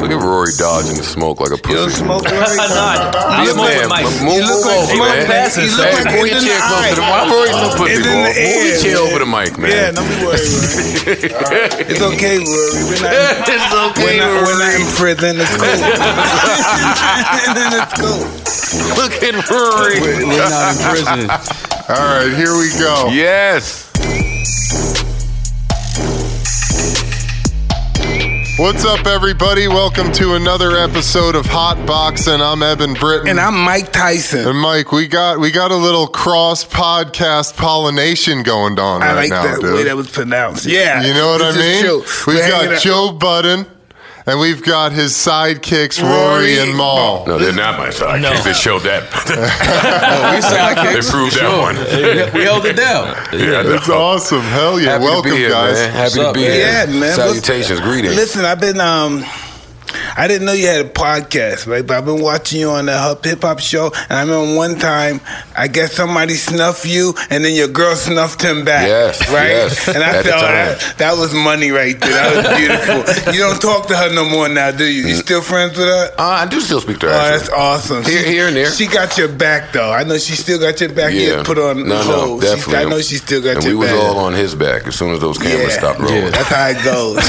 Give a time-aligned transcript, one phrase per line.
[0.00, 2.00] Look at Rory dodging the smoke like a You pussy.
[2.00, 2.56] smoke, Rory?
[2.56, 4.08] Nah, I Yeah, smoke man, with Mike.
[4.08, 5.28] m- Move, You look move like over, smoke man.
[5.28, 5.60] passes.
[5.60, 7.12] You look Hey, like move it's your in chair the closer to eye.
[7.12, 8.16] my Rory's no pussy, It's bro.
[8.16, 8.32] Move
[8.64, 9.04] your chair man.
[9.04, 9.68] over the mic, man.
[9.70, 10.40] Yeah, don't be worried.
[10.40, 11.84] Rory.
[11.92, 12.80] it's okay, Rory.
[12.88, 13.12] We're not,
[13.52, 15.36] it's okay, we're not, we're not in prison.
[15.36, 15.68] It's cool.
[17.76, 18.24] it's cool.
[18.96, 20.00] Look at Rory.
[20.00, 21.28] We're not in prison.
[21.92, 23.12] All right, here we go.
[23.12, 23.84] Yes.
[28.60, 29.68] What's up, everybody?
[29.68, 32.42] Welcome to another episode of Hot Boxing.
[32.42, 33.28] I'm Eben Britton.
[33.28, 34.46] And I'm Mike Tyson.
[34.46, 39.12] And Mike, we got we got a little cross podcast pollination going on right now.
[39.12, 39.74] I right like now, that dude.
[39.76, 40.66] way that was pronounced.
[40.66, 41.02] Yeah.
[41.02, 41.86] you know what I mean?
[42.26, 43.64] We've We're got Joe Budden,
[44.30, 47.24] and we've got his sidekicks Rory, Rory and Mal.
[47.26, 48.20] No, they're not my sidekicks.
[48.22, 48.42] No.
[48.42, 49.02] They showed that.
[50.12, 51.04] Oh, we sidekicks.
[51.04, 51.74] they proved that one.
[51.76, 52.32] Sure.
[52.38, 53.06] We held it down.
[53.32, 53.70] Yeah, I know.
[53.70, 54.40] That's awesome.
[54.42, 54.92] Hell yeah!
[54.92, 55.74] Happy Welcome, to be here, guys.
[55.76, 55.90] man.
[55.92, 56.50] Happy What's to be man?
[56.52, 56.66] here.
[56.94, 57.14] Yeah, man.
[57.16, 58.14] Salutations, greetings.
[58.16, 59.24] Listen, I've been um
[60.16, 61.86] I didn't know you had a podcast, right?
[61.86, 65.20] But I've been watching you on the hip hop show, and I remember one time,
[65.56, 68.86] I guess somebody snuffed you, and then your girl snuffed him back.
[68.86, 69.48] Yes, right.
[69.48, 72.10] yes, And I at thought that, that was money right there.
[72.10, 73.32] That was beautiful.
[73.34, 75.06] you don't talk to her no more now, do you?
[75.08, 76.10] You still friends with her?
[76.18, 77.12] Uh, I do still speak to her.
[77.12, 77.38] Oh, actually.
[77.38, 78.04] that's awesome.
[78.04, 78.70] Here- here and there.
[78.70, 79.90] She got your back, though.
[79.92, 81.12] I know she still got your back.
[81.14, 82.44] You put on no, the no, hold.
[82.44, 84.00] She- I know she still got and your we was back.
[84.02, 86.16] all on his back as soon as those cameras stopped rolling.
[86.24, 86.30] Yeah.
[86.30, 87.16] That's how it goes.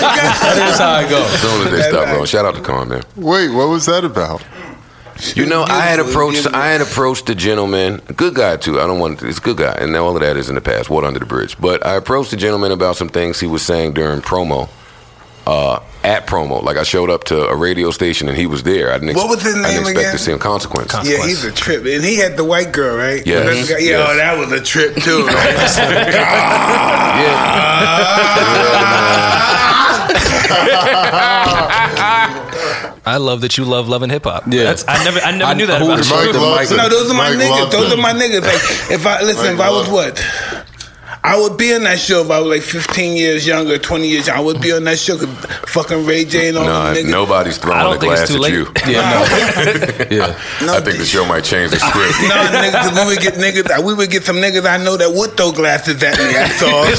[0.00, 1.24] That is how it goes.
[1.24, 1.40] As goes.
[1.40, 2.26] soon as they stopped rolling.
[2.26, 3.02] Shout out to Con, man.
[3.16, 4.44] Wait, what was that about?
[5.34, 8.80] You know, I had approached I had approached the gentleman, a good guy too.
[8.80, 10.88] I don't want it's a good guy, and all of that is in the past,
[10.88, 11.58] water under the bridge.
[11.60, 14.68] But I approached the gentleman about some things he was saying during promo.
[15.46, 18.92] Uh, at promo, like I showed up to a radio station and he was there.
[18.92, 19.16] I didn't.
[19.16, 20.12] What was his I didn't expect again?
[20.12, 20.38] to see him.
[20.38, 20.92] Consequence.
[20.92, 23.26] Con- Yeah, he's a trip, and he had the white girl, right?
[23.26, 23.68] Yes.
[23.68, 24.08] That's Yeah, Yes.
[24.08, 25.26] oh, that was a trip too.
[33.06, 34.44] I love that you love loving hip hop.
[34.48, 34.64] Yeah.
[34.64, 36.14] That's, I never, I never I- knew that who about the you.
[36.14, 36.78] Mike Shoot the loves mic.
[36.78, 36.82] it.
[36.82, 37.50] no, those are my Mike niggas.
[37.60, 37.98] loves Those it.
[37.98, 38.42] are my niggas.
[38.42, 40.66] Like, if I listen, Mike if I was loves what.
[41.22, 44.26] I would be on that show if I was like 15 years younger, 20 years
[44.26, 44.40] younger.
[44.40, 45.28] I would be on that show 'cause
[45.68, 47.10] fucking Ray J and all Nah, them niggas.
[47.10, 48.54] nobody's throwing don't a glass at late.
[48.54, 48.72] you.
[48.86, 50.06] Yeah, no.
[50.10, 50.38] Yeah.
[50.64, 52.14] No, I think the show might change the script.
[52.22, 53.78] No, nigga, 'cause we would get niggas.
[53.78, 56.32] Uh, we would get some niggas I know that would throw glasses at me.
[56.32, 56.84] That's all.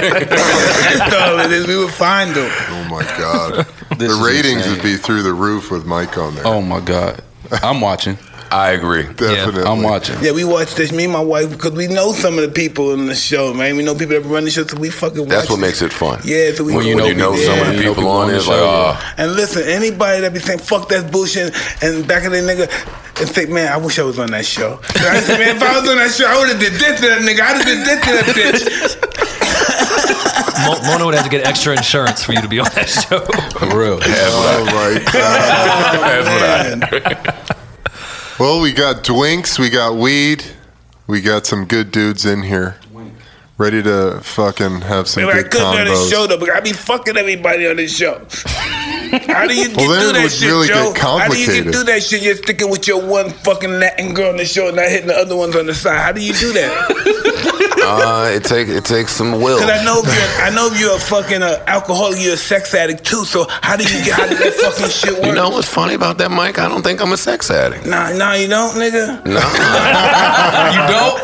[0.00, 1.66] That's all it is.
[1.68, 2.50] We would find them.
[2.70, 3.66] Oh my god,
[4.00, 4.72] This the ratings insane.
[4.72, 6.46] would be through the roof with Mike on there.
[6.46, 7.22] Oh my God.
[7.62, 8.16] I'm watching.
[8.52, 9.02] I agree.
[9.14, 10.16] Definitely, I'm watching.
[10.22, 10.90] Yeah, we watch this.
[10.90, 13.76] Me and my wife because we know some of the people in the show, man.
[13.76, 15.28] We know people that run the show, so we fucking.
[15.28, 16.20] That's watch what makes it fun.
[16.24, 18.24] Yeah, so we When you When you know people- some of the people people on
[18.28, 21.54] on it, it's like, show, oh, And listen, anybody that be saying fuck that bullshit
[21.82, 24.80] and back of the nigga and say, man, I wish I was on that show.
[24.96, 27.06] I said, man, if I was on that show, I would have did this to
[27.06, 27.40] that nigga.
[27.40, 29.49] I'd have did this to that bitch.
[30.66, 33.20] Mo- Mona would have to get extra insurance for you to be on that show.
[33.58, 33.98] For real.
[34.02, 36.00] Oh my god.
[36.00, 37.12] that's what
[37.52, 37.56] I.
[38.38, 40.42] Well, we got dwinks, we got weed,
[41.06, 42.76] we got some good dudes in here,
[43.58, 46.10] ready to fucking have some Man, I good couldn't be on this combos.
[46.10, 48.24] show though, but I be fucking everybody on this show.
[49.10, 50.92] How do you get Well, do that shit, really Joe?
[50.96, 52.22] How do you do that shit?
[52.22, 55.16] You're sticking with your one fucking Latin girl on the show and not hitting the
[55.16, 55.98] other ones on the side.
[56.00, 57.36] How do you do that?
[57.82, 59.58] Uh, it take it takes some will.
[59.58, 62.36] Because I know if you're, I know if you're a fucking uh, alcoholic, you're a
[62.36, 63.24] sex addict too.
[63.24, 65.24] So how do you get how does that fucking shit work?
[65.24, 66.58] You know what's funny about that, Mike?
[66.58, 67.86] I don't think I'm a sex addict.
[67.86, 69.24] Nah, nah, you don't, nigga.
[69.24, 69.40] No,
[70.70, 71.18] You don't?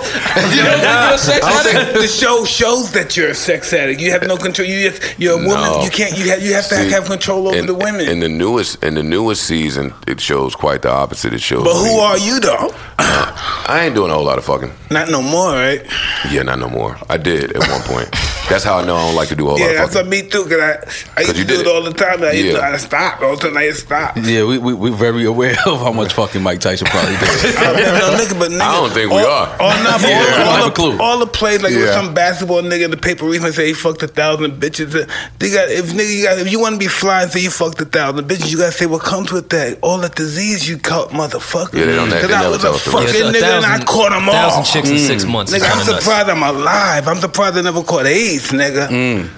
[0.57, 1.93] You don't think you're a sex addict?
[1.93, 4.01] think the show shows that you're a sex addict.
[4.01, 4.67] You have no control.
[4.67, 5.71] You just, you're a woman.
[5.71, 5.83] No.
[5.85, 6.17] You can't.
[6.19, 6.43] You have.
[6.43, 8.09] You have to See, have control over the women.
[8.09, 11.33] In the newest in the newest season, it shows quite the opposite.
[11.33, 11.65] It shows.
[11.65, 12.71] but who are you though?
[12.99, 14.73] Uh, I ain't doing a whole lot of fucking.
[14.91, 15.85] Not no more, right?
[16.31, 16.97] Yeah, not no more.
[17.09, 18.09] I did at one point.
[18.49, 20.07] That's how I know I don't like to do a whole Yeah, lot that's of
[20.07, 20.25] what fucking.
[20.25, 20.45] me too.
[20.45, 21.67] Cause I, I used you to do it it.
[21.67, 22.23] all the time.
[22.23, 22.71] I, used to, Yeah.
[22.71, 23.23] I stopped.
[23.23, 24.19] All of a sudden, I stopped.
[24.19, 27.45] Yeah, we, we, we're very aware of how much fucking Mike Tyson probably does.
[27.45, 29.47] Oh, no, no, nigga, but nigga, I don't think we are.
[29.59, 30.97] No, but Yeah, we don't all, have all, a clue.
[30.97, 31.95] the, all the plays, like with Yeah.
[32.01, 34.93] some basketball nigga in the paper recently say he fucked a thousand bitches.
[35.39, 37.51] They got if nigga, you got if you want to be fly and say you
[37.51, 39.79] fucked a thousand bitches, you gotta say what comes with that.
[39.83, 41.75] All the disease you caught, motherfucker.
[41.75, 43.37] Yeah, they don't- they 'Cause I never was tell a us the fucking rest.
[43.37, 44.35] nigga and I caught them all.
[44.35, 45.31] Thousand chicks in six mm.
[45.31, 45.53] months.
[45.53, 47.09] Nigga, I'm surprised I'm alive.
[47.09, 48.89] I'm surprised I never caught AIDS, nigga.
[48.89, 49.29] Mm.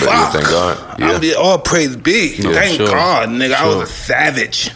[0.00, 0.32] But yeah, Fuck.
[0.32, 0.98] thank God.
[1.00, 1.10] Yeah.
[1.12, 2.36] I'm the, all praise be.
[2.38, 2.86] Yeah, Thank sure.
[2.88, 3.54] God, nigga.
[3.54, 4.70] I was a savage.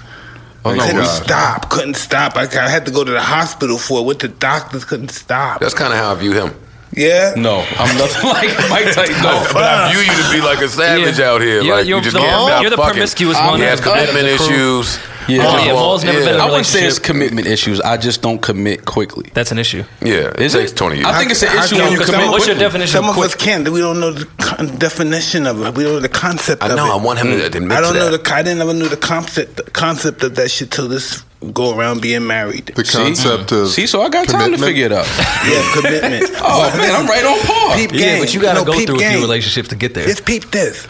[0.65, 1.71] Oh, no, couldn't we- stop.
[1.71, 2.37] Couldn't stop.
[2.37, 4.85] I, I had to go to the hospital for it with the doctors.
[4.85, 5.61] Couldn't stop.
[5.61, 6.55] That's kind of how I view him.
[6.93, 7.35] Yeah.
[7.37, 9.23] No, I'm nothing like Mike Tyson.
[9.23, 11.31] No, But I view you to be like a savage Yeah.
[11.31, 11.63] out here.
[11.63, 12.93] You're- like you're you just the- can't stop you're the fucking.
[12.95, 14.81] promiscuous He one has of commitment of the crew.
[14.81, 14.99] issues.
[15.29, 15.45] Yeah.
[15.47, 17.81] Oh, oh yeah, Mal's never been in a I wouldn't say it's commitment issues.
[17.83, 19.31] I just don't commit quickly.
[19.35, 19.85] That's an issue.
[20.03, 20.77] Yeah, it Is takes it?
[20.77, 21.07] twenty years.
[21.07, 22.21] I think it's an issue when you commit.
[22.23, 23.27] some- What's your definition Some of of quick?
[23.29, 23.69] us can't.
[23.69, 25.75] We don't know the con- definition of it.
[25.77, 26.81] We don't know the concept I of it.
[26.81, 26.93] I know.
[26.93, 27.55] I want him to mm.
[27.55, 28.25] admit I don't to know that.
[28.25, 28.35] the.
[28.35, 31.23] I didn't never knew the concept the concept of that shit till this
[31.53, 32.67] go around being married.
[32.67, 33.63] The concept mm.
[33.63, 35.07] of See, so I got time to figure it out.
[35.49, 36.31] yeah, commitment.
[36.43, 37.77] Oh man, I'm right on par.
[37.77, 38.21] Peep Yeah, game.
[38.23, 39.13] but you got to No, go peep through a game.
[39.13, 40.07] few relationships to get there.
[40.07, 40.87] Just peep this.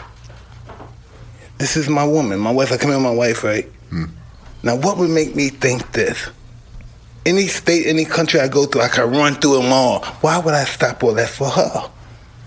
[1.57, 2.71] This is my woman, my wife.
[2.71, 3.65] I come in with my wife, right?
[3.89, 4.05] Hmm.
[4.63, 6.29] Now, what would make me think this?
[7.25, 10.03] Any state, any country I go through, I can run through them all.
[10.21, 11.89] Why would I stop all that for her?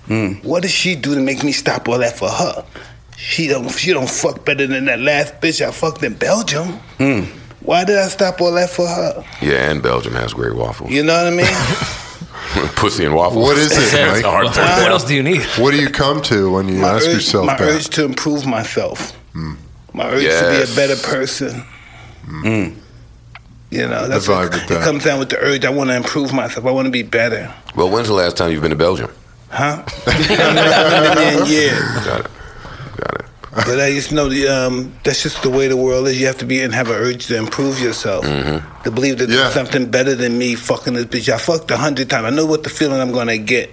[0.06, 0.32] Hmm.
[0.42, 2.64] What does she do to make me stop all that for her?
[3.16, 3.68] She don't.
[3.70, 6.72] She don't fuck better than that last bitch I fucked in Belgium.
[6.98, 7.22] Hmm.
[7.64, 9.24] Why did I stop all that for her?
[9.40, 10.90] Yeah, and Belgium has great waffles.
[10.90, 11.46] You know what I mean?
[12.76, 13.42] Pussy and waffles.
[13.42, 14.24] What is it, That's Mike?
[14.24, 15.42] a hard what else do you need?
[15.58, 17.62] What do you come to when you ask urge, yourself my that?
[17.68, 19.12] urge to improve myself.
[19.32, 19.54] Hmm.
[19.94, 21.60] My urge to be a better person.
[22.26, 22.42] Hmm.
[22.42, 22.78] Hmm.
[23.70, 25.64] You know, that's vibe what, with it comes down with the urge.
[25.64, 26.64] I want to improve myself.
[26.66, 27.52] I want to be better.
[27.74, 29.10] Well, when's the last time you've been to Belgium?
[29.48, 29.82] Huh?
[30.06, 32.04] yeah.
[32.04, 32.30] Got it.
[32.96, 33.23] Got it.
[33.54, 36.20] But I just know the, um, that's just the way the world is.
[36.20, 38.24] You have to be and have an urge to improve yourself.
[38.24, 39.36] To believe that Yeah.
[39.36, 41.32] there's something better than me fucking this bitch.
[41.32, 42.26] I fucked a hundred times.
[42.26, 43.70] I know what the feeling I'm gonna get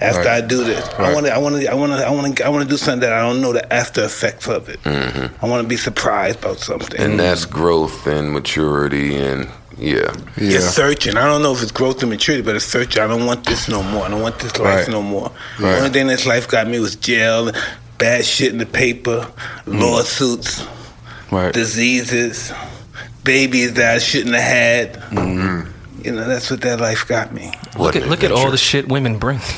[0.00, 0.28] after Right.
[0.28, 0.84] I do this.
[0.98, 1.34] I want to.
[1.34, 1.70] I want to.
[1.70, 2.06] I want to.
[2.06, 2.46] I want to.
[2.46, 4.80] I want to do something that I don't know the after effects of it.
[4.86, 6.98] I want to be surprised about something.
[7.00, 9.48] And that's growth and maturity and
[9.78, 10.12] yeah.
[10.36, 10.50] Yeah.
[10.52, 11.16] You're searching.
[11.16, 13.02] I don't know if it's growth or maturity, but it's searching.
[13.02, 14.04] I don't want this no more.
[14.06, 14.88] I don't want this life Right.
[14.88, 15.30] no more.
[15.58, 17.50] The only thing this life got me was jail,
[18.02, 19.22] bad shit in the paper,
[19.64, 19.78] hmm.
[19.78, 20.66] lawsuits,
[21.30, 21.54] Right.
[21.54, 22.52] diseases,
[23.22, 24.94] babies that I shouldn't have had.
[24.94, 26.04] Mm-hmm.
[26.04, 27.52] You know, that's what that life got me.
[27.78, 29.38] Look at look at all the shit women bring.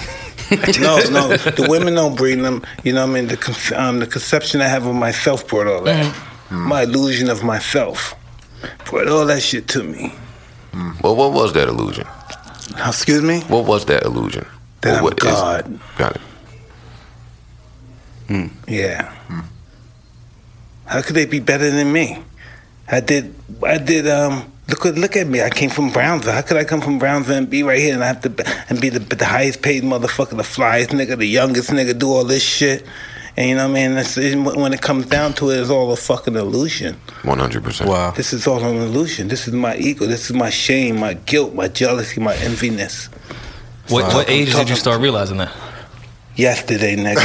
[0.79, 2.62] no, no, the women don't bring them.
[2.85, 5.67] You know, what I mean, the con- um, the conception I have of myself brought
[5.67, 6.05] all that.
[6.05, 6.69] Mm-hmm.
[6.69, 8.14] My illusion of myself
[8.85, 10.12] brought all that shit to me.
[10.73, 11.02] Mm.
[11.02, 12.06] Well, what was that illusion?
[12.87, 13.41] Excuse me.
[13.49, 14.44] What was that illusion?
[14.82, 15.81] That Or I'm what is- God.
[15.96, 16.20] Got it.
[18.68, 19.12] Yeah.
[20.86, 22.22] How could they be better than me?
[22.90, 23.34] I did.
[23.62, 24.08] I did.
[24.08, 24.50] Um.
[24.66, 25.42] Look at look at me.
[25.42, 26.32] I came from Brownsville.
[26.32, 28.44] How could I come from Brownsville and be right here and I have to be-
[28.70, 32.24] and be the, the highest paid motherfucker, the flyest nigga, the youngest nigga, do all
[32.24, 32.86] this shit?
[33.36, 33.94] And you know what I mean?
[33.94, 36.96] That's, when it comes down to it, it's all a fucking illusion.
[37.24, 37.90] One hundred percent.
[37.90, 38.12] Wow.
[38.12, 39.28] This is all an illusion.
[39.28, 40.06] This is my ego.
[40.06, 43.08] This is my shame, my guilt, my jealousy, my enviness.
[43.90, 45.52] What, what age did you start realizing that?
[46.36, 47.19] Yesterday, nigga.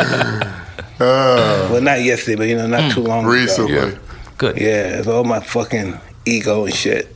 [0.00, 0.58] Uh,
[0.98, 3.32] well, not yesterday, but you know, not too long ago.
[3.32, 3.74] recently.
[3.74, 3.94] Yeah.
[4.38, 4.56] Good.
[4.56, 7.14] Yeah, it's all my fucking ego and shit.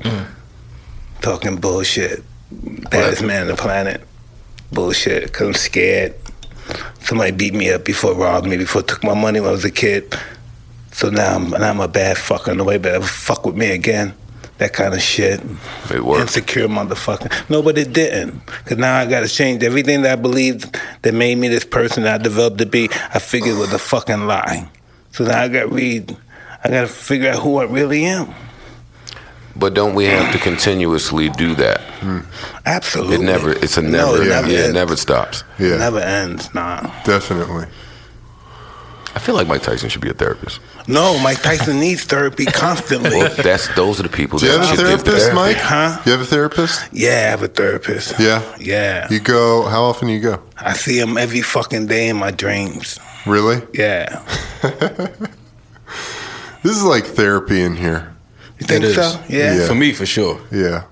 [1.20, 2.22] Talking bullshit.
[2.90, 4.06] Baddest man on the planet.
[4.72, 5.24] Bullshit.
[5.24, 6.14] Because I'm scared.
[7.00, 9.70] Somebody beat me up before, robbed me before, took my money when I was a
[9.70, 10.14] kid.
[10.92, 12.56] So now I'm, now I'm a bad fucker.
[12.56, 14.14] Nobody better fuck with me again.
[14.58, 15.40] That kind of shit.
[15.92, 16.22] It worked.
[16.22, 17.50] Insecure motherfucker.
[17.50, 18.44] No, but it didn't.
[18.46, 22.04] Because now I got to change everything that I believed that made me this person
[22.04, 22.88] that I developed to be.
[23.12, 24.68] I figured was a fucking lie.
[25.12, 26.16] So now I got to read.
[26.64, 28.34] I got to figure out who I really am.
[29.54, 31.80] But don't we have to continuously do that?
[32.00, 32.20] Hmm.
[32.66, 33.16] Absolutely.
[33.16, 33.52] It never.
[33.52, 34.22] It's a No, never.
[34.22, 35.44] it yeah, it never stops.
[35.58, 35.66] Yeah.
[35.66, 36.52] It Yeah, never ends.
[36.54, 36.80] Nah.
[37.04, 37.66] definitely.
[39.16, 40.60] I feel like Mike Tyson should be a therapist.
[40.86, 43.16] No, Mike Tyson needs therapy constantly.
[43.18, 45.34] Well, that's those are the people Do you that have a therapist, therapy.
[45.34, 45.56] Mike?
[45.56, 46.02] Huh?
[46.04, 46.88] You have a therapist?
[46.92, 48.20] yeah, I have a therapist.
[48.20, 48.42] Yeah.
[48.60, 49.08] Yeah.
[49.10, 49.62] You go.
[49.68, 50.42] How often you go?
[50.58, 53.00] I see him every fucking day in my dreams.
[53.26, 53.62] Really?
[53.72, 54.22] Yeah.
[56.62, 58.12] This is like therapy in here.
[58.58, 58.94] You think It is.
[58.96, 59.22] so?
[59.28, 59.54] Yeah.
[59.54, 59.66] Yeah.
[59.68, 60.40] For me, for sure.
[60.50, 60.84] Yeah.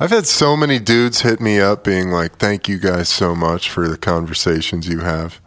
[0.00, 3.70] I've had so many dudes hit me up being like, "Thank you guys so much
[3.70, 5.40] for the conversations you have."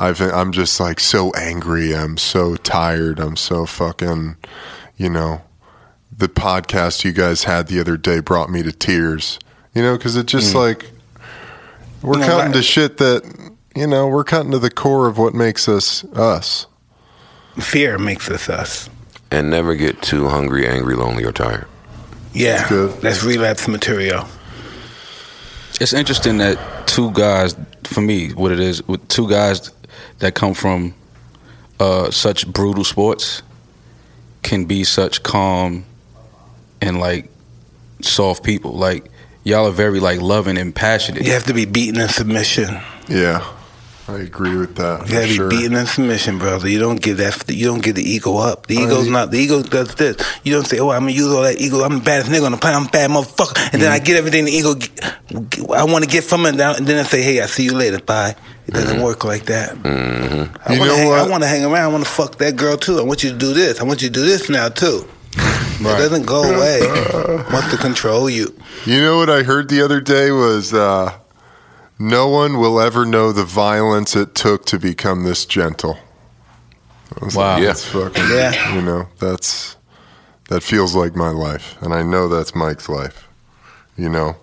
[0.00, 1.94] I've I'm just like so angry.
[1.94, 3.20] I'm so tired.
[3.20, 4.36] I'm so fucking,
[4.96, 5.42] you know,
[6.16, 9.38] the podcast you guys had the other day brought me to tears.
[9.74, 10.56] You know, because it's just mm.
[10.56, 10.90] like
[12.00, 15.18] we're No, cutting that- to shit that you know we're cutting to the core of
[15.18, 16.66] what makes us us.
[17.58, 18.88] Fear makes us us.
[19.30, 21.66] And never get too hungry, angry, lonely, or tired.
[22.32, 22.68] Yeah.
[22.68, 23.00] good.
[23.02, 24.26] That's relapse material.
[25.80, 27.54] It's interesting that two guys,
[27.84, 29.70] for me, what it is, with two guys
[30.18, 30.94] that come from
[31.78, 33.42] uh, such brutal sports
[34.42, 35.84] can be such calm
[36.80, 37.30] and like
[38.02, 38.72] soft people.
[38.72, 39.10] Like
[39.44, 41.24] y'all are very like loving and passionate.
[41.24, 42.80] You have to be beaten in submission.
[43.08, 43.46] Yeah,
[44.10, 45.06] I agree with that.
[45.06, 45.48] You gotta be sure.
[45.48, 46.68] beaten in submission, brother.
[46.68, 47.44] You don't get that.
[47.48, 48.66] You don't get the ego up.
[48.66, 49.30] The ego's I- not.
[49.30, 50.16] The ego does this.
[50.42, 51.82] You don't say, "Oh, I'm gonna use all that ego.
[51.82, 52.80] I'm the baddest nigga on the planet.
[52.80, 54.02] I'm a bad motherfucker." And then mm-hmm.
[54.02, 54.74] I get everything the ego
[55.72, 58.00] I want to get from it, and then I say, "Hey, I see you later.
[58.00, 58.34] Bye."
[58.66, 59.04] It doesn't mm-hmm.
[59.04, 59.74] work like that.
[59.74, 60.56] Mm-hmm.
[60.64, 61.12] I You want know to hang.
[61.12, 61.84] I want to hang around.
[61.84, 62.98] I want to fuck that girl too.
[62.98, 63.80] I want you to do this.
[63.80, 65.08] I want you to do this now too.
[65.80, 66.80] It doesn't go away.
[66.84, 68.54] I want to control you.
[68.84, 71.16] You know what I heard the other day was uh,
[72.00, 75.98] no one will ever know the violence it took to become this gentle.
[77.20, 77.52] I was Wow.
[77.54, 77.66] like, Yeah.
[77.68, 78.74] that's fucking, Yeah.
[78.74, 79.76] You know, that's
[80.48, 83.28] that feels like my life, and I know that's Mike's life.
[83.96, 84.36] You know,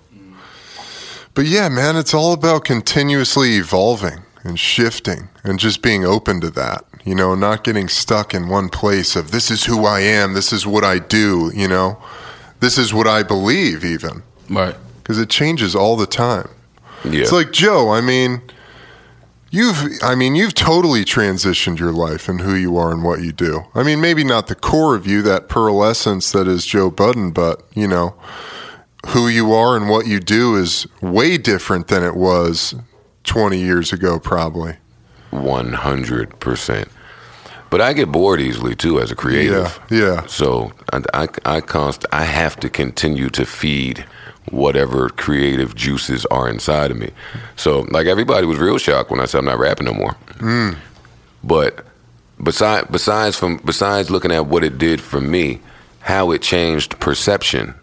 [1.34, 6.50] but yeah, man, it's all about continuously evolving and shifting and just being open to
[6.52, 6.86] that.
[7.04, 10.54] You know, not getting stuck in one place of this is who I am, this
[10.54, 11.52] is what I do.
[11.56, 11.98] You know,
[12.60, 14.76] this is what I believe, even Right.
[15.02, 16.50] because it changes all the time.
[17.06, 17.22] Yeah.
[17.22, 17.92] It's like Joe.
[17.92, 18.42] I mean,
[19.52, 23.32] you've I mean you've totally transitioned your life and who you are and what you
[23.32, 23.66] do.
[23.76, 27.32] I mean, maybe not the core of you, that pearl essence that is Joe Budden,
[27.32, 28.16] but you know
[29.08, 32.76] who you are and what you do is way different than it was
[33.24, 34.76] 20 years ago, probably.
[35.30, 36.90] One hundred percent.
[37.70, 39.80] But I get bored easily too as a creative.
[39.90, 40.26] Yeah, yeah.
[40.26, 44.06] So I, I, I const, I have to continue to feed
[44.52, 47.12] whatever creative juices are inside of me.
[47.56, 50.16] So like everybody was real shocked when I said I'm not rapping no more.
[51.44, 51.86] But
[52.42, 55.60] besides besides from besides looking at what it did for me,
[56.00, 57.74] how it changed perception,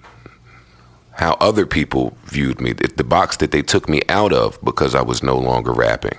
[1.12, 4.94] how other people viewed me, the the box that they took me out of because
[4.94, 6.18] I was no longer rapping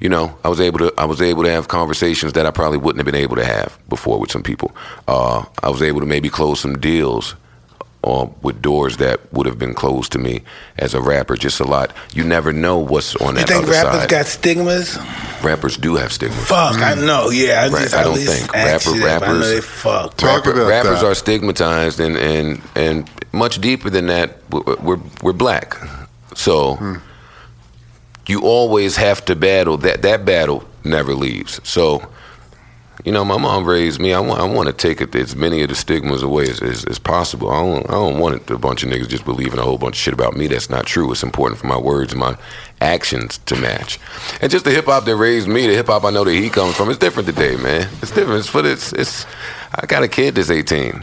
[0.00, 2.78] you know, I was able to I was able to have conversations that I probably
[2.78, 4.74] wouldn't have been able to have before with some people.
[5.08, 7.34] Uh, I was able to maybe close some deals
[8.04, 10.42] uh, with doors that would have been closed to me
[10.78, 11.36] as a rapper.
[11.36, 11.92] Just a lot.
[12.14, 13.48] You never know what's on that.
[13.48, 14.08] You think rappers side.
[14.08, 14.98] got stigmas?
[15.42, 16.36] rappers do have stigma.
[16.36, 17.30] Fuck, I know.
[17.30, 20.16] Yeah, I Right, just I don't think asked rapper- you I know rappers- they fuck.
[20.16, 21.06] Talk Rapper- about rappers that.
[21.06, 24.38] are stigmatized and, and and much deeper than that.
[24.50, 25.76] We're we're, we're black,
[26.34, 26.94] so Hmm.
[28.26, 30.02] you always have to battle that.
[30.02, 31.60] That battle never leaves.
[31.64, 32.02] So,
[33.04, 34.12] you know, my mom raised me.
[34.12, 36.84] I want I want to take it as many of the stigmas away as, as,
[36.86, 37.50] as possible.
[37.50, 39.96] I don't I don't want it, a bunch of niggas just believing a whole bunch
[39.96, 41.10] of shit about me that's not true.
[41.12, 42.36] It's important for my words and my
[42.80, 43.98] actions to match.
[44.40, 46.50] And just the hip hop that raised me, the hip hop I know that he
[46.50, 47.88] comes from, it's different today, man.
[48.02, 48.40] It's different.
[48.40, 48.92] It's for this.
[48.92, 49.26] It's
[49.74, 51.02] I got a kid that's 18.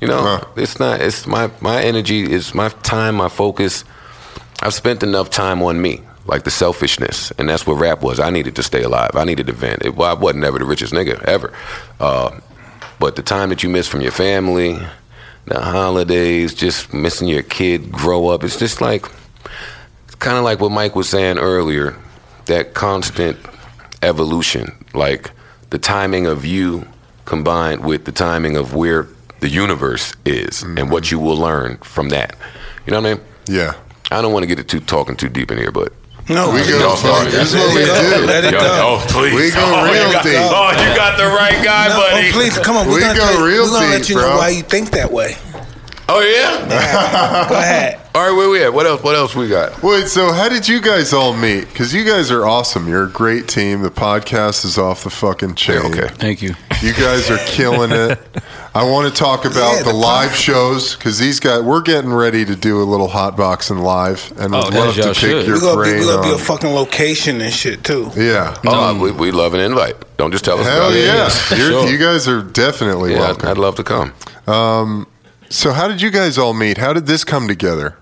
[0.00, 0.44] You know, Huh.
[0.56, 1.00] it's not.
[1.00, 3.84] It's my my energy is my time, my focus.
[4.62, 8.20] I've spent enough time on me, like the selfishness, and that's what rap was.
[8.20, 9.10] I needed to stay alive.
[9.14, 9.84] I needed to vent.
[9.84, 11.52] It, well, I wasn't ever the richest nigga ever,
[12.00, 12.38] uh,
[12.98, 14.78] but the time that you miss from your family,
[15.46, 19.06] the holidays, just missing your kid grow up, it's just like
[20.04, 21.96] it's kind of like what Mike was saying earlier.
[22.46, 23.36] That constant
[24.02, 25.30] evolution, like
[25.70, 26.86] the timing of you
[27.24, 29.08] combined with the timing of where
[29.40, 32.36] the universe is and what you will learn from that.
[32.86, 33.24] You know what I mean?
[33.48, 33.74] Yeah.
[34.10, 35.92] I don't want to get it too talking too deep in here, but
[36.28, 38.26] No, We let go, it Y'all fuck, this is what we do.
[38.26, 38.58] Let it go.
[38.60, 39.32] oh, please.
[39.34, 40.34] We go oh, real you got, deep.
[40.42, 42.28] Oh, you got the right guy, No, oh, buddy.
[42.28, 42.88] oh, please come on.
[42.88, 44.36] We're We gonna, go tell real we're gonna let deep, you know bro.
[44.38, 45.36] why you think that way.
[46.08, 47.48] Oh yeah.
[47.48, 48.00] Go ahead.
[48.14, 48.72] All right, where we at?
[48.72, 49.02] What else?
[49.02, 49.82] What else we got?
[49.82, 51.68] Wait, so how did you guys all meet?
[51.68, 52.88] Because you guys are awesome.
[52.88, 53.82] You're a great team.
[53.82, 55.78] The podcast is off the fucking chain.
[55.78, 56.08] Okay.
[56.08, 56.54] Thank you.
[56.80, 58.18] You guys are killing it.
[58.74, 61.82] I want to talk about Yeah, the, the live pod- shows because these guys, we're
[61.82, 65.02] getting ready to do a little hot boxing live, and Oh, would yeah, love to
[65.08, 65.46] pick should.
[65.46, 68.10] your We're gonna, be, brain we're gonna be a fucking location and shit too.
[68.16, 68.56] yeah.
[68.66, 69.96] Oh, we, we love an invite.
[70.16, 70.66] Don't just tell us.
[70.66, 71.04] Hell about it.
[71.04, 71.24] yeah!
[71.58, 71.88] You're, Sure.
[71.90, 73.48] You guys are definitely Yeah, welcome.
[73.48, 74.14] I'd, I'd love to come.
[74.46, 75.06] Um,
[75.48, 76.76] So, how did you guys all meet?
[76.76, 77.96] How did this come together?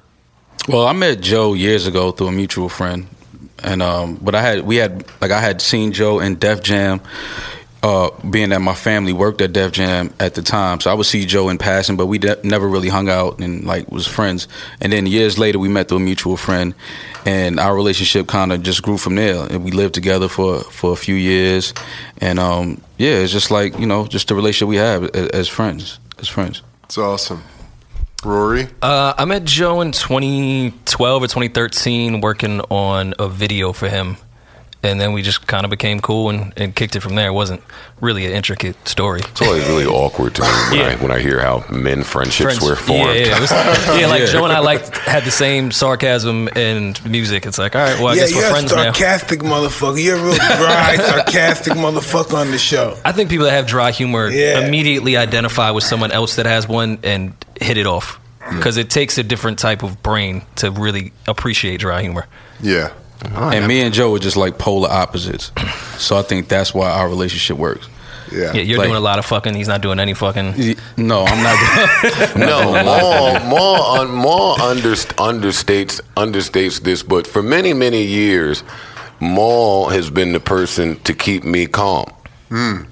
[0.67, 3.07] Well, I met Joe years ago through a mutual friend,
[3.63, 7.03] and um, but I had we had like I had seen Joe in Def Jam,
[7.83, 11.05] uh, being that my family worked at Def Jam at the time, so I would
[11.05, 14.49] see Joe in passing, but we de- never really hung out and like was friends.
[14.81, 16.75] And then years later, we met through a mutual friend,
[17.27, 19.45] and our relationship kind of just grew from there.
[19.51, 21.75] And we lived together for for a few years,
[22.23, 25.49] and um, yeah, it's just like you know, just the relationship we have as, as
[25.49, 26.63] friends, as friends.
[26.95, 27.43] It's awesome.
[28.25, 34.17] Rory, Uh, I met Joe in 2012 or 2013 working on a video for him.
[34.85, 37.29] And then we just kind of became cool and, and kicked it from there.
[37.29, 37.63] It wasn't
[38.01, 39.21] really an intricate story.
[39.21, 40.49] It's always really awkward to me
[40.79, 43.15] when, I, when I hear how men friendships Friends- were formed.
[43.17, 43.51] Yeah, yeah, it was-
[44.01, 44.27] yeah, like Yeah.
[44.27, 47.47] Joe and I like had the same sarcasm and music.
[47.47, 48.83] It's like, all right, well, I yeah, guess we're you're a friends now.
[48.93, 50.03] sarcastic motherfucker.
[50.05, 52.99] You're a real dry, sarcastic motherfucker on the show.
[53.05, 54.67] I think people that have dry humor Yeah.
[54.67, 59.17] immediately identify with someone else that has one and hit it off because it takes
[59.17, 62.27] a different type of brain to really appreciate dry humor.
[62.61, 62.93] yeah,
[63.23, 63.51] Uh-huh.
[63.55, 65.51] and me and Joe are just like polar opposites.
[65.99, 67.89] So I think that's why our relationship works.
[68.33, 68.53] Yeah.
[68.53, 69.55] Yeah, you're Like- doing a lot of fucking.
[69.55, 70.55] He's not doing any fucking.
[70.59, 72.37] Y- No, I'm not.
[72.37, 78.63] No, Mal, Mal, un, Mal under, understates understates this, but for many many years,
[79.21, 82.11] Mal has been the person to keep me calm.
[82.49, 82.83] Hmm.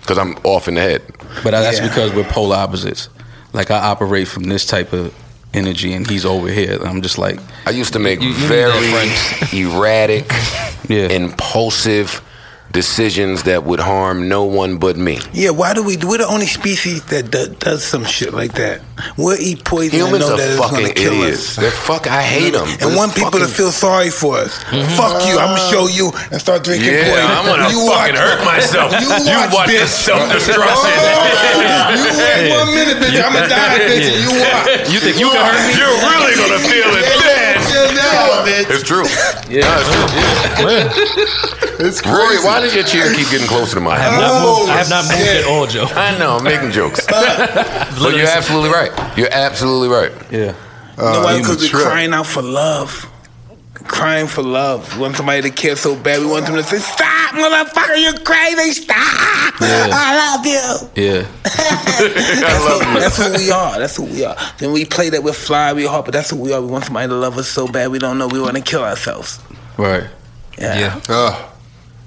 [0.00, 1.02] Because I'm off in the head.
[1.42, 1.88] but that's Yeah.
[1.88, 3.08] because we're polar opposites.
[3.52, 5.12] Like I operate from this type of
[5.54, 6.78] energy, and he's over here.
[6.82, 8.92] I'm just like, I used to make You- you very
[9.52, 10.30] erratic,
[10.88, 11.08] yeah.
[11.08, 12.20] impulsive
[12.72, 15.18] decisions that would harm no one but me.
[15.32, 15.96] Yeah, why do we?
[15.96, 18.80] We're the only species that do, does some shit like that.
[19.16, 21.58] We'll eat poison Humans and know are that it's gonna fucking kill idiots.
[21.58, 21.62] us.
[21.62, 22.06] They're fuck.
[22.06, 22.68] I hate them.
[22.80, 24.62] And want people to feel sorry for us.
[24.64, 24.96] Mm-hmm.
[24.96, 25.36] Fuck you!
[25.38, 27.28] I'm gonna uh, show you and start drinking Yeah, poison.
[27.28, 28.88] I'm gonna you fucking hurt myself.
[28.98, 29.84] You You watch, watch bitch.
[29.84, 30.92] this self-destruction.
[30.96, 33.18] Oh, you wait one minute, bitch.
[33.20, 34.08] I'ma die, bitch.
[34.24, 34.88] You watch.
[34.88, 35.76] You think you can hurt me?
[35.76, 37.04] You're really gonna feel it
[38.22, 38.34] then.
[38.34, 38.70] Chill down, bitch.
[38.70, 39.04] It's true.
[39.52, 39.90] Yeah, it's
[40.60, 41.86] true.
[41.86, 44.00] It's Rory, why does your chair keep getting closer to I mine?
[44.00, 44.70] have not Oh, moved.
[44.70, 45.44] I have not moved shit.
[45.44, 45.86] at all, Joe.
[45.94, 47.04] I know, I'm making jokes.
[47.10, 48.92] but you're absolutely right.
[49.18, 50.12] You're absolutely right.
[50.30, 50.38] yeah.
[50.98, 51.34] You know why?
[51.34, 51.82] Uh, Because we're trip.
[51.84, 53.08] crying out for love.
[53.84, 54.94] Crying for love.
[54.96, 56.20] We want somebody to care so bad.
[56.20, 58.02] We want them to say, "Stop, motherfucker!
[58.02, 58.72] You're crazy!
[58.82, 59.60] Stop!
[59.60, 59.88] Yeah.
[59.92, 61.26] I love you." Yeah.
[61.44, 63.78] That's, who, that's who we are.
[63.78, 64.36] That's who we are.
[64.58, 66.60] Then we play that we're fly, we're hard, but that's who we are.
[66.60, 68.82] We want somebody to love us so bad we don't know we want to kill
[68.82, 69.38] ourselves.
[69.76, 70.04] Right.
[70.58, 70.78] Yeah.
[70.78, 71.00] Yeah.
[71.08, 71.50] Ugh.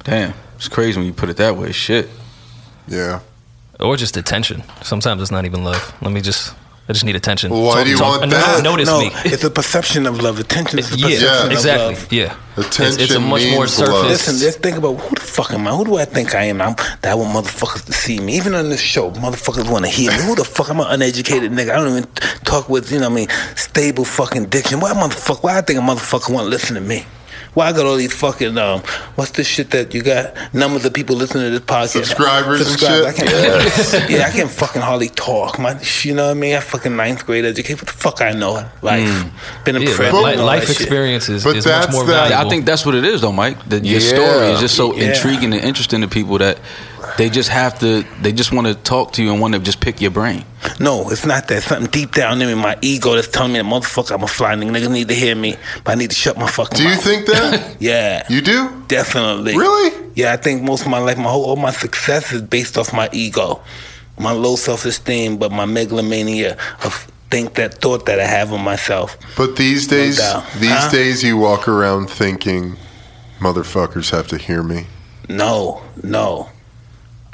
[0.03, 0.34] Damn.
[0.55, 1.72] It's crazy when you put it that way.
[1.72, 2.10] Shit.
[2.88, 3.20] yeah.
[3.79, 4.63] Or just attention.
[4.84, 5.94] Sometimes it's not even love.
[6.01, 6.53] Let me just.
[6.88, 7.50] I just need attention.
[7.51, 8.63] Well, why do you want no- that?
[8.63, 9.10] Notice no, me.
[9.25, 10.39] it's a perception of love.
[10.39, 11.94] Attention is a yeah, perception exactly.
[11.94, 12.13] of love.
[12.13, 13.94] Yeah, Attention It's, it's a much more means surface.
[13.94, 14.06] love.
[14.06, 15.72] Listen, just think about who the fuck am I?
[15.72, 16.62] Who do I think I am?
[16.62, 18.38] I'm, that I want motherfuckers to see me.
[18.38, 20.18] Even on this show, motherfuckers want to hear me.
[20.25, 20.70] Who the fuck?
[20.70, 21.72] I'm an uneducated nigga.
[21.72, 22.10] I don't even
[22.44, 24.80] talk with, you know what I mean, stable fucking diction.
[24.80, 25.42] Why motherfucker?
[25.44, 27.04] Why I think a motherfucker want to listen to me?
[27.56, 28.82] Why I got all these fucking um,
[29.16, 32.04] what's this shit that you got numbers of people listening to this podcast?
[32.06, 33.16] Subscribers and Subscribers.
[33.16, 33.28] shit?
[33.28, 35.58] I can't, yeah, I can't fucking hardly talk.
[35.58, 36.54] My, you know what I mean?
[36.56, 37.78] I fucking ninth grade education.
[37.78, 38.70] What the fuck I know?
[38.82, 42.46] Life, been a Yeah, friend, li- life experiences But is much more the- valuable.
[42.46, 43.58] I think that's what it is, though, Mike.
[43.70, 44.08] That your Yeah.
[44.10, 45.14] story is just so Yeah.
[45.14, 46.60] intriguing and interesting to people that
[47.18, 48.04] they just have to.
[48.22, 50.44] They just want to talk to you and want to just pick your brain.
[50.80, 51.64] No, it's not that.
[51.64, 54.56] Something deep down in me, my ego that's telling me that motherfucker, I'm a fly
[54.56, 54.72] nigga.
[54.72, 57.04] Niggas need to hear me, but I need to shut my fucking Do you mouth.
[57.04, 57.76] think that?
[57.80, 58.24] Yeah.
[58.30, 58.84] you do?
[58.88, 59.58] Definitely.
[59.58, 60.12] Really?
[60.16, 62.94] Yeah, I think most of my life, my whole all my success is based off
[62.94, 63.62] my ego,
[64.20, 68.60] my low self esteem, but my megalomania of think that thought that I have of
[68.62, 69.18] myself.
[69.38, 70.46] But these days, doubt.
[70.60, 70.90] these Huh?
[70.92, 72.75] days, you walk around thinking,
[73.40, 74.88] "Motherfuckers have to hear me."
[75.28, 76.50] No, no.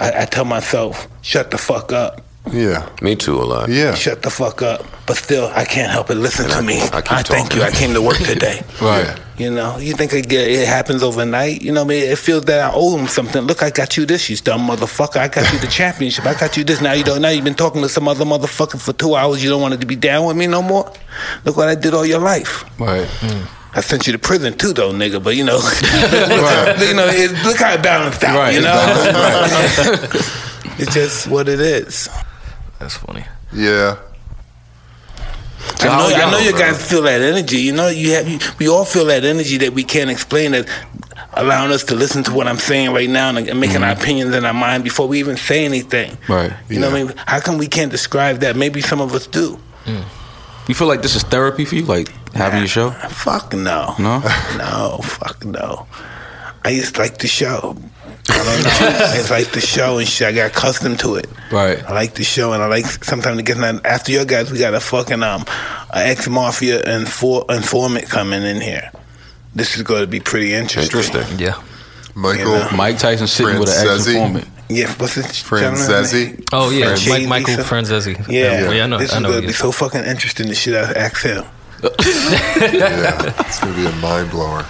[0.01, 2.21] I, I tell myself, shut the fuck up.
[2.51, 3.69] Yeah, Me too, a lot.
[3.69, 3.93] yeah.
[3.93, 4.83] Shut the fuck up.
[5.05, 6.15] But still, I can't help it.
[6.15, 6.81] Listen And to I- me.
[6.81, 7.61] I I, keep thank you.
[7.61, 8.61] I came to work today.
[8.81, 9.15] Right.
[9.37, 11.61] You know, you think it, it happens overnight?
[11.61, 13.43] You know, what I mean, it feels that I owe them something.
[13.43, 15.17] Look, I got you this, you dumb motherfucker.
[15.17, 16.25] I got you the championship.
[16.25, 16.81] I got you this.
[16.81, 17.21] Now you don't.
[17.21, 19.43] Now you've been talking to some other motherfucker for two hours.
[19.43, 20.91] You don't want it to be down with me no more.
[21.45, 22.63] Look what I did all your life.
[22.79, 23.07] Right.
[23.07, 23.45] Hmm.
[23.73, 25.23] I sent you to prison too, though, nigga.
[25.23, 28.37] But you know, you know, it, look how it balanced out.
[28.37, 28.53] Right.
[28.53, 28.77] You know,
[30.77, 32.09] it's just what it is.
[32.79, 33.25] that's funny.
[33.53, 33.97] Yeah.
[35.79, 37.57] I know, I know y'all, you guys feel that energy.
[37.57, 38.27] You know, you have.
[38.27, 40.51] You, we all feel that energy that we can't explain.
[40.51, 40.67] That
[41.33, 44.01] allowing us to listen to what I'm saying right now and, and making our mm-hmm.
[44.01, 46.17] opinions in our mind before we even say anything.
[46.27, 46.51] Right.
[46.69, 47.13] You know what I mean?
[47.25, 48.55] How come we can't describe that?
[48.55, 49.59] Maybe some of us do.
[49.85, 50.03] Mm.
[50.67, 52.91] You feel like this is therapy for you, like having your show?
[52.91, 53.95] Fuck no.
[53.99, 54.21] No.
[54.57, 54.99] No.
[55.03, 55.87] Fuck no.
[56.63, 57.75] I just like the show.
[58.29, 59.05] I don't know.
[59.07, 60.27] I just like the show and shit.
[60.27, 61.27] I got accustomed to it.
[61.51, 61.83] Right.
[61.83, 64.51] I like the show, and I like sometimes to get after your guys.
[64.51, 65.43] We got a fucking um,
[65.93, 68.91] ex mafia infor- informant coming in here.
[69.55, 70.99] This is going to be pretty interesting.
[70.99, 71.39] Interesting.
[71.39, 71.61] Yeah.
[72.15, 72.75] Michael Yeah.
[72.75, 74.15] Mike Tyson sitting with an ex Franzese?
[74.15, 74.47] informant.
[74.69, 75.43] Yeah, what's this?
[75.43, 75.97] gentleman's name?
[76.37, 76.49] Franzese.
[76.53, 78.27] Oh yeah, Franzese, Mike Michael so- Franzese.
[78.29, 78.97] Yeah, yeah, I know.
[78.99, 79.29] This I is know.
[79.29, 79.57] going to he be is.
[79.57, 80.47] so fucking interesting.
[80.47, 81.43] The shit I ask him.
[81.83, 84.65] Yeah, it's gonna be a mind blower.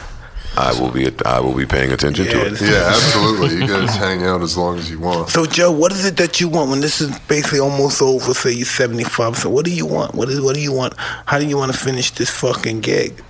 [0.58, 1.10] I will be.
[1.26, 2.62] I will be paying attention Yeah, to it.
[2.62, 3.56] Yeah, absolutely.
[3.56, 5.30] You guys hang out as long as you want.
[5.30, 8.34] So Joe, what is it that you want when this is basically almost over?
[8.34, 9.38] Say you're 75.
[9.38, 10.14] So what do you want?
[10.16, 10.42] What is?
[10.42, 10.94] What do you want?
[11.26, 13.22] How do you want to finish this fucking gig?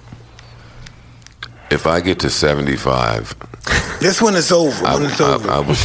[1.71, 3.34] If I get to seventy-five,
[3.99, 4.86] This one is over.
[4.86, 5.49] I, When it's I- over.
[5.49, 5.77] I would.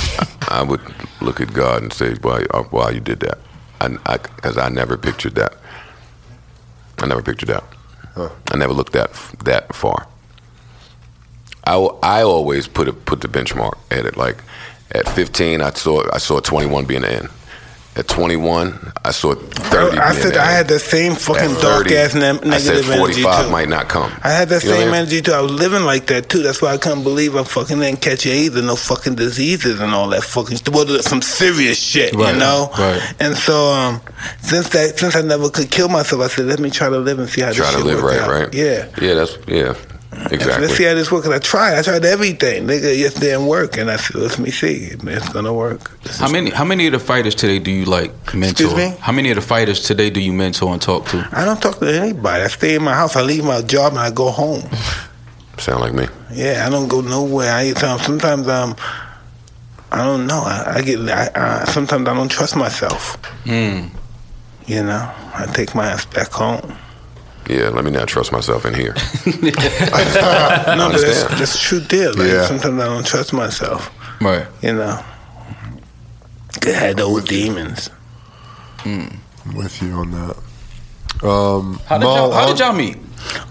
[0.49, 0.81] I would
[1.21, 2.45] look at God and say, "Why?
[2.53, 3.39] uh, Why you did that?"
[3.79, 5.55] Because I, never pictured that.
[6.99, 7.65] I never pictured that.
[8.53, 9.13] I never looked that
[9.45, 10.07] that far.
[11.65, 14.17] I, I always put it put the benchmark at it.
[14.17, 14.39] Like
[14.93, 17.29] at 15, I saw I saw 21 being the end.
[17.97, 19.97] At 21, I saw 30.
[19.99, 20.37] I being said.
[20.37, 23.45] I had the same fucking At dark 30, ass ne- negative I said energy 45
[23.47, 23.51] too.
[23.51, 24.13] might not come.
[24.23, 24.95] I had that You same what I mean?
[24.97, 25.33] energy too.
[25.33, 26.43] I was living like that too.
[26.43, 29.95] That's why I couldn't believe I fucking didn't catch AIDS and no fucking diseases and
[29.95, 32.69] all that fucking st- well, some serious shit, Right, you know.
[32.79, 33.15] right.
[33.19, 34.03] And so, um,
[34.43, 37.19] since that, since I never could kill myself, I said, let me try to live
[37.19, 38.31] and see how Try this to shit live works right, out.
[38.31, 38.55] right?
[38.55, 38.89] Yeah.
[39.01, 39.75] Yeah, that's, yeah,
[40.31, 40.67] exactly.
[40.67, 41.29] Let's see how this works.
[41.29, 41.79] I tried.
[41.79, 42.67] I tried everything.
[42.67, 43.77] Nigga, it just didn't work.
[43.77, 44.89] And I said, let me see.
[44.93, 46.01] It's gonna work.
[46.03, 48.51] This How many how many of the fighters today do you like mentor?
[48.51, 48.97] Excuse me?
[49.01, 51.29] How many of the fighters today do you mentor and talk to?
[51.33, 52.45] I don't talk to anybody.
[52.45, 53.17] I stay in my house.
[53.17, 54.63] I leave my job and I go home.
[55.59, 56.07] Sound like me.
[56.33, 57.51] Yeah, I don't go nowhere.
[57.53, 58.77] I sometimes um,
[59.91, 60.43] I don't know.
[60.45, 61.01] I, I get.
[61.01, 63.17] I, I, sometimes I don't trust myself.
[63.45, 63.91] Mm.
[64.67, 66.77] You know, I take my ass back home.
[67.49, 68.95] Yeah, let me not trust myself in here.
[69.27, 71.41] No, but that's, understand.
[71.41, 72.11] that's a true deal.
[72.15, 72.47] Like, Yeah.
[72.47, 73.91] Sometimes I don't trust myself.
[74.21, 74.47] Right.
[74.63, 75.05] You know,
[76.67, 77.91] I had those demons.
[78.85, 79.21] I'm
[79.55, 80.37] with you on that.
[81.27, 82.99] Um, How did Mal, y'all, how did y'all meet?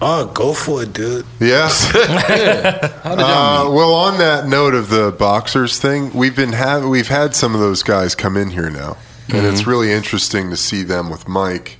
[0.01, 1.25] Oh, go for it, dude.
[1.39, 1.67] Yeah.
[1.69, 6.85] How did y'all Uh, well, on that note of the boxers thing, we've been have
[6.85, 8.97] we've had some of those guys come in here now,
[9.33, 11.77] and it's really interesting to see them with Mike,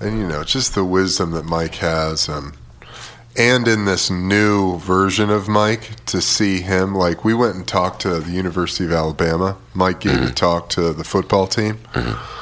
[0.00, 2.52] and you know, just the wisdom that Mike has, and
[3.36, 6.94] and in this new version of Mike to see him.
[6.94, 9.56] Like we went and talked to the University of Alabama.
[9.74, 10.28] Mike gave mm-hmm.
[10.28, 12.35] a talk to the football team, mm-hmm.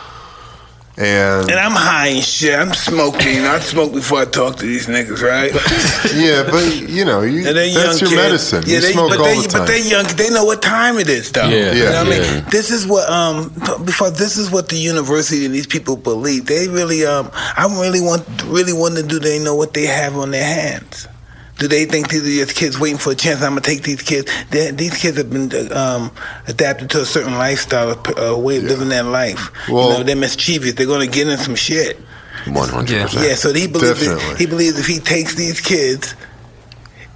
[0.96, 2.58] And And I'm high and shit.
[2.58, 3.40] I'm smoking.
[3.44, 5.50] I smoke before I talk to these niggas, right?
[6.14, 8.14] yeah, but you know, you, And that's young your kids.
[8.14, 8.62] medicine.
[8.66, 9.60] Yeah, you they, smoke but all they, the time.
[9.62, 10.06] But they young.
[10.06, 11.48] They know what time it is, though.
[11.48, 12.34] Yeah, you know what I yeah.
[12.34, 12.44] mean.
[12.50, 13.48] This is what um
[13.84, 16.46] before this is what the university and these people believe.
[16.46, 19.18] They really um I really want really want to do.
[19.18, 21.08] They know what they have on their hands.
[21.58, 23.40] Do they think these are just kids waiting for a chance?
[23.42, 24.30] I'm gonna take these kids.
[24.50, 26.10] they these kids have been um,
[26.48, 29.50] adapted to a certain lifestyle, a way of living their life.
[29.68, 30.74] Well- you know, they're mischievous.
[30.74, 32.00] They're gonna get in some shit.
[32.46, 33.24] 100%.
[33.26, 36.14] Yeah, so he believes that, he believes if he takes these kids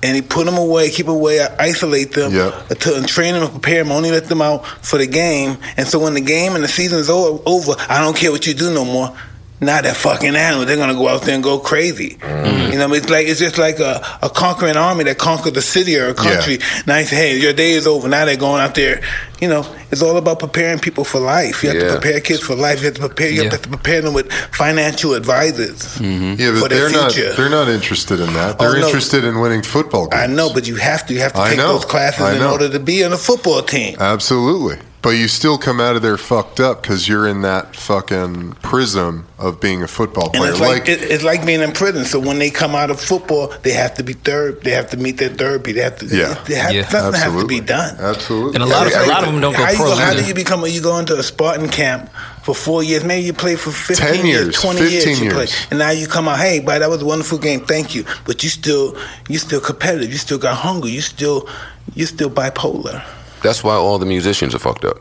[0.02, 2.68] and he put them away, keep away, isolate them, Yep.
[2.78, 5.58] to, and train them and prepare them, only let them out for the game.
[5.76, 8.54] And so when the game and the season's o- over, I don't care what you
[8.54, 9.14] do no more.
[9.60, 10.66] Not that fucking animal.
[10.66, 12.10] They're gonna go out there and go crazy.
[12.20, 12.72] Mm-hmm.
[12.72, 15.98] You know, it's like it's just like a, a conquering army that conquered a city
[15.98, 16.58] or a country.
[16.86, 18.08] Now you say, hey, your day is over.
[18.08, 19.02] Now they're going out there.
[19.40, 21.64] You know, it's all about preparing people for life.
[21.64, 21.86] You have Yeah.
[21.88, 22.78] to prepare kids for life.
[22.80, 23.30] You have to prepare.
[23.30, 23.50] You Yeah.
[23.50, 25.80] have to prepare them with financial advisors.
[25.98, 26.34] Mm-hmm.
[26.40, 27.12] Yeah, but their they're not.
[27.36, 28.58] They're not interested in that.
[28.60, 28.86] They're Oh, no.
[28.86, 30.22] interested in winning football games.
[30.22, 31.14] I know, but you have to.
[31.14, 31.72] You have to I take know.
[31.74, 33.96] those classes in order to be on a football team.
[33.98, 34.78] Absolutely.
[35.00, 39.26] But you still come out of there fucked up because you're in that fucking prism
[39.38, 40.50] of being a football And player.
[40.50, 42.04] it's like, it, it's like being in prison.
[42.04, 44.62] So when they come out of football, they have to be third.
[44.64, 45.70] They have to meet their therapy.
[45.72, 46.06] They have to.
[46.06, 46.34] Yeah.
[46.48, 46.88] They have, Yeah.
[46.88, 47.96] something has to absolutely be done.
[48.00, 48.54] Absolutely.
[48.56, 50.14] And a lot of- It's a lot of them don't go how you pro How
[50.14, 50.64] do you become?
[50.64, 52.10] A, you go into a Spartan camp
[52.42, 53.04] for four years.
[53.04, 55.20] Maybe you play for fifteen 10 years, twenty 15 years.
[55.20, 55.66] You play, years.
[55.70, 56.38] and now you come out.
[56.40, 57.60] Hey, but that was a wonderful game.
[57.64, 58.04] Thank you.
[58.24, 58.96] But you still,
[59.28, 60.10] you still competitive.
[60.10, 60.88] You still got hunger.
[60.88, 61.48] You still,
[61.94, 63.04] you still bipolar.
[63.42, 64.98] That's why all the musicians are fucked up.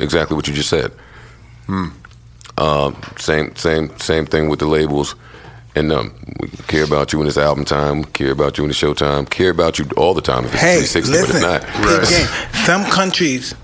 [0.00, 0.92] Exactly what you just said.
[2.58, 5.14] Um, same, same, same thing with the labels.
[5.76, 8.04] And um, we care about you when it's album time.
[8.04, 9.30] Care about you when it's showtime.
[9.30, 11.40] Care about you all the time if it's Hey, 360, listen.
[11.42, 12.00] but it's not.
[12.00, 12.64] Big game.
[12.64, 13.54] Some countries,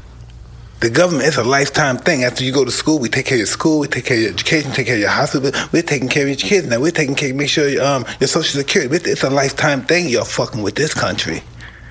[0.81, 2.23] the government, it's a lifetime thing.
[2.23, 4.23] After you go to school, we take care of your school, we take care of
[4.23, 5.51] your education, take care of your hospital.
[5.73, 6.81] We're taking care of your kids now.
[6.81, 9.11] We're taking care, make sure um, your social security.
[9.11, 10.09] It's a lifetime thing.
[10.09, 11.43] You're fucking with this country.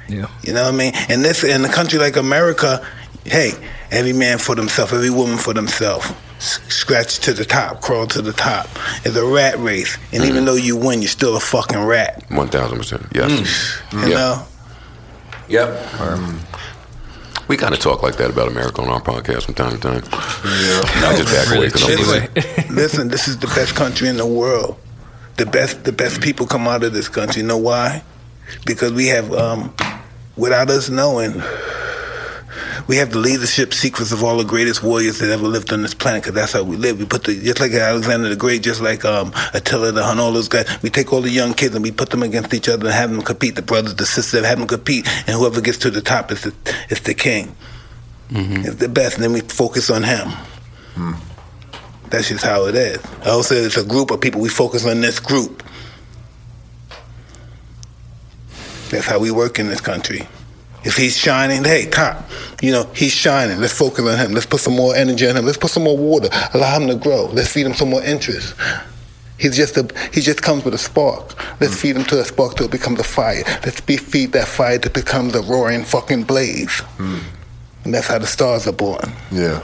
[0.07, 0.27] Yeah.
[0.43, 0.93] You know what I mean?
[1.09, 2.85] And this in a country like America,
[3.25, 3.51] hey,
[3.91, 6.11] every man for themselves, every woman for themselves.
[6.39, 8.67] Scratch to the top, crawl to the top.
[9.05, 10.47] It's a rat race, and even mm.
[10.47, 12.23] though you win, you're still a fucking rat.
[12.29, 13.07] One thousand percent.
[13.15, 13.31] Yes.
[13.31, 13.99] Mm.
[13.99, 14.03] Mm.
[14.03, 14.15] You Yeah.
[14.17, 14.47] know?
[15.47, 16.01] Yep.
[16.01, 16.39] Um,
[17.47, 20.03] we kind of talk like that about America on our podcast from time to time.
[20.03, 20.81] Yeah.
[21.07, 22.75] I just back away Really 'cause I'm shitty listening.
[22.75, 24.77] Listen, this is the best country in the world.
[25.37, 27.41] The best, the best people come out of this country.
[27.41, 28.01] You know why?
[28.65, 29.73] Because we have, um,
[30.35, 31.41] without us knowing,
[32.87, 35.93] we have the leadership secrets of all the greatest warriors that ever lived on this
[35.93, 36.23] planet.
[36.23, 36.99] Because that's how we live.
[36.99, 40.31] We put the just like Alexander the Great, just like um, Attila the Hun, all
[40.31, 40.81] those guys.
[40.83, 43.11] We take all the young kids and we put them against each other and have
[43.11, 43.55] them compete.
[43.55, 46.53] The brothers, the sisters, have them compete, and whoever gets to the top is the
[46.89, 47.55] is the king.
[48.29, 50.31] It's the best, and then we focus on him.
[52.09, 52.99] That's just how it is.
[53.23, 54.41] I also it's a group of people.
[54.41, 55.63] We focus on this group.
[58.89, 60.27] That's how we work in this country.
[60.83, 62.29] If he's shining, hey, top,
[62.61, 63.59] you know, he's shining.
[63.59, 64.33] Let's focus on him.
[64.33, 65.45] Let's put some more energy on him.
[65.45, 66.29] Let's put some more water.
[66.53, 67.25] Allow him to grow.
[67.25, 68.53] Let's feed him some more interest.
[69.37, 71.35] He's just a he just comes with a spark.
[71.59, 71.81] Let's mm.
[71.81, 73.43] feed him to a spark till it becomes a fire.
[73.65, 76.81] Let's be, feed that fire it becomes a roaring fucking blaze.
[76.97, 77.23] Mm.
[77.83, 79.11] And that's how the stars are born.
[79.31, 79.61] Yeah.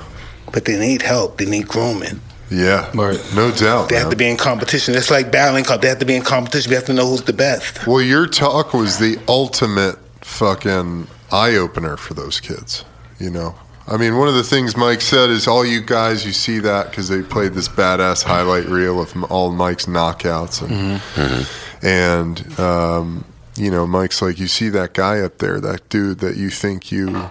[0.51, 1.37] but they need help.
[1.37, 2.19] They need grooming.
[2.51, 3.19] Yeah, Right.
[3.33, 3.89] no doubt.
[3.89, 4.93] They have to be in competition.
[4.95, 5.81] It's like battling cup.
[5.81, 6.69] They have to be in competition.
[6.69, 7.87] We have to know who's the best.
[7.87, 12.83] Well, your talk was the ultimate fucking eye opener for those kids.
[13.19, 13.55] You know,
[13.87, 16.89] I mean, one of the things Mike said is all you guys, you see that
[16.89, 21.47] because they played this badass highlight reel of all Mike's knockouts, and
[21.81, 26.35] and um, you know, Mike's like, you see that guy up there, that dude that
[26.35, 27.29] you think you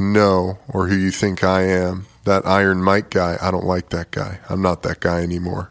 [0.00, 3.36] know or who you think I am, that Iron Mike guy.
[3.42, 4.38] I don't like that guy.
[4.48, 5.70] I'm not that guy anymore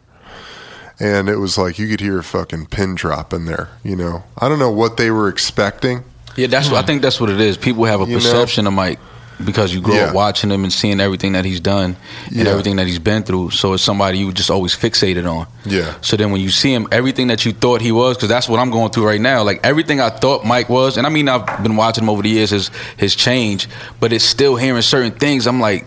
[1.00, 3.68] and it was like you could hear a fucking pin drop in there.
[3.84, 6.02] You know, I don't know what they were expecting.
[6.36, 7.02] Yeah, that's what I think.
[7.02, 7.56] That's what it is.
[7.56, 8.18] People have a You know?
[8.18, 8.98] perception of Mike
[9.44, 10.06] because you grow Yeah.
[10.06, 12.50] up watching him and seeing everything that he's done and Yeah.
[12.50, 13.50] everything that he's been through.
[13.50, 15.46] So it's somebody you just always fixated on.
[15.64, 15.94] Yeah.
[16.00, 18.58] So then when you see him, everything that you thought he was, because that's what
[18.58, 19.44] I'm going through right now.
[19.44, 22.30] Like everything I thought Mike was, and I mean I've been watching him over the
[22.30, 23.68] years, his his change,
[24.00, 25.46] but it's still hearing certain things.
[25.46, 25.86] I'm like.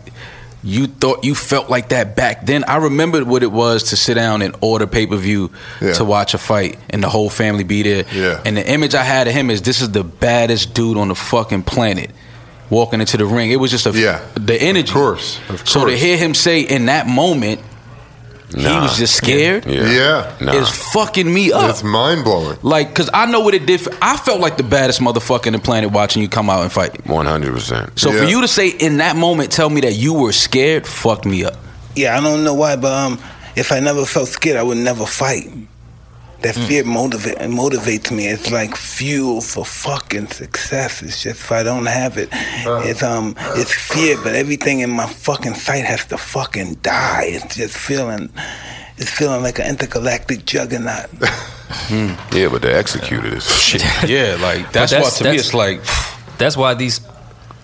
[0.64, 2.64] You thought you felt like that back then.
[2.68, 5.50] I remembered what it was to sit down and order pay per view
[5.82, 5.94] Yeah.
[5.94, 8.06] to watch a fight and the whole family be there.
[8.14, 8.42] Yeah.
[8.46, 11.16] And the image I had of him is this is the baddest dude on the
[11.16, 12.12] fucking planet
[12.70, 13.50] walking into the ring.
[13.52, 14.20] It was just a Yeah.
[14.36, 14.90] the energy.
[14.90, 17.60] Of course, of So to hear him say in that moment
[18.54, 19.86] he was just scared Yeah.
[19.92, 20.36] Yeah.
[20.42, 20.54] Nah.
[20.54, 21.70] is fucking me up.
[21.70, 22.58] It's mind blowing.
[22.62, 23.82] like, cause I know what it did.
[23.82, 26.72] For, I felt like the baddest motherfucker in the planet watching you come out and
[26.72, 27.06] fight.
[27.06, 27.98] One hundred percent.
[28.00, 31.26] So for you to say in that moment, tell me that you were scared, fucked
[31.26, 31.56] me up.
[31.96, 33.20] Yeah, I don't know why, but um,
[33.56, 35.50] if I never felt scared, I would never fight.
[36.42, 36.66] That Hmm.
[36.66, 38.28] fear motivate motivates me.
[38.28, 41.02] It's like fuel for fucking success.
[41.04, 44.18] It's just if I don't have it, it's um, it's fear.
[44.24, 47.26] But everything in my fucking sight has to fucking die.
[47.28, 48.30] It's just feeling,
[48.98, 51.10] it's feeling like an intergalactic juggernaut.
[52.34, 53.82] Yeah, but to execute it is shit.
[54.10, 55.82] Yeah, like that's, that's- why to me it's like
[56.38, 57.00] That's why these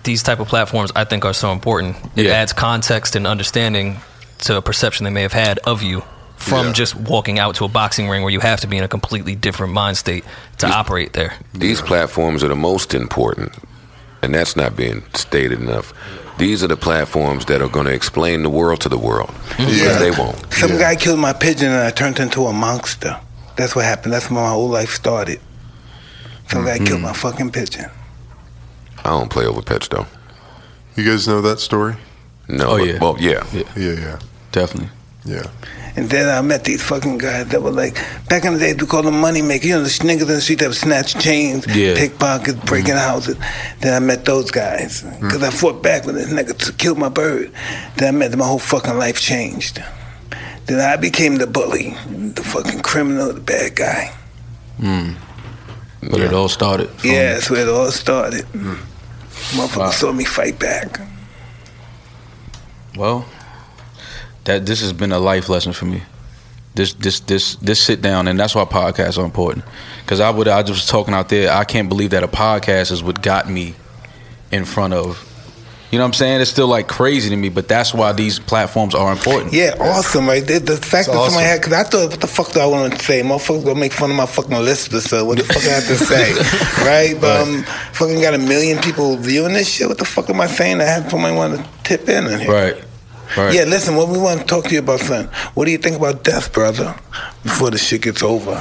[0.04, 1.98] these type of platforms I think are so important.
[2.16, 2.34] It Yeah.
[2.42, 3.98] adds context and understanding
[4.46, 6.04] to a perception they may have had of you
[6.38, 6.74] from Yeah.
[6.74, 9.36] just walking out to a boxing ring where you have to be in a completely
[9.36, 10.24] different mind state
[10.60, 11.34] to operate there.
[11.54, 13.52] These platforms are the most important,
[14.22, 15.94] and that's not being stated enough.
[16.38, 19.32] These are the platforms that are going to explain the world to the world.
[19.58, 19.98] Yeah.
[19.98, 20.38] They won't.
[20.54, 20.80] Some Yeah.
[20.80, 23.18] guy killed my pigeon and I turned into a monster.
[23.56, 24.14] That's what happened.
[24.14, 25.40] That's when my whole life started.
[26.52, 27.18] Some guy killed my mm-hmm.
[27.18, 27.90] fucking pigeon.
[29.04, 30.06] I don't play over pets though.
[30.96, 31.96] You guys know that story?
[32.48, 32.66] No.
[32.68, 32.98] Oh, but- yeah.
[33.02, 33.44] Well, yeah.
[33.52, 33.64] Yeah.
[33.76, 34.20] Yeah, yeah,
[34.52, 34.90] definitely.
[35.26, 35.48] yeah.
[35.98, 37.96] And then I met these fucking guys that were like,
[38.30, 39.66] back in the day, we called them money makers.
[39.68, 41.96] You know, the niggas in the street that would snatch chains, Yeah.
[41.96, 43.00] pickpockets, breaking mm-hmm.
[43.00, 43.36] houses.
[43.82, 45.02] Then I met those guys.
[45.02, 45.28] Mm-hmm.
[45.28, 47.52] Because I fought back when this nigga killed my bird.
[47.96, 49.82] Then I met them, my whole fucking life changed.
[50.68, 54.14] Then I became the bully, the fucking criminal, the bad guy.
[54.80, 55.16] Mm.
[56.12, 56.90] But it all started.
[56.92, 58.46] from- Yeah, that's where it all started.
[58.54, 58.78] Mm.
[59.56, 59.90] Motherfucker Wow.
[59.92, 61.00] saw me fight back.
[62.96, 63.26] Well,
[64.48, 66.02] that this has been a life lesson for me.
[66.74, 69.66] This this this this sit down, and that's why podcasts are important.
[70.02, 71.52] Because I would I just was talking out there.
[71.52, 73.76] I can't believe that a podcast is what got me
[74.52, 75.24] in front of.
[75.92, 76.42] You know what I'm saying?
[76.42, 79.54] It's still like crazy to me, but that's why these platforms are important.
[79.54, 80.46] Yeah, awesome, right?
[80.46, 81.32] The, the fact that awesome.
[81.32, 83.22] somebody had, because I thought, what the fuck do I want to say?
[83.22, 85.98] Motherfuckers gonna make fun of my fucking listeners, so what the fuck I have to
[85.98, 86.34] say,
[86.86, 87.20] right?
[87.20, 89.88] But um, fucking got a million people viewing this shit.
[89.88, 90.82] What the fuck am I saying?
[90.82, 92.52] I have somebody want to tip in on here.
[92.52, 92.87] Right.
[93.36, 93.54] Right.
[93.54, 95.26] Yeah, listen, what we want to talk to you about, son.
[95.54, 96.96] What do you think about death, brother?
[97.44, 98.56] Before the shit gets over.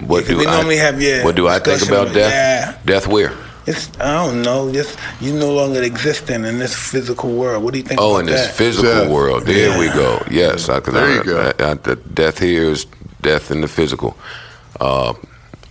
[0.00, 0.56] What do We I?
[0.56, 2.32] normally have, yeah, what do I think about with- death?
[2.32, 2.78] yeah.
[2.84, 3.32] Death where?
[3.66, 4.70] It's I don't know.
[4.70, 7.64] Just you no longer existing in this physical world.
[7.64, 7.98] What do you think?
[7.98, 8.54] Oh, about in this that?
[8.54, 9.10] physical Death.
[9.10, 9.44] world.
[9.46, 9.78] There Yeah.
[9.78, 10.22] we go.
[10.30, 10.68] Yes.
[10.68, 11.40] I, 'cause There I, you go.
[11.58, 12.84] I, I, the death here is
[13.22, 14.18] death in the physical.
[14.80, 15.14] Uh,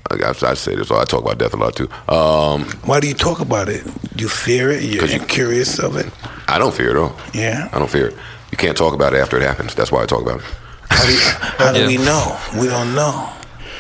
[0.10, 0.90] I, I, I say this.
[0.90, 1.88] I talk about death a lot too.
[2.12, 3.84] Um, Why do you talk about it?
[4.18, 4.82] You fear it?
[4.82, 6.08] You're 'Cause you- curious of it?
[6.48, 7.16] I don't fear it all.
[7.34, 7.70] Yeah.
[7.72, 8.16] I don't fear it.
[8.52, 9.74] You can't talk about it after it happens.
[9.76, 10.46] That's why I talk about it.
[10.90, 11.88] How do, you, how do Yeah.
[11.88, 12.40] we know?
[12.60, 13.30] We don't know.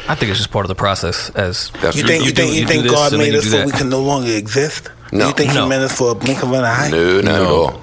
[0.10, 1.30] I think it's just part of the process.
[1.32, 3.65] As That's You think you, do- think you, you think God made us so that.
[3.67, 4.89] we can no longer exist?
[5.12, 5.28] No.
[5.28, 5.67] You think He No.
[5.67, 6.89] meant us for a blink of an eye?
[6.89, 7.56] No, not at No.
[7.56, 7.71] all.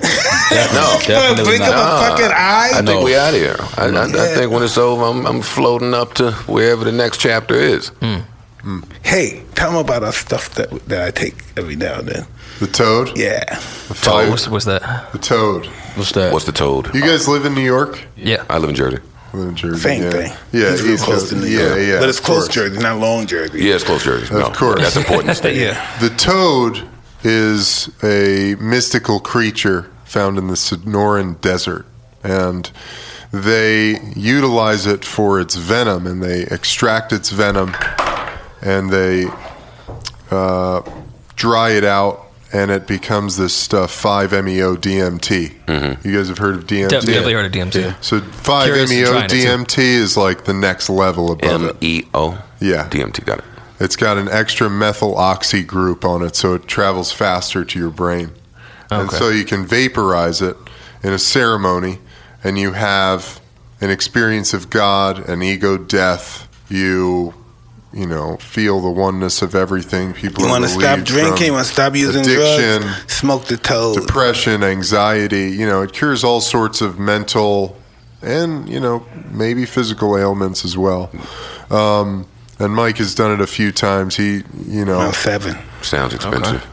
[0.51, 0.99] no.
[1.07, 1.71] Definitely blink not.
[1.73, 2.71] of a fucking eye.
[2.73, 3.03] I think No.
[3.05, 3.57] we out of here.
[3.79, 7.19] I, I, I think when it's over, I'm, I'm floating up to wherever the next
[7.21, 7.89] chapter is.
[8.01, 8.81] Hmm.
[9.03, 12.27] Hey, tell them about our stuff that that I take every now and then.
[12.61, 13.17] The toad.
[13.19, 13.43] Yeah.
[13.55, 14.29] The five.
[14.29, 15.13] what's, what's that?
[15.13, 15.65] The toad.
[15.97, 16.31] What's that?
[16.31, 16.95] What's the toad?
[16.95, 18.07] You guys live in New York?
[18.17, 18.45] Yeah.
[18.51, 18.99] I live in Jersey.
[19.33, 19.81] Live in Jersey.
[19.81, 20.11] Same yeah.
[20.11, 20.33] thing.
[20.53, 21.79] Yeah, He's real close to New yeah, York.
[21.79, 22.01] yeah.
[22.01, 22.55] But it's close course.
[22.55, 23.63] Jersey, not long Jersey.
[23.63, 24.35] Yeah, it's close Jersey.
[24.35, 24.81] No, course.
[24.81, 25.57] That's important to state.
[25.57, 25.99] Yeah.
[26.01, 26.87] The toad
[27.25, 31.87] is a mystical creature found in the Sonoran Desert,
[32.23, 32.71] and
[33.33, 37.75] they utilize it for its venom, and they extract its venom,
[38.61, 39.27] and they
[40.31, 40.83] uh,
[41.37, 45.51] dry it out, and it becomes this stuff 5-MeO DMT.
[45.67, 46.09] Mm-hmm.
[46.09, 46.89] You guys have heard of DMT?
[46.89, 48.03] Def- Definitely heard of DMT.
[48.03, 49.37] So 5-MeO trying it, too.
[49.37, 51.77] DMT is like the next level above M it.
[51.81, 52.43] E O.
[52.61, 52.89] Yeah.
[52.89, 53.25] DMT.
[53.25, 53.45] Got it.
[53.79, 57.91] It's got an extra methyl oxy group on it, so it travels faster to your
[57.91, 58.31] brain.
[58.91, 60.57] And so you can vaporize it
[61.03, 61.99] in a ceremony,
[62.45, 63.41] and you have
[63.81, 66.47] an experience of God, an ego death.
[66.69, 67.33] You,
[67.93, 70.13] you know, feel the oneness of everything.
[70.13, 71.53] People want to stop drinking?
[71.53, 73.13] Want to stop using addiction, drugs?
[73.13, 73.97] Smoke the toad.
[73.97, 75.51] depression, anxiety.
[75.51, 77.77] You know, it cures all sorts of mental
[78.23, 81.11] and you know maybe physical ailments as well.
[81.71, 82.27] Um,
[82.59, 84.17] and Mike has done it a few times.
[84.17, 85.57] He, you know, Around seven.
[85.83, 86.67] Sounds expensive.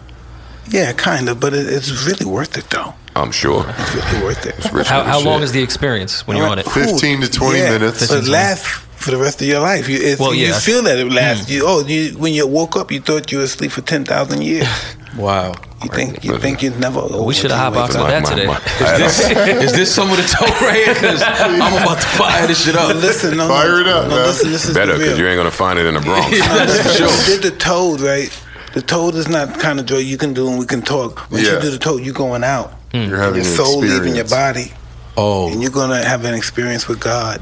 [0.70, 2.94] Yeah, kind of, but it, it's really worth it though.
[3.16, 3.66] I'm sure.
[3.68, 4.72] It's really worth it.
[4.72, 6.68] Rich How, with how long is the experience when you're on it?
[6.68, 8.08] 15 to 20 yeah, minutes.
[8.08, 9.88] But it lasts for the rest of your life.
[9.90, 10.54] You, it's, Well, yeah.
[10.54, 10.60] Hmm.
[10.60, 11.50] feel that it lasts.
[11.50, 14.42] You, oh, you, when you woke up, you thought you were asleep for ten thousand
[14.44, 14.68] years.
[15.18, 15.56] Wow.
[15.84, 17.02] You think you think you'd never.
[17.24, 18.02] We should have wake hotboxed up.
[18.04, 18.46] on that My- today.
[18.46, 19.20] my- I- This,
[19.66, 20.94] is this some of the talk right here?
[20.94, 22.90] Because I'm about to fire this shit up.
[22.90, 24.26] But listen, no, Fire no, it up, no, man.
[24.28, 26.30] listen, this is Better because you ain't gonna find it in the Bronx.
[26.40, 27.26] That's for sure.
[27.40, 28.30] did the toad, right?
[28.76, 31.32] The toad is not the kind of drug you can do and we can talk.
[31.32, 31.54] When Yeah.
[31.56, 32.74] you do the toad, you're going out.
[32.94, 34.72] You're having Your an soul leaving your body,
[35.16, 37.42] Oh, and you're gonna have an experience with God.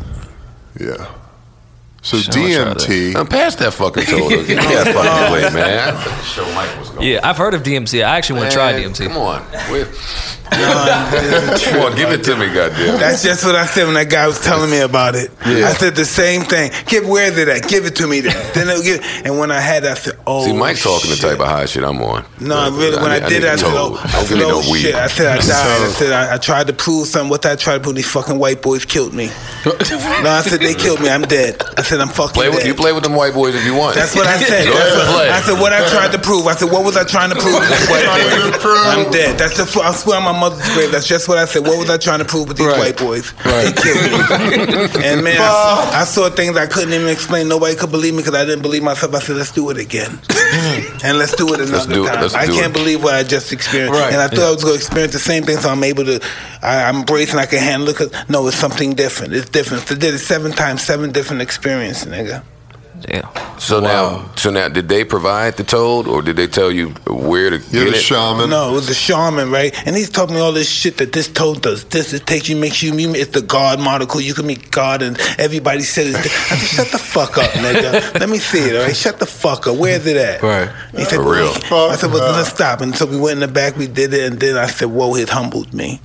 [0.80, 1.08] Yeah.
[2.06, 3.16] So DMT.
[3.16, 4.30] I'm past that fucking total.
[4.30, 6.24] Get that fucking plate, man.
[6.24, 8.06] Show Mike what's going Yeah, I've heard of DMT.
[8.06, 9.08] I actually want to try DMT.
[9.08, 9.42] Come on.
[9.72, 9.88] Wait.
[10.52, 13.00] Is Come on, give it to me, goddamn.
[13.00, 15.32] That's just what I said when that guy was telling me about it.
[15.46, 15.68] Yeah.
[15.70, 16.72] I said the same thing.
[16.88, 17.68] Give where's it at?
[17.68, 18.36] Give it to me then.
[18.54, 21.16] then it'll give, and when I had that, I said, "Oh." See, Mike's talking the
[21.18, 22.26] type of high shit I'm on.
[22.40, 22.98] No, I really.
[22.98, 24.82] When I, need- did it, I said, "Oh, I oh no weed.
[24.82, 27.30] shit!" I said, "I died." I said, I, "I tried to prove something.
[27.30, 27.96] What I tried to prove?
[27.96, 29.30] These fucking white boys killed me."
[29.66, 29.74] No,
[30.30, 31.10] I said they killed me.
[31.10, 31.62] I'm dead.
[31.78, 32.68] I said I'm fucking Play with dead.
[32.68, 33.96] you play with them white boys if you want.
[33.96, 34.66] That's what I said.
[34.70, 35.30] Go That's ahead what- play.
[35.30, 36.46] I said what I tried to prove.
[36.48, 38.62] I said what was I trying to prove with these white Trying to boys?
[38.62, 38.78] prove.
[38.86, 39.38] I'm dead.
[39.40, 40.92] That's just what I swear on my mother's grave.
[40.92, 41.64] That's just what I said.
[41.64, 42.78] What was I trying to prove with these Right.
[42.80, 43.34] white boys?
[43.44, 45.04] They killed me.
[45.06, 47.48] and man, I, I saw things I couldn't even explain.
[47.48, 49.14] Nobody could believe me because I didn't believe myself.
[49.16, 51.04] I said let's do it again, mm.
[51.04, 52.10] and let's do it another do it.
[52.10, 52.22] time.
[52.22, 52.80] Let's I do can't it.
[52.80, 54.00] believe what I just experienced.
[54.00, 54.12] Right.
[54.14, 56.20] And I thought I was going to experience the same thing, so I'm able to.
[56.62, 57.40] I, I'm bracing.
[57.40, 57.96] I can handle it.
[57.98, 59.34] Cause, no, it's something different.
[59.34, 59.90] It's different.
[59.92, 62.44] I did it seven times, seven different experiences, nigga.
[63.08, 63.58] Yeah.
[63.58, 67.50] So now, so now, did they provide the toad, or did they tell you where
[67.50, 68.02] to You're get the it?
[68.02, 68.50] shaman.
[68.50, 69.74] No, it was the shaman, right?
[69.88, 71.84] And he's taught me all this shit that this toad does.
[71.86, 72.94] This it takes you, makes you.
[72.96, 74.22] you it's the God molecule.
[74.22, 76.16] You can meet God, and everybody said it.
[76.16, 78.20] I said, shut the fuck up, nigga.
[78.20, 78.76] Let me see it.
[78.76, 79.78] All right, shut the fuck up.
[79.78, 80.42] Where's it at?
[80.42, 80.70] Right.
[80.90, 81.50] And he said, For real.
[81.50, 82.82] I said, well, let's stop.
[82.82, 83.78] And so we went in the back.
[83.78, 86.02] We did it, and then I said, whoa, it humbled me.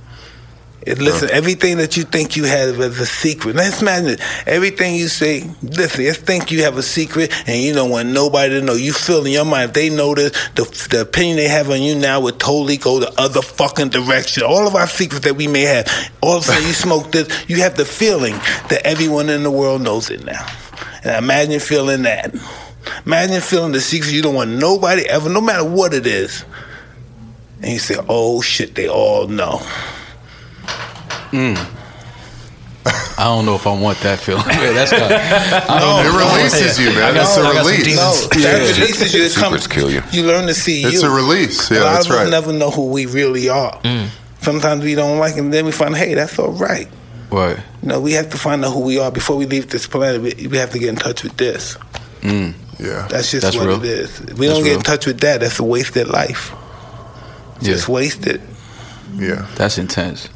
[0.83, 3.55] It, listen, everything that you think you have is a secret.
[3.55, 4.21] Let's imagine it.
[4.47, 8.59] Everything you say, listen, just think you have a secret and you don't want nobody
[8.59, 8.73] to know.
[8.73, 11.83] You feel in your mind, if they know this, the, the opinion they have on
[11.83, 14.41] you now would totally go the other fucking direction.
[14.41, 15.87] All of our secrets that we may have,
[16.19, 18.33] all of a sudden you smoke this, you have the feeling
[18.69, 20.47] that everyone in the world knows it now.
[21.03, 22.33] And imagine feeling that.
[23.05, 26.43] Imagine feeling the secret you don't want nobody ever, no matter what it is.
[27.61, 29.61] And you say, oh shit, they all know.
[33.17, 34.43] I don't know if I want that feeling.
[34.47, 36.35] Yeah, that's kind I don't It know.
[36.37, 37.13] releases you, man.
[37.13, 37.83] got It's some- I a got some release.
[37.85, 38.21] demons.
[38.35, 39.23] No, that releases you.
[39.23, 40.01] It Secrets comes, kill you.
[40.11, 41.07] You learn to see It's you.
[41.11, 41.69] a release.
[41.69, 42.29] Yeah, a lot that's of us right.
[42.31, 43.73] never know who we really are.
[43.81, 44.07] Mm.
[44.41, 46.87] Sometimes we don't like it, and then we find, hey, that's all right.
[47.29, 47.57] Right.
[47.83, 50.21] You know, we have to find out who we are before we leave this planet.
[50.21, 51.77] We, we have to get in touch with this.
[52.23, 53.07] Yeah.
[53.09, 53.77] That's just That's what real.
[53.83, 54.19] it is.
[54.21, 54.77] If we That's don't get real.
[54.79, 56.51] in touch with that, that's a wasted life.
[57.61, 57.73] Yeah.
[57.73, 58.41] Just wasted.
[59.15, 59.45] Yeah.
[59.55, 60.27] That's intense.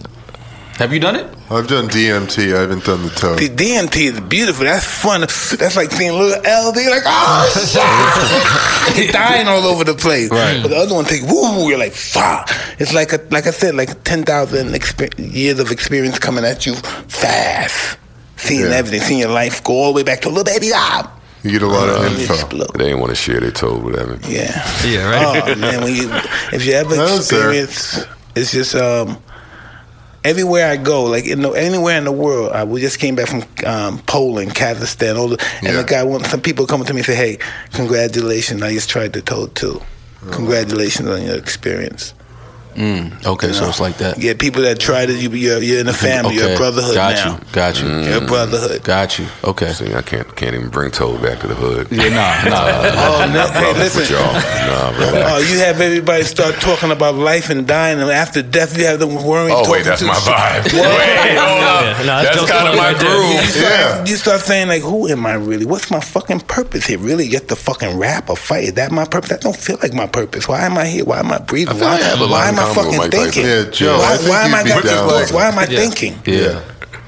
[0.77, 1.25] Have you done it?
[1.49, 2.53] I've done DMT.
[2.53, 3.39] I haven't done the toad.
[3.39, 4.65] The DMT is beautiful.
[4.65, 5.21] That's fun.
[5.21, 9.11] That's like seeing little LD, like, oh, shit.
[9.13, 10.29] dying all over the place.
[10.31, 10.61] Right.
[10.61, 12.49] But the other one take, woo, you're like, fuck.
[12.77, 16.75] It's like, a, like I said, like 10,000 exper- years of experience coming at you
[16.75, 17.97] fast.
[18.37, 18.75] Seeing Yeah.
[18.75, 21.09] everything, seeing your life go all the way back to a little baby ah.
[21.43, 22.33] You get a lot of and info.
[22.33, 22.71] explode.
[22.73, 24.19] They didn't want to share their toad with them.
[24.27, 24.61] Yeah.
[24.85, 25.43] Yeah, right.
[25.47, 26.09] Oh man, when you
[26.51, 27.51] if you ever No, sir.
[27.53, 28.03] experience,
[28.35, 29.17] it's just um,
[30.25, 32.51] everywhere I go, like in the, anywhere in the world.
[32.51, 35.81] I, we just came back from um, Poland, Kazakhstan, all the, and Yeah.
[35.81, 37.37] the guy, want some people coming to me and say, "Hey,
[37.73, 38.61] congratulations!
[38.61, 39.81] I just tried the toad too.
[40.31, 42.13] Congratulations on your experience."
[42.75, 44.17] Mm, okay, so it's like that.
[44.17, 47.15] Yeah, people that try to you, you're, you're in a family, you're a brotherhood Got
[47.15, 47.33] now.
[47.37, 47.39] you.
[47.53, 47.87] Got you.
[47.87, 48.83] You're a brotherhood.
[48.83, 49.27] Got you.
[49.43, 49.71] Okay.
[49.71, 51.87] See, I can't can't even bring Toad back to the hood.
[51.91, 52.55] Yeah, nah, nah.
[52.59, 54.15] Oh, no, hey, Brothers with listen.
[54.15, 54.33] y'all.
[54.33, 55.31] Nah, relax.
[55.31, 58.99] Oh, you have everybody start talking about life and dying, and after death, you have
[58.99, 59.55] them worrying.
[59.57, 60.65] Oh wait, that's to- my vibe.
[60.65, 61.81] Wait, hold up.
[61.99, 63.09] Yeah, nah, that's that's kind of my right there.
[63.31, 63.49] You groove.
[63.49, 64.05] start, Yeah.
[64.05, 65.65] you start saying like, "Who am I really?
[65.65, 66.99] What's my fucking purpose here?
[66.99, 68.65] Really, get the fucking rap or fight?
[68.65, 69.29] Is that my purpose?
[69.29, 70.47] That don't feel like my purpose.
[70.47, 71.05] Why am I here?
[71.05, 71.75] Why am I breathing?
[71.75, 73.11] I feel why I have a lot why in am I common with fucking Mike
[73.11, 73.45] thinking?
[73.45, 75.65] Yeah, Joe, Why, I think why am I be got these down Why am I
[75.65, 75.79] Yeah.
[75.79, 76.13] thinking?
[76.25, 76.61] Yeah.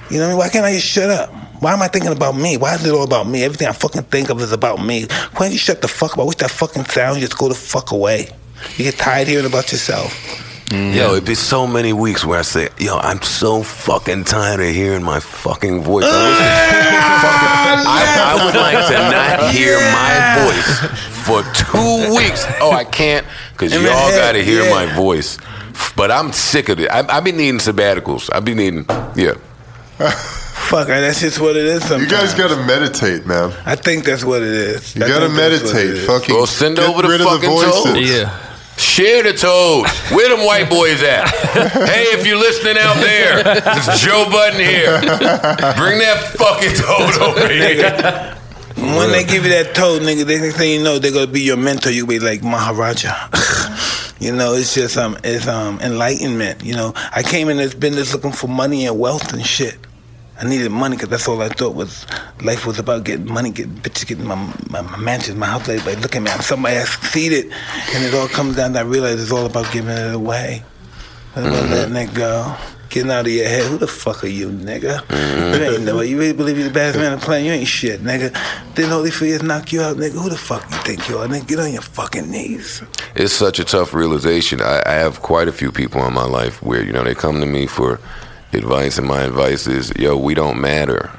[0.10, 0.38] You know, what I mean?
[0.38, 1.34] why can't I just shut up?
[1.60, 2.56] Why am I thinking about me?
[2.58, 3.44] Why is it all about me?
[3.44, 5.08] Everything I fucking think of is about me.
[5.36, 6.20] Why don't you shut the fuck up?
[6.20, 8.30] I wish that fucking sound just go the fuck away.
[8.78, 10.14] You get tired hearing about yourself.
[10.68, 10.94] Mm.
[10.94, 14.68] Yo, it'd be so many weeks where I say, "Yo, I'm so fucking tired of
[14.68, 16.04] hearing my fucking voice."
[17.68, 20.16] I, wish this fucking- I, I would like to not hear my
[20.46, 20.70] voice
[21.26, 22.46] for two weeks.
[22.62, 24.70] Oh, I can't because y'all got to hear yeah.
[24.70, 25.38] my voice.
[25.96, 26.90] But I'm sick of it.
[26.90, 28.30] I, I've been needing sabbaticals.
[28.34, 29.34] I've been needing, yeah.
[30.68, 31.90] Fuck, that's just what it is.
[31.90, 33.54] You guys got to meditate, man.
[33.66, 34.96] I think that's what it is.
[34.96, 35.98] You I got to think that's what it meditate.
[35.98, 36.06] is.
[36.06, 37.84] Fucking Well, send get over the rid fucking of the voices.
[37.84, 37.98] toad.
[37.98, 38.47] Yeah.
[38.78, 39.88] Share the toad.
[40.16, 41.28] Where them white boys at?
[41.28, 43.42] hey, if you're listening out there,
[43.76, 45.00] it's Joe Budden here.
[45.76, 48.38] Bring that fucking toad over here.
[48.78, 51.42] When they give you that toad, nigga, they next thing you know, they're gonna be
[51.42, 51.90] your mentor.
[51.90, 53.30] You'll be like Maharaja.
[54.20, 56.64] you know, it's just um, it's um, enlightenment.
[56.64, 59.78] You know, I came in this business looking for money and wealth and shit.
[60.40, 62.06] I needed money because that's all I thought was
[62.44, 64.36] life was about getting money, getting bitches, getting my,
[64.70, 65.68] my, my mansions, my house.
[65.68, 66.30] Everybody look at me.
[66.30, 67.52] I'm somebody has succeeded,
[67.94, 68.74] and it all comes down.
[68.74, 70.64] to I realize it's all about giving it away.
[71.36, 71.72] It's about mm-hmm.
[71.72, 72.56] letting it go.
[72.90, 73.70] Getting out of your head.
[73.70, 75.02] Who the fuck are you, nigga?
[75.08, 75.62] Mm-hmm.
[75.62, 76.02] You ain't no.
[76.02, 77.46] You really believe you're the baddest man on the planet?
[77.46, 78.32] You ain't shit, nigga.
[78.76, 80.14] Didn't Holyfield knock you out, nigga?
[80.14, 81.48] Who the fuck you think you are, nigga?
[81.48, 82.82] Get on your fucking knees.
[83.16, 84.62] It's such a tough realization.
[84.62, 87.42] I, I have quite a few people in my life where, you know, they come
[87.42, 88.00] to me for
[88.54, 91.12] advice, and my advice is, yo, we don't matter.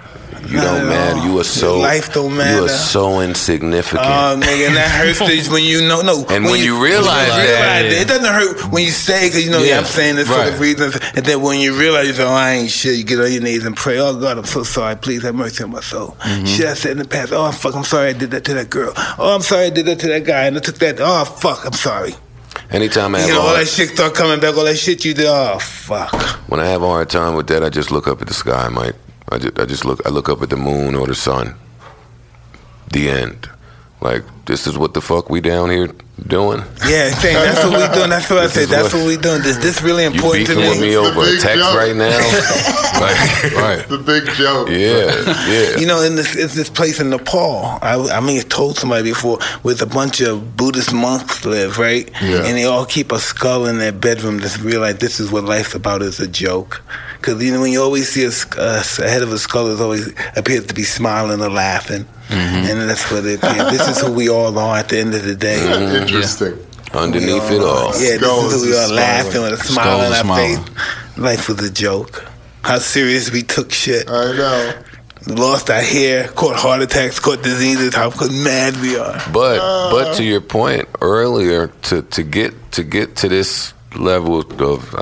[0.46, 1.18] You Not don't matter.
[1.18, 1.26] all.
[1.26, 2.56] You are so Your life don't matter.
[2.56, 4.00] You are so insignificant.
[4.02, 6.24] Oh, nigga, and that hurts when you know, no.
[6.30, 9.58] And when you realize that- it, it doesn't hurt when you say, because you know,
[9.58, 10.96] yeah, Yeah, I'm saying this for the reasons.
[11.14, 13.76] And then when you realize, oh, I ain't shit, you get on your knees and
[13.76, 14.96] pray, oh, God, I'm so sorry.
[14.96, 16.16] Please have mercy on my soul.
[16.20, 16.46] Mm-hmm.
[16.46, 18.70] Shit I said in the past, oh, fuck, I'm sorry I did that to that
[18.70, 18.92] girl.
[19.18, 20.46] Oh, I'm sorry I did that to that guy.
[20.46, 22.14] And I took that, oh, fuck, I'm sorry.
[22.70, 25.04] Anytime I have You know, all hard, that shit start coming back, all that shit
[25.04, 26.12] you did, oh, fuck.
[26.48, 28.68] when I have a hard time with that, I just look up at the sky,
[28.68, 28.94] Mike.
[29.30, 30.00] I just, I just look.
[30.06, 31.54] I look up at the moon or the sun.
[32.92, 33.48] The end.
[34.00, 35.90] Like this is what the fuck we down here
[36.26, 36.60] doing.
[36.86, 38.10] Yeah, saying that's what we doing.
[38.10, 38.68] That's what I said.
[38.68, 39.42] that's what- what we doing.
[39.44, 40.96] Is this really You important to beefing with me me?
[40.96, 41.76] Over a text joke.
[41.76, 42.08] right now?
[43.00, 43.88] like, Right.
[43.88, 44.68] The big joke.
[44.68, 45.78] yeah, yeah.
[45.78, 47.78] You know, in this it's this place in Nepal.
[47.82, 52.10] I, I mean, I told somebody before, with a bunch of Buddhist monks live, right?
[52.22, 52.44] Yeah.
[52.44, 55.74] And they all keep a skull in their bedroom to realize this is what life's
[55.74, 56.82] about is a joke.
[57.20, 59.38] Because you know, when you always see a, sk- a, s- a head of a
[59.38, 62.70] skull, it always appears to be smiling or laughing, mm-hmm.
[62.70, 63.70] and that's what it appears.
[63.70, 65.60] this is who we all are at the end of the day.
[66.00, 66.56] Interesting.
[66.94, 67.88] Underneath it all.
[68.00, 70.14] Yeah, Skull this is is who we a are laughing with a smile on our
[70.14, 70.64] smiling.
[70.64, 71.18] face.
[71.18, 72.24] Life was a joke.
[72.62, 74.08] How serious we took shit.
[74.08, 74.82] I know.
[75.26, 79.20] Lost our hair, caught heart attacks, caught diseases, how mad we are.
[79.32, 79.90] But uh-huh.
[79.90, 84.94] but to your point earlier, to to get to get to this level of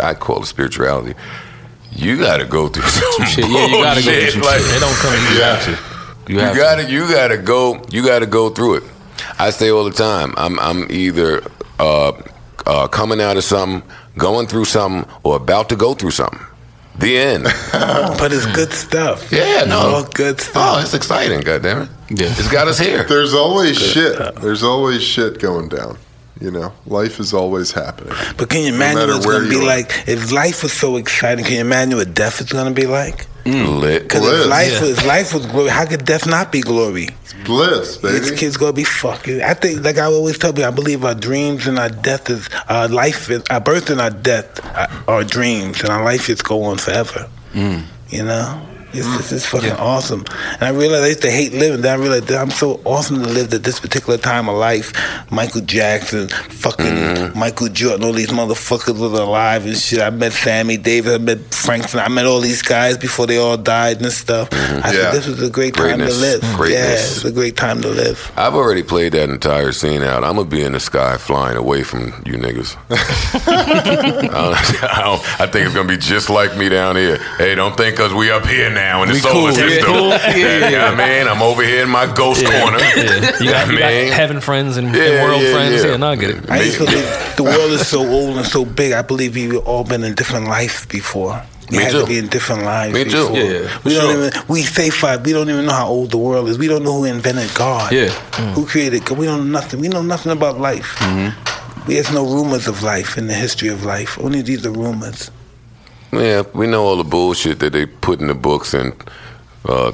[0.00, 1.14] I call it spirituality,
[1.92, 4.70] you got to go through some Shit, yeah, you gotta go through some Like, shit.
[4.72, 5.34] They don't come easy.
[5.34, 5.70] You have to.
[6.32, 6.58] You You have to.
[6.60, 8.82] gotta, you gotta go, you gotta go through it.
[9.38, 11.42] I say all the time, I'm, I'm either
[11.78, 12.12] uh,
[12.66, 13.82] uh, coming out of something,
[14.18, 16.40] going through something, or about to go through something.
[16.98, 17.44] The end.
[18.18, 19.30] But it's good stuff.
[19.30, 19.78] Yeah, It's no.
[19.78, 20.82] all good oh, stuff.
[20.84, 21.88] it's exciting, goddammit.
[22.08, 22.26] Yeah.
[22.30, 23.04] It's got us here.
[23.04, 24.16] There's always shit.
[24.40, 25.98] There's always shit going down.
[26.40, 28.12] You know, life is always happening.
[28.36, 29.66] but can you imagine matter what it's where going to be are.
[29.66, 30.04] like?
[30.06, 33.26] If life was so exciting, can you imagine what death is going to be like?
[33.44, 33.80] Mm.
[33.80, 34.02] Lit.
[34.02, 34.80] Because if life, Yeah.
[34.82, 37.08] was, life was glory, how could death not be glory?
[37.22, 38.36] It's Bliss, These baby.
[38.36, 39.40] kids gonna be fucking.
[39.40, 42.48] I think, like I always tell people, I believe our dreams and our death is
[42.68, 46.42] our life, is, our birth and our death are, are dreams, and our life is
[46.42, 47.30] go on forever.
[47.54, 47.84] Mm.
[48.08, 48.60] You know,
[48.98, 50.24] it's, this is fucking awesome.
[50.54, 51.82] And I realized I used to hate living.
[51.82, 54.92] Then I realized that I'm so awesome to live at this particular time of life.
[55.30, 57.38] Michael Jackson, fucking mm-hmm.
[57.38, 60.00] Michael Jordan, all these motherfuckers was alive and shit.
[60.00, 63.38] I met Sammy Davis, I met Frank, Sinatra, I met all these guys before they
[63.38, 64.50] all died and stuff.
[64.50, 64.86] Mm-hmm.
[64.86, 64.92] I Yeah.
[64.92, 66.40] said this was a great time to live.
[66.56, 66.70] Greatness.
[66.70, 68.32] Yeah, it's a great time to live.
[68.36, 70.24] I've already played that entire scene out.
[70.24, 72.76] I'm gonna be in the sky flying away from you niggas.
[73.48, 77.18] I, I don't- I think it's gonna be just like me down here.
[77.38, 78.85] Hey, don't think cause we up here now.
[78.86, 79.52] Now in the We solar cool.
[79.52, 79.84] system.
[79.84, 80.08] Cool.
[80.08, 80.94] Yeah, Yeah, yeah.
[80.94, 82.78] man, I'm over here in my ghost corner.
[82.78, 82.94] Yeah.
[83.42, 84.12] You got, you got Man.
[84.12, 85.84] heaven friends and, and world yeah, friends.
[85.84, 85.90] yeah.
[85.92, 86.50] Yeah, no, I get it.
[86.50, 88.92] I used to believe the world is so old and so big.
[88.92, 91.42] I believe we've all been in different lives before.
[91.70, 92.00] We Me had too.
[92.02, 92.94] to be in different lives.
[92.94, 93.28] Me too.
[93.34, 94.30] Yeah, we for don't even.
[94.48, 95.26] We say five.
[95.26, 96.58] We don't even know how old the world is.
[96.58, 97.90] We don't know who invented God.
[97.92, 98.10] Yeah.
[98.54, 99.18] Who created God?
[99.18, 99.80] We don't know nothing.
[99.80, 100.94] We know nothing about life.
[101.00, 101.90] Mm-hmm.
[101.90, 104.16] There's no rumors of life in the history of life.
[104.20, 105.30] Only these are rumors.
[106.12, 108.92] Yeah, we know all the bullshit that they put in the books and
[109.68, 109.92] uh,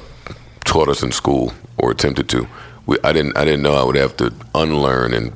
[0.64, 2.46] taught us in school or attempted to.
[2.86, 3.36] We, I didn't.
[3.36, 5.32] I didn't know I would have to unlearn and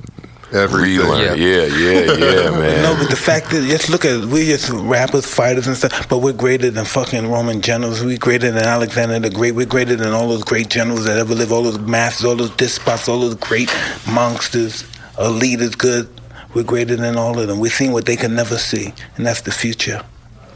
[0.53, 0.99] Everything.
[1.01, 1.39] relearn.
[1.39, 2.83] Yeah, yeah, yeah, man.
[2.83, 4.25] No, but the fact is, just look at it.
[4.27, 6.09] We're just rappers, fighters, and stuff.
[6.09, 8.03] But we're greater than fucking Roman generals.
[8.05, 9.53] We're greater than Alexander the Great.
[9.53, 11.53] We're greater than all those great generals that ever lived.
[11.53, 13.75] All those masters, all those despots, all those great
[14.09, 14.85] monsters,
[15.19, 15.75] leaders.
[15.75, 16.09] Good.
[16.55, 17.61] We're greater than all of them.
[17.61, 20.03] We're seeing what they can never see, and that's the future.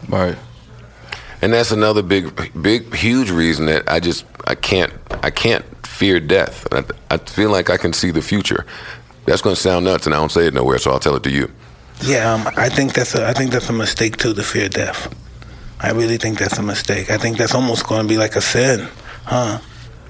[0.08, 0.36] Right.
[1.42, 4.92] and that's another big, big, huge reason that I just I can't
[5.22, 6.66] I can't fear death.
[6.72, 8.66] I, I feel like I can see the future.
[9.26, 11.22] That's going to sound nuts, and I don't say it nowhere, so I'll tell it
[11.24, 11.50] to you.
[12.02, 15.14] Yeah, um, I think that's a I think that's a mistake too to fear death.
[15.80, 17.10] I really think that's a mistake.
[17.10, 18.88] I think that's almost going to be like a sin,
[19.24, 19.60] huh?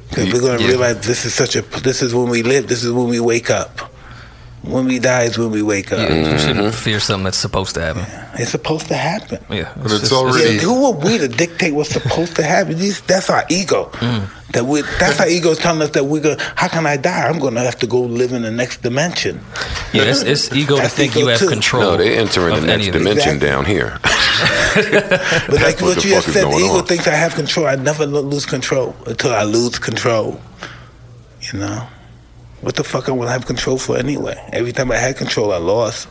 [0.09, 0.71] Because we're going to Yeah.
[0.71, 2.69] realize this is such a this is when we live.
[2.69, 3.79] This is when we wake up.
[4.63, 5.99] When we die is when we wake up.
[6.01, 6.33] Yeah, Mm-hmm.
[6.33, 8.05] you shouldn't fear something that's supposed to happen.
[8.39, 9.39] It's supposed to happen.
[9.49, 12.77] Yeah, But it's already- Yeah, who are we to dictate what's supposed to happen?
[12.79, 13.89] These, that's our ego.
[13.95, 14.29] Mm.
[14.53, 16.37] That we that's our ego is telling us that we're gonna.
[16.57, 17.29] How can I die?
[17.29, 19.41] I'm gonna have to go live in the next dimension.
[19.93, 20.03] yeah.
[20.03, 21.49] It's, it's ego to think ego you have too.
[21.49, 21.83] control.
[21.83, 23.49] No, they enter in the next dimension Exactly.
[23.49, 23.97] down here.
[24.75, 26.85] But like what what, you just said, the ego on.
[26.87, 27.67] thinks I have control.
[27.67, 30.41] I never lose control until I lose control.
[31.53, 31.87] You know,
[32.61, 34.37] what the fuck I want to have control for anyway?
[34.53, 36.09] Every time I had control, I lost.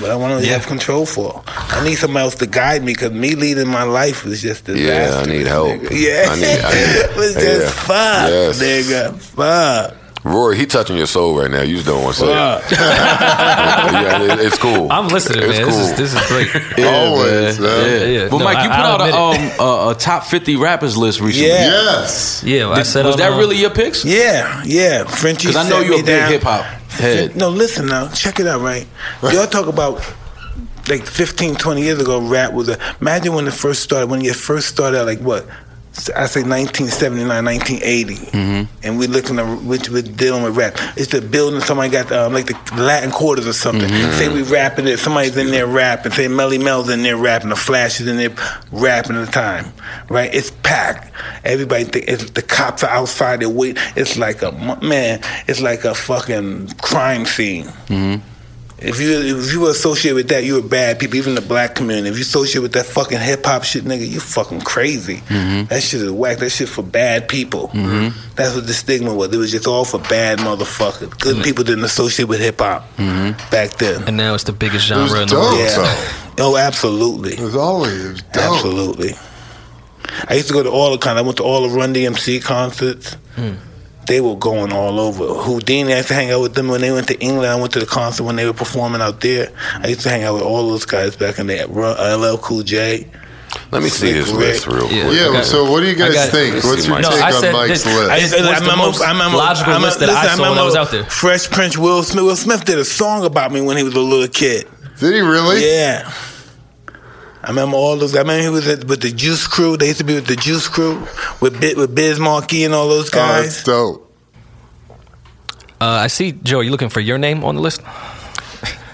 [0.00, 0.54] But I want to Yeah.
[0.54, 1.42] have control for.
[1.46, 5.20] I need somebody else to guide me because me leading my life was just Yeah,
[5.22, 5.68] I need help.
[5.68, 5.90] nigga.
[5.90, 7.70] Yeah, I need- I need- it was just yeah.
[7.70, 8.62] fuck, Yes.
[8.62, 9.96] nigga, fuck.
[10.22, 11.62] Rory, he touching your soul right now.
[11.62, 12.78] You just don't want to say it.
[13.90, 14.90] Yeah, it- it's cool.
[14.90, 15.68] I'm listening, It's man.
[15.68, 15.76] cool.
[15.78, 16.48] This is this is great.
[16.86, 17.68] Always, man.
[17.68, 18.00] man.
[18.00, 18.06] Yeah.
[18.22, 19.00] Yeah, But no, Mike, you I- put I'll out
[19.58, 21.48] a, um, a, a top 50 rappers list recently.
[21.48, 21.64] Yeah.
[22.00, 22.42] Yes.
[22.44, 24.04] Yeah, I Did- said was on, that uh, really your picks?
[24.04, 25.04] Yeah, yeah.
[25.04, 25.48] Frenchie.
[25.48, 27.34] Because I know you're a big hip hop head.
[27.36, 28.08] No, listen now.
[28.08, 28.86] Check it out, right?
[29.22, 29.96] Y'all talk about
[30.88, 32.78] like 15, 20 years ago, rap was a.
[33.00, 35.46] Imagine when it first started, when you first started like what?
[36.16, 38.86] I say 1979, 1980, Mm-hmm.
[38.86, 40.74] and we're looking at which we're dealing with rap.
[40.96, 41.60] It's the building.
[41.60, 43.88] Somebody got um, like the Latin quarters or something.
[43.90, 44.12] Mm-hmm.
[44.12, 44.98] Say we rapping it.
[44.98, 46.12] Somebody's in there rapping.
[46.12, 47.48] Say Melle Mel's in there rapping.
[47.50, 48.34] The Flash is in there
[48.70, 49.72] rapping at the time,
[50.08, 50.32] right?
[50.32, 51.12] It's packed.
[51.44, 53.40] Everybody think it's, the cops are outside.
[53.40, 53.76] They wait.
[53.96, 55.20] It's like a man.
[55.48, 57.64] It's like a fucking crime scene.
[57.88, 58.24] Mm-hmm.
[58.82, 61.16] If you if you associate with that, you're bad people.
[61.16, 62.08] Even the black community.
[62.08, 65.18] If you associate with that fucking hip hop shit, nigga, you fucking crazy.
[65.18, 65.66] Mm-hmm.
[65.66, 66.38] That shit is whack.
[66.38, 67.68] That shit for bad people.
[68.36, 69.32] That's what the stigma was.
[69.34, 71.10] It was just all for bad motherfuckers.
[71.20, 71.42] Good Mm-hmm.
[71.42, 72.86] people didn't associate with hip hop
[73.50, 74.04] back then.
[74.08, 75.44] and now it's the biggest It was genre in the dope.
[75.52, 75.58] world.
[75.60, 76.16] Yeah.
[76.42, 77.34] Oh, absolutely.
[77.34, 78.54] It was always it was dope.
[78.54, 79.12] Absolutely.
[80.26, 81.18] I used to go to all the con.
[81.18, 83.14] I went to all the Run DMC concerts.
[84.10, 85.22] They were going all over.
[85.24, 87.46] Whodini, I used to hang out with them when they went to England.
[87.46, 89.52] I went to the concert when they were performing out there.
[89.80, 93.06] I used to hang out with all those guys back in the LL Cool J.
[93.70, 94.92] Let me see his Slick list real quick.
[94.92, 95.32] Yeah.
[95.32, 96.56] Yeah, so what do you guys think?
[96.64, 97.04] What's your Mike.
[97.04, 98.10] take No, I on Mike's this- list?
[98.10, 100.90] I- It's- what's the most logical list that I listen, saw when I was out
[100.90, 101.04] there.
[101.04, 102.24] Fresh Prince Will Smith.
[102.24, 104.66] Will Smith did a song about me when he was a little kid.
[104.98, 105.64] Did he really?
[105.64, 106.10] Yeah.
[107.42, 108.14] I remember all those.
[108.14, 109.76] I remember he was at, with the Juice Crew.
[109.76, 111.06] They used to be with the Juice Crew
[111.40, 113.38] with Bi- with Biz Markie and all those guys.
[113.38, 113.64] Oh, that's guys.
[113.64, 114.06] dope.
[115.80, 116.58] Uh, I see, Joe.
[116.58, 117.80] Are You looking for your name on the list?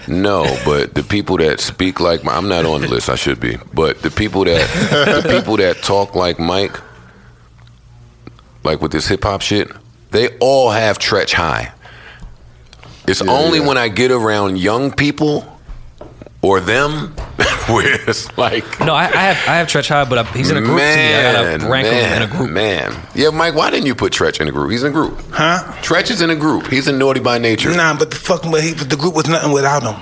[0.07, 3.09] No, but the people that speak like my, I'm not on the list.
[3.09, 6.79] I should be, but the people that the people that talk like Mike,
[8.63, 9.69] like with this hip hop shit,
[10.11, 11.73] they all have Treach High.
[13.05, 13.67] It's Yeah, only yeah.
[13.67, 15.56] when I get around young people
[16.47, 17.13] or them
[17.67, 18.79] where it's like.
[18.79, 20.85] No, I, I have I have Treach High, but I, he's in a group to
[20.85, 21.13] me.
[21.15, 22.49] I gotta rank man, him in a group.
[22.51, 23.55] Man, yeah, Mike.
[23.55, 24.71] Why didn't you put Treach in a group?
[24.71, 25.19] He's in a group.
[25.31, 25.59] Huh?
[25.81, 26.67] Treach is in a group.
[26.67, 27.75] He's a Naughty by Nature.
[27.75, 30.01] Nah, but the fucking but he, the group was nothing without him.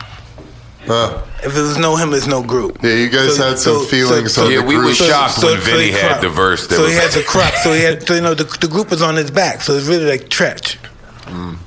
[0.86, 1.24] Huh.
[1.44, 2.78] If it was no him, there's no group.
[2.84, 4.86] Yeah, you guys had some feelings on Yeah, the we group.
[4.90, 7.14] was shocked when he Vinny had crop- the verse that so was he had like-
[7.16, 7.54] the crop.
[7.56, 9.62] So he had, so, you know, the, the group was on his back.
[9.62, 10.78] So it's really like Treach.
[11.24, 11.58] Mm.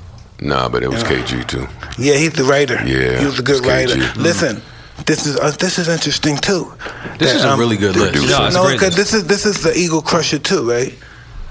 [0.41, 1.67] Nah, but it was Kay Gee too.
[1.97, 2.75] Yeah, he's the writer.
[2.85, 3.95] Yeah, he was a good it's writer.
[3.95, 4.19] Kay Gee.
[4.21, 4.61] Listen,
[5.05, 6.71] this is uh, this is interesting too.
[7.17, 8.13] This That, is a um, really good list.
[8.13, 8.37] producer.
[8.39, 10.93] No, it's no, because this is this is the Eagle crusher too, right?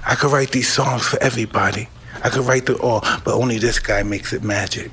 [0.07, 1.87] I could write these songs for everybody.
[2.23, 4.91] I could write them all, but only this guy makes it magic.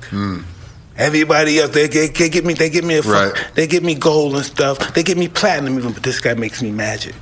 [0.95, 3.51] Everybody else, they, they, they get me, they get me a, fuck, Right.
[3.53, 4.93] they get me gold and stuff.
[4.95, 7.13] They get me platinum even, but this guy makes me magic.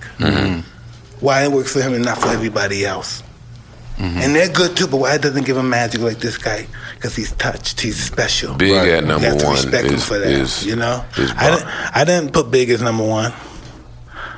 [1.19, 3.21] why it works for him and not for everybody else.
[3.97, 4.19] Mm-hmm.
[4.19, 6.67] And they're good too, but why doesn't give him magic like this guy?
[6.95, 7.79] Because he's touched.
[7.79, 8.55] He's special.
[8.55, 8.89] Big Right.
[8.89, 10.27] at You have to one respect him for that.
[10.27, 13.31] is you know, is I didn't, I didn't put Big as number one.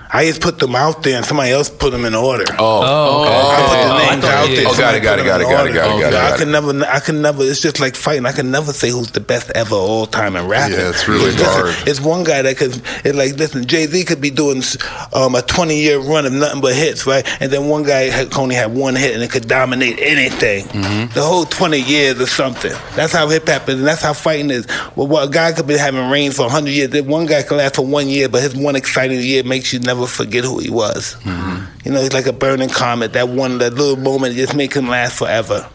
[0.10, 2.46] I just put them out there, and somebody else put them in order.
[2.58, 3.36] Oh, Oh, okay.
[3.36, 4.60] I put the Oh, names thought- out there.
[4.60, 5.74] Oh, got somebody it, got put it, them got it, in got it, order.
[5.74, 7.44] got it, got it, I can never, I can never.
[7.44, 8.26] It's just like fighting.
[8.26, 10.78] I can never say who's the best ever all time in rapping.
[10.78, 11.76] Yeah, it's really Listen, hard.
[11.88, 12.82] It's one guy that could.
[13.04, 14.62] It's like listen, Jay Z could be doing
[15.14, 17.26] um, a twenty year run of nothing but hits, right?
[17.42, 20.66] And then one guy had, only had one hit and it could dominate anything.
[20.68, 21.14] Mm-hmm.
[21.14, 22.72] The whole twenty years or something.
[22.96, 24.68] That's how hip hop is, and that's how fighting is.
[24.96, 26.90] Well, what a guy could be having reigns for hundred years.
[26.92, 29.80] Then One guy can last for one year, but his one exciting year makes you
[29.80, 31.16] never forget who he was.
[31.24, 31.66] Mm-hmm.
[31.86, 33.14] You know, he's like a burning comet.
[33.14, 35.68] That one, that little moment, just make him last forever.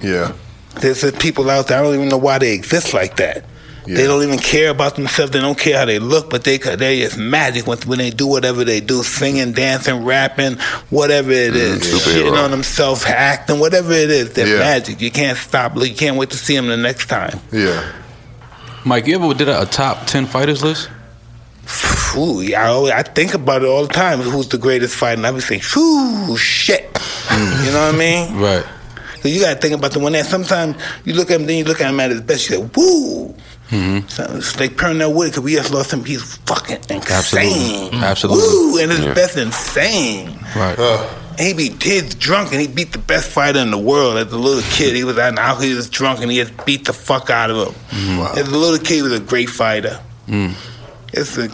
[0.00, 0.32] Yeah.
[0.80, 1.78] There's people out there.
[1.78, 3.44] I don't even know why they exist like that.
[3.86, 3.96] Yeah.
[3.96, 5.32] They don't even care about themselves.
[5.32, 8.26] They don't care how they look, but they they just magic when, when they do
[8.28, 10.56] whatever they do, singing, dancing, rapping,
[10.90, 12.30] whatever it is, superhero.
[12.30, 14.32] shitting on themselves, acting, whatever it is.
[14.34, 14.58] They're Yeah.
[14.60, 15.00] magic.
[15.00, 15.76] You can't stop.
[15.76, 17.40] You can't wait to see them the next time.
[17.50, 17.92] Yeah.
[18.84, 20.88] Mike, you ever did a, a top ten fighters list?
[22.16, 24.20] Ooh, yeah, I, always- I think about it all the time.
[24.20, 25.18] Who's the greatest fighter?
[25.18, 27.64] And I be saying, "Whoo, shit." Mm.
[27.66, 28.36] You know what I mean?
[28.38, 28.64] Right.
[29.22, 31.56] So you got to think about the one that sometimes you look at him, then
[31.58, 32.50] you look at him at his best.
[32.50, 33.34] You say, "Woo."
[33.70, 34.06] Mm-hmm.
[34.08, 36.04] So it's like Pernell Wood because we just lost him.
[36.04, 37.00] He's fucking insane.
[37.94, 37.98] Absolutely.
[38.00, 38.42] Absolutely.
[38.42, 39.14] Woo, and his Yeah.
[39.14, 40.38] best insane.
[40.54, 40.78] Right.
[41.38, 44.30] And he be he's drunk and he beat the best fighter in the world as
[44.30, 44.94] a little kid.
[44.94, 47.74] He was out now he was drunk and he just beat the fuck out of
[47.74, 48.18] him.
[48.18, 48.34] Wow.
[48.36, 49.98] As a little kid, he was a great fighter.
[51.12, 51.48] It's a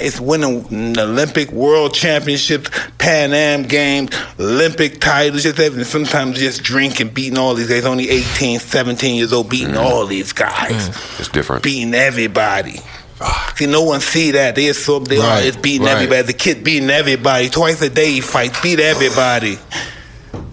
[0.00, 5.84] it's winning Olympic World Championships, Pan Am Games, Olympic titles, just everything.
[5.84, 7.84] Sometimes just drinking, beating all these guys.
[7.84, 9.82] Only 18, 17 years old, beating mm.
[9.82, 11.20] all these guys, mm.
[11.20, 11.62] It's different.
[11.62, 12.80] beating everybody.
[13.20, 13.54] Ah.
[13.56, 14.56] See, no one see that.
[14.56, 15.94] They assume they are Right, just beating right.
[15.94, 16.22] everybody.
[16.22, 18.10] The kid beating everybody twice a day.
[18.10, 19.58] He fights, beat everybody.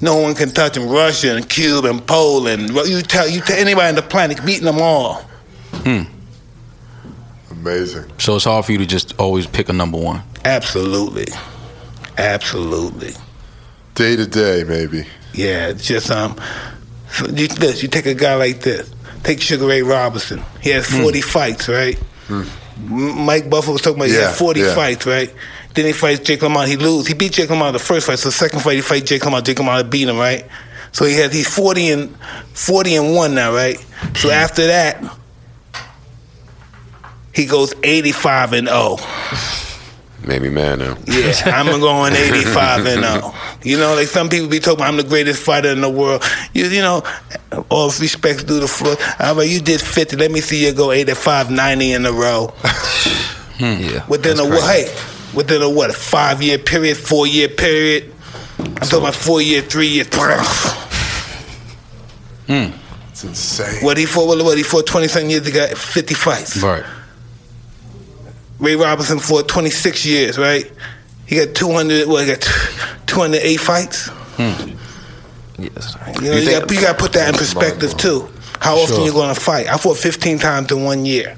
[0.01, 0.88] No one can touch him.
[0.88, 2.70] Russia and Cuba and Poland.
[2.70, 5.24] You tell you tell anybody on the planet beating them all.
[5.72, 6.04] Hmm.
[7.64, 8.11] Amazing.
[8.18, 10.22] So it's hard for you to just always pick a number one.
[10.43, 11.28] Absolutely,
[12.18, 13.14] absolutely.
[13.95, 15.07] Day to day, maybe.
[15.34, 16.36] Yeah, it's just um.
[17.09, 18.93] so You, this, you take a guy like this.
[19.24, 20.43] Take Sugar Ray Robinson.
[20.61, 21.03] He has hmm.
[21.03, 21.97] forty fights, right?
[22.28, 22.43] Hmm.
[22.91, 24.76] M- Mike Buffalo was talking about he Yeah, had forty yeah.
[24.76, 25.34] fights, right?
[25.74, 26.68] Then he fights Jake LaMotta.
[26.68, 27.07] He lose.
[27.07, 28.20] He beat Jake LaMotta the first fight.
[28.20, 29.45] So the second fight he fight Jake LaMotta.
[29.45, 30.45] Jake LaMotta beat him, right?
[30.91, 32.14] So he has he's forty and
[32.53, 33.78] forty and one now, right?
[34.18, 34.34] So hmm.
[34.34, 35.01] after that,
[37.34, 38.98] he goes eighty five and 0.
[40.26, 40.98] Made me mad now.
[41.06, 43.34] Yeah, I'm going 85 and 0.
[43.64, 46.24] You know, like some people be talking about I'm the greatest fighter in the world.
[46.54, 47.04] You, you know,
[47.70, 49.00] all respect due to Floyd.
[49.00, 50.16] How about you did 50?
[50.16, 52.54] Let me see you go 85, 90 in a row.
[53.60, 54.06] Yeah.
[54.08, 54.64] Within a what?
[54.70, 54.94] Hey,
[55.34, 55.90] within a what?
[55.90, 58.14] A five year period, four year period.
[58.60, 60.04] I'm talking about four year, three year.
[62.48, 62.76] Hmm.
[63.10, 63.82] It's insane.
[63.86, 64.44] What he fought?
[64.44, 64.86] What he fought?
[64.86, 66.62] 20 something years ago, 50 fights.
[66.62, 66.84] Right.
[68.64, 70.72] Ray Robinson fought 26 years, right?
[71.26, 72.07] He got 200.
[72.07, 72.41] Well, he got
[73.07, 74.09] 208 fights.
[74.39, 75.95] Yes.
[76.22, 78.28] You know, You you, got, you got to put that in perspective too.
[78.59, 79.05] How often Sure.
[79.05, 79.68] you going to fight?
[79.68, 81.38] I fought 15 times in one year.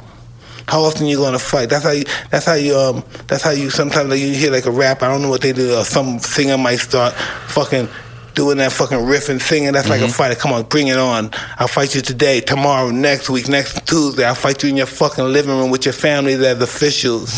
[0.68, 1.70] How often you going to fight?
[1.70, 2.06] That's how you.
[2.32, 2.76] That's how you.
[2.76, 3.04] Um.
[3.28, 3.70] That's how you.
[3.70, 5.04] Sometimes like, you hear like a rap.
[5.04, 5.76] I don't know what they do.
[5.78, 7.88] Or some singer might start fucking
[8.36, 9.74] doing that fucking riff and singing.
[9.74, 10.14] That's like a mm-hmm.
[10.14, 10.36] fighter.
[10.36, 11.32] Come on, bring it on.
[11.58, 14.26] I'll fight you today, tomorrow, next week, next Tuesday.
[14.26, 17.34] I'll fight you in your fucking living room with your family as officials.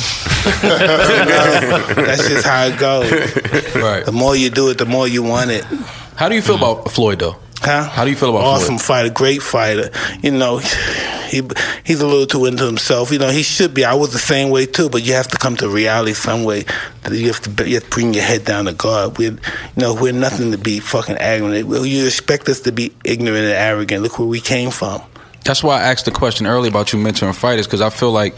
[0.46, 1.94] You know?
[1.96, 3.12] That's just how it goes.
[3.76, 4.06] Right.
[4.06, 5.64] The more you do it, the more you want it.
[6.16, 7.36] How do you feel about Floyd though?
[7.60, 7.84] Huh?
[7.90, 8.82] How do you feel about awesome Floyd?
[8.82, 9.90] fighter, great fighter?
[10.22, 10.58] You know,
[11.30, 11.42] he
[11.84, 13.12] he's a little too into himself.
[13.12, 13.84] You know, he should be.
[13.84, 16.66] I was the same way too, but you have to come to reality some way.
[17.12, 19.18] You have to you have to bring your head down to God.
[19.18, 19.40] We're you
[19.76, 21.68] know we're nothing to be fucking arrogant.
[21.68, 24.04] Well, You expect us to be ignorant and arrogant.
[24.04, 25.02] Look where we came from.
[25.44, 28.36] That's why I asked the question earlier about you mentoring fighters because I feel like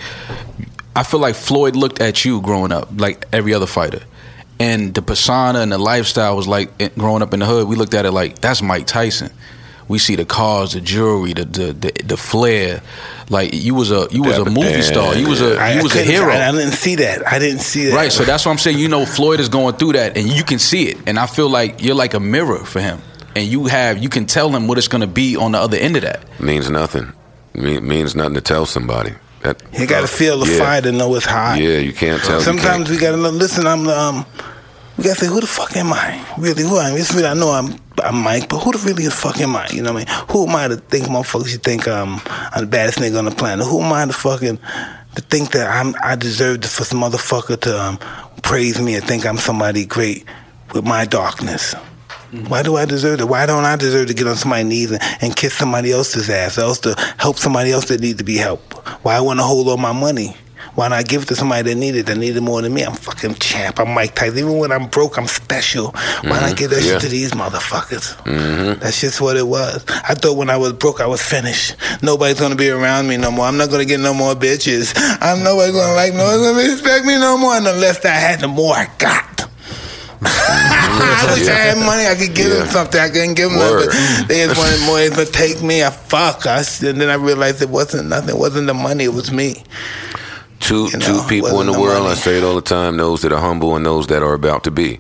[0.95, 4.01] I feel like Floyd looked at you growing up like every other fighter,
[4.60, 7.68] and the persona and the lifestyle was like growing up in the hood.
[7.68, 9.32] We looked at it like that's Mike Tyson.
[9.88, 12.82] We see the cars, the jewelry, the the the, the flair.
[13.30, 15.16] Like you was a you was a movie star.
[15.16, 16.32] You was a I, you was a hero.
[16.32, 17.28] I, I didn't see that.
[17.28, 17.95] I didn't see that.
[17.95, 18.78] Right, so that's what I'm saying.
[18.78, 20.97] You know, Floyd is going through that, and you can see it.
[21.07, 22.99] And I feel like you're like a mirror for him,
[23.36, 25.78] and you have you can tell him what it's going to be on the other
[25.78, 26.22] end of that.
[26.39, 27.14] Means nothing.
[27.53, 29.14] Me- means nothing to tell somebody.
[29.43, 30.57] That you got to feel the Yeah.
[30.59, 31.59] fire to know it's hot.
[31.59, 32.41] Yeah, you can't tell.
[32.41, 33.65] Sometimes can't- we gotta know, listen.
[33.67, 34.25] I'm um,
[34.97, 36.19] we gotta say, who the fuck am I?
[36.37, 36.97] Really, who am I?
[36.99, 39.67] It's really, I know I'm I'm Mike, but who the really the fuck am I?
[39.71, 40.25] You know what I mean?
[40.31, 42.21] Who am I to think motherfuckers you think um,
[42.51, 43.65] I'm the baddest nigga on the planet?
[43.65, 44.57] Who am I to fucking
[45.15, 47.97] to think that I'm I deserve for some motherfucker to um,
[48.43, 50.25] praise me and think I'm somebody great
[50.73, 51.75] with my darkness.
[52.47, 53.25] Why do I deserve it?
[53.27, 56.57] Why don't I deserve to get on somebody's knees and, and kiss somebody else's ass,
[56.57, 58.73] or else to help somebody else that needs to be helped?
[59.03, 60.36] Why I want to hold all my money?
[60.75, 62.84] Why not give it to somebody that needed it, that needed more than me?
[62.84, 63.80] I'm fucking champ.
[63.80, 64.38] I'm Mike Tyson.
[64.38, 65.88] Even when I'm broke, I'm special.
[65.88, 66.55] Why not mm-hmm.
[66.55, 66.93] give that Yeah.
[66.93, 68.15] shit to these motherfuckers?
[68.23, 68.80] Mm-hmm.
[68.80, 69.84] That's just what it was.
[69.89, 71.75] I thought when I was broke, I was finished.
[72.01, 73.45] Nobody's gonna be around me no more.
[73.45, 74.93] I'm not gonna get no more bitches.
[75.19, 77.55] I'm nobody gonna like, no one's gonna respect me no more.
[77.55, 79.49] And the less I had, the more I got.
[80.22, 82.05] I wish I had money.
[82.07, 82.99] I could give them something.
[82.99, 83.88] I couldn't give them Word.
[83.88, 84.28] nothing.
[84.28, 84.97] They just wanted more.
[84.99, 85.84] They would take me.
[85.84, 86.45] I fuck.
[86.45, 88.30] I, s- and then I realized it wasn't nothing.
[88.36, 89.05] It wasn't the money.
[89.05, 89.63] It was me.
[90.59, 92.03] Two You know, two people in the the world.
[92.03, 92.11] money.
[92.11, 92.97] I say it all the time.
[92.97, 94.99] Those that are humble and those that are about to be,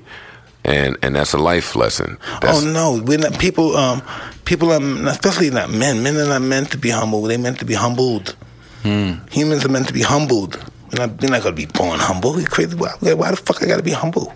[0.63, 2.17] and and that's a life lesson.
[2.41, 3.75] That's, oh no, we're not people.
[3.75, 4.01] Um,
[4.45, 6.01] people are especially not men.
[6.01, 7.23] Men are not meant to be humble.
[7.23, 8.35] They're meant to be humbled.
[8.83, 10.55] Humans are meant to be humbled.
[10.91, 12.39] We're not, we're not gonna be born humble.
[12.39, 12.75] You crazy?
[12.75, 14.33] Why, why the fuck I gotta be humble?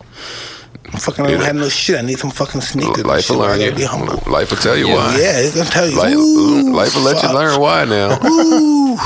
[0.86, 1.26] I'm fucking.
[1.26, 1.98] I don't have no shit.
[1.98, 2.98] I need some fucking sneakers.
[3.00, 3.72] and life will learn you.
[3.72, 4.22] be humble.
[4.32, 4.96] Life will tell you Yeah.
[4.96, 5.18] why.
[5.18, 5.98] Yeah, it's gonna tell you.
[5.98, 8.20] Life, Ooh, life will let you learn why now.
[8.26, 8.98] Ooh.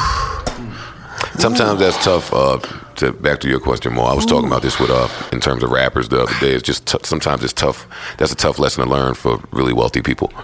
[1.39, 2.33] Sometimes that's tough.
[2.33, 2.59] Uh,
[2.95, 4.07] to back to your question, Mal.
[4.07, 6.53] I was talking about this with uh, in terms of rappers the other day.
[6.53, 7.87] It's just t- sometimes it's tough.
[8.17, 10.31] That's a tough lesson to learn for really wealthy people.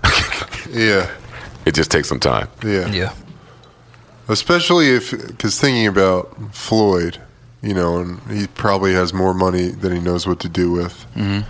[0.69, 1.07] Yeah,
[1.67, 2.47] it just takes some time.
[2.63, 3.13] yeah, Yeah.
[4.27, 7.19] Especially if, because thinking about Floyd,
[7.63, 11.05] you know, and he probably has more money than he knows what to do with.
[11.15, 11.49] Mm-hmm.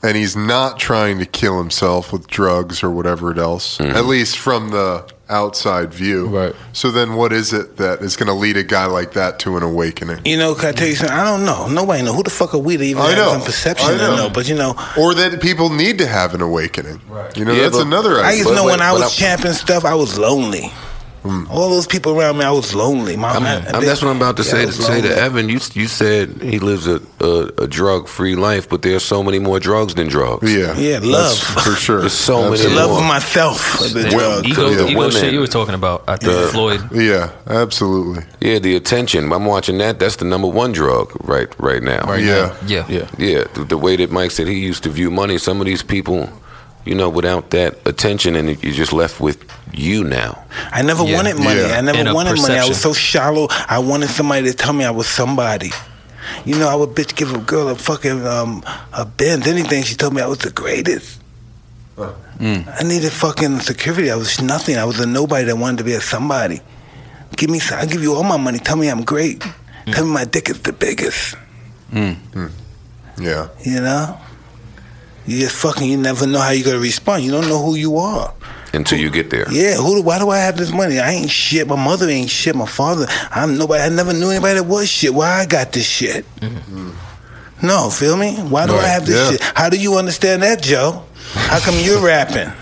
[0.00, 4.38] And he's not trying to kill himself with drugs or whatever it else, at least
[4.38, 6.28] from the outside view.
[6.28, 6.54] Right.
[6.72, 9.56] So then what is it that is going to lead a guy like that to
[9.56, 10.20] an awakening?
[10.24, 11.16] You know, can I tell you something?
[11.16, 11.66] I don't know.
[11.66, 13.32] Nobody know who the fuck are we to even I have know.
[13.32, 14.16] some perception I to know.
[14.16, 14.30] know.
[14.30, 17.00] But you know, Or that people need to have an awakening.
[17.08, 17.36] Right.
[17.36, 18.38] You know, Yeah, that's but- another I idea.
[18.44, 20.72] just But- know but- when I was I- champing stuff, I was lonely.
[21.24, 21.50] Mm.
[21.50, 23.16] All those people around me, I was lonely.
[23.16, 24.66] My, I'm, I- I'm- that's what I'm about to yeah, say.
[24.66, 25.08] To say to.
[25.20, 29.22] Eben, you you said he lives a a, a drug free life, but there's so
[29.22, 30.52] many more drugs than drugs.
[30.52, 30.76] yeah.
[30.78, 31.38] Yeah, That's love.
[31.64, 32.00] for sure.
[32.00, 33.00] There's so many the love more.
[33.00, 36.04] of myself, the The ego, the ego shit you were talking about.
[36.08, 36.80] I think Floyd.
[36.92, 38.24] Yeah, absolutely.
[38.40, 39.32] Yeah, the attention.
[39.32, 39.98] I'm watching that.
[39.98, 42.04] That's the number one drug right right now.
[42.06, 42.46] Right Yeah.
[42.46, 42.56] now.
[42.66, 42.86] Yeah.
[42.88, 43.08] Yeah.
[43.18, 45.38] Yeah, the, the way that Mike said he used to view money.
[45.38, 46.30] Some of these people,
[46.88, 49.38] you know, without that attention, and you're just left with
[49.74, 50.42] you now.
[50.72, 51.16] I never Yeah.
[51.16, 51.60] wanted money.
[51.60, 51.76] Yeah.
[51.78, 52.56] I never And wanted money.
[52.58, 53.46] I was so shallow.
[53.68, 55.70] I wanted somebody to tell me I was somebody.
[56.46, 58.62] You know, I would bitch give a girl a fucking um,
[58.92, 59.82] a Benz, anything.
[59.82, 61.18] She told me I was the greatest.
[61.96, 62.60] Hmm.
[62.78, 64.10] I needed fucking security.
[64.10, 64.76] I was nothing.
[64.78, 66.60] I was a nobody that wanted to be a somebody.
[67.36, 68.58] Give me, some- I'll give you all my money.
[68.60, 69.44] Tell me I'm great.
[69.92, 71.34] Tell me my dick is the biggest.
[71.90, 72.12] Hmm.
[72.34, 72.46] Hmm.
[73.20, 73.48] Yeah.
[73.64, 74.16] You know,
[75.28, 75.88] you just fucking.
[75.88, 77.22] You never know how you're gonna respond.
[77.22, 78.32] You don't know who you are.
[78.72, 79.50] Until you get there.
[79.50, 79.96] Yeah, who?
[79.96, 80.98] do- Why do I have this money?
[80.98, 81.66] I ain't shit.
[81.66, 82.54] My mother ain't shit.
[82.54, 83.82] My father, I'm nobody.
[83.82, 85.14] I never knew anybody that was shit.
[85.14, 86.24] Why I got this shit?
[86.36, 86.90] Mm-hmm.
[87.66, 88.36] No, feel me?
[88.36, 89.30] Why do I have this yeah.
[89.32, 89.40] shit?
[89.54, 91.04] How do you understand that, Joe?
[91.32, 92.52] How come you're rapping?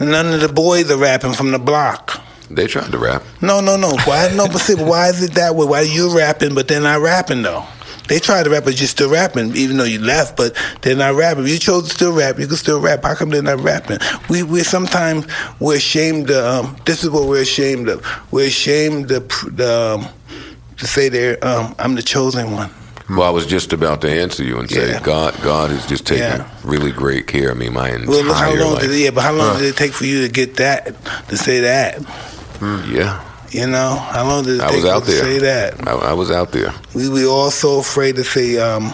[0.00, 2.22] None of the boys are rapping from the block.
[2.50, 3.22] They tried to rap.
[3.42, 3.96] No, no, no.
[4.04, 4.30] Why?
[4.34, 5.66] No, but see, why is it that way?
[5.66, 7.64] Why you rapping, but they're not rapping though?
[8.08, 10.36] They tried to rap, but you're still rapping, even though you left.
[10.36, 11.44] But they're not rapping.
[11.44, 13.04] If you chose to still rap, you can still rap.
[13.04, 13.98] How come they're not rapping?
[14.28, 15.26] We we sometimes
[15.60, 16.28] we're ashamed.
[16.28, 18.04] To, um, this is what we're ashamed of.
[18.32, 20.08] We're ashamed to the, um,
[20.78, 22.70] to say they're um, I'm the chosen one.
[23.10, 25.00] Well, I was just about to answer you and say Yeah.
[25.00, 26.48] God, God has just taken Yeah.
[26.62, 28.82] really great care of me my entire Well, look how long life.
[28.82, 30.94] did it, yeah, but how long did it take for you to get that
[31.28, 32.02] to say that?
[32.86, 33.18] yeah,
[33.50, 35.22] You know, how long did it I take was out to there.
[35.22, 35.88] say that?
[35.88, 36.72] I, I was out there.
[36.94, 38.92] We we all so afraid to say, um,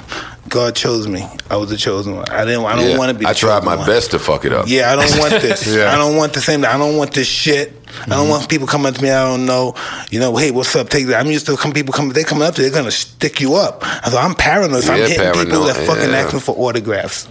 [0.49, 1.27] "God chose me.
[1.51, 2.65] I was the chosen one." I didn't.
[2.65, 2.99] I don't Yeah.
[2.99, 3.27] want to be.
[3.27, 3.87] I tried my one.
[3.87, 4.67] best to fuck it up.
[4.69, 5.67] Yeah, I don't want this.
[5.67, 5.93] Yeah.
[5.93, 6.65] I don't want the same.
[6.65, 7.73] I don't want this shit.
[8.05, 9.11] I don't want people coming up to me.
[9.11, 9.75] I don't know.
[10.11, 10.89] You know, hey, what's up?
[10.89, 11.19] Take that.
[11.21, 11.73] I'm used to come.
[11.73, 12.11] People come.
[12.11, 12.63] They coming up to.
[12.63, 13.83] They're gonna stick you up.
[13.83, 14.85] I thought I'm paranoid.
[14.85, 16.17] So I'm Yeah, hitting people paranoid, that fucking yeah.
[16.19, 17.27] asking for autographs.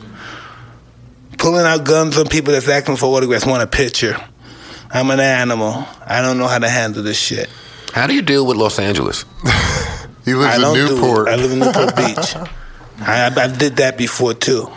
[1.37, 3.45] Pulling out guns on people that's asking for autographs.
[3.45, 4.17] Want a picture.
[4.93, 5.85] I'm an animal.
[6.05, 7.49] I don't know how to handle this shit.
[7.93, 9.25] How do you deal with Los Angeles?
[10.25, 11.27] He lives I in Newport.
[11.27, 12.35] I live in Newport Beach.
[13.01, 14.69] I, I, I did that before too.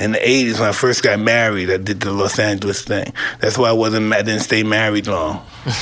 [0.00, 3.12] In the '80s, when I first got married, I did the Los Angeles thing.
[3.40, 4.10] That's why I wasn't.
[4.12, 5.44] I didn't stay married long.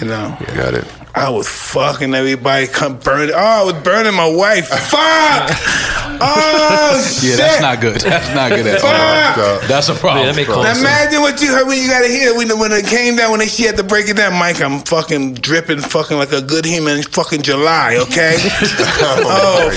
[0.00, 0.84] You know, Got it.
[1.14, 2.66] I was fucking everybody.
[2.66, 3.30] Come burn.
[3.30, 4.68] Oh, I was burning my wife.
[4.68, 5.50] Fuck.
[6.22, 7.30] Oh shit.
[7.30, 8.00] Yeah, that's not good.
[8.02, 9.58] That's not good at all.
[9.60, 9.68] Fuck.
[9.68, 10.26] That's a problem.
[10.26, 10.64] Yeah, that make close.
[10.64, 13.30] Now imagine what you heard when you got to hear when when it came down
[13.30, 14.34] when they, she had to break it down.
[14.34, 17.02] Mike, I'm fucking dripping, fucking like a good human.
[17.02, 18.36] Fucking July, okay?
[18.42, 19.70] oh, oh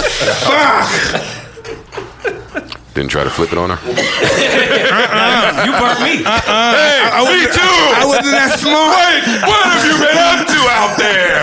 [0.43, 1.22] fuck!
[2.93, 3.79] Didn't try to flip it on her.
[3.89, 6.21] You burnt me.
[6.21, 6.73] Uh-uh.
[6.77, 7.77] Hey, I me wasn't- too.
[7.97, 8.93] I wasn't that smart.
[8.93, 11.41] Wait, what have you been up to out there?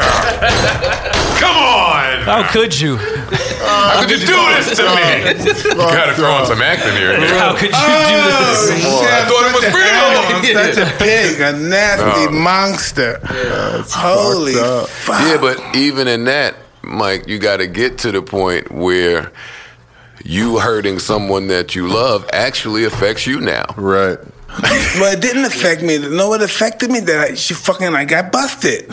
[1.42, 2.22] Come on.
[2.22, 2.98] How could you?
[2.98, 4.90] How could you do uh, this to me?
[4.90, 7.18] Uh, you gotta throw on some acting here.
[7.34, 8.86] How could you do oh, this?
[8.86, 9.64] Oh, I thought it was
[10.30, 12.30] I'm such a pig, a nasty Oh.
[12.30, 13.18] monster.
[13.90, 15.20] Holy fuck.
[15.26, 19.32] Yeah, but even in that, Mike, you got to get to the point where
[20.24, 23.64] you hurting someone that you love actually affects you now.
[23.76, 24.18] Right.
[24.98, 25.98] Well, it didn't affect me.
[25.98, 28.90] No, what affected me that I, she fucking I got busted.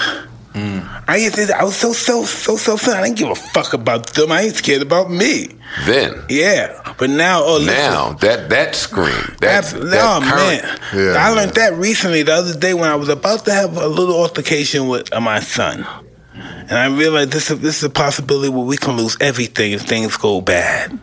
[1.10, 2.92] I used to, I was so so so so so.
[2.92, 4.32] I didn't give a fuck about them.
[4.32, 5.50] I ain't scared about me.
[5.86, 7.76] Then, Yeah, but now oh listen.
[7.76, 9.92] now that that scream, that, Absolutely.
[9.92, 10.64] that oh current,
[10.94, 12.24] man, Yeah, I learned that recently.
[12.24, 15.40] The other day when I was about to have a little altercation with uh, my
[15.42, 15.86] son,
[16.34, 19.84] and I realized this is, this is a possibility where we can lose everything if
[19.84, 20.98] things go bad.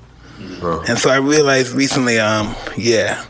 [0.89, 3.25] And so I realized recently, um, yeah,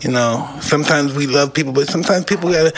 [0.00, 2.72] you know, sometimes we love people, but sometimes people gotta.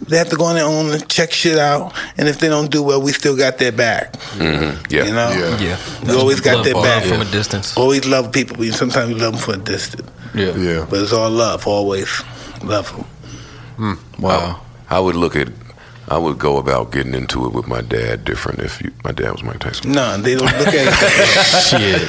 [0.00, 2.70] They have to go on their own and check shit out, and if they don't
[2.70, 4.12] do well, we still got their back.
[4.38, 5.04] Mhm, yeah.
[5.04, 5.58] You know, Yeah.
[5.58, 5.76] Yeah.
[6.06, 7.76] we always got Love their back from a distance.
[7.76, 10.08] Always love people, but sometimes we love them from a distance.
[10.34, 10.54] Yeah.
[10.56, 10.86] Yeah.
[10.88, 12.08] But it's all love, always
[12.62, 12.94] love
[13.76, 13.98] them.
[14.20, 14.60] Wow.
[14.88, 15.48] I would look at,
[16.10, 19.30] I would go about getting into it with my dad different if you, my dad
[19.32, 19.92] was Mike Tyson.
[19.92, 21.62] No, they don't look at it.
[21.68, 22.00] Shit.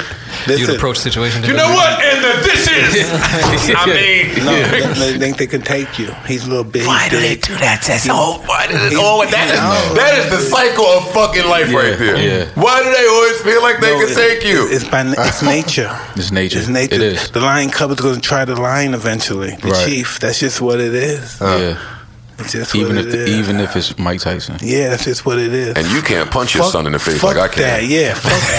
[0.48, 1.42] You'd Listen, approach the situation.
[1.42, 1.66] Differently.
[1.66, 2.00] You know what?
[2.02, 6.12] And the, this is, I mean, no, they, they think they can take you.
[6.26, 6.86] He's a little big.
[6.86, 7.82] Why do they do that?
[7.86, 8.38] That's all.
[8.44, 8.90] Why do they?
[8.90, 12.16] He- Oh, that is that is the cycle of fucking life Yeah, right there.
[12.16, 12.48] yeah.
[12.54, 14.68] Why do they always feel like they No, can it- take you?
[14.70, 15.90] It's by it's nature.
[16.16, 16.58] It's nature.
[16.58, 16.94] It's nature.
[16.94, 17.30] It is.
[17.30, 19.56] The lion cub is going to try the lion eventually.
[19.56, 19.86] The Right.
[19.86, 20.20] chief.
[20.20, 21.38] That's just what it is.
[21.40, 21.78] yeah.
[22.40, 23.30] It's just Even what if it is.
[23.38, 24.56] even if it's Mike Tyson.
[24.62, 25.76] yeah, that's just what it is.
[25.76, 27.62] and you can't punch your son in the face like I can.
[27.62, 28.32] That, yeah, fuck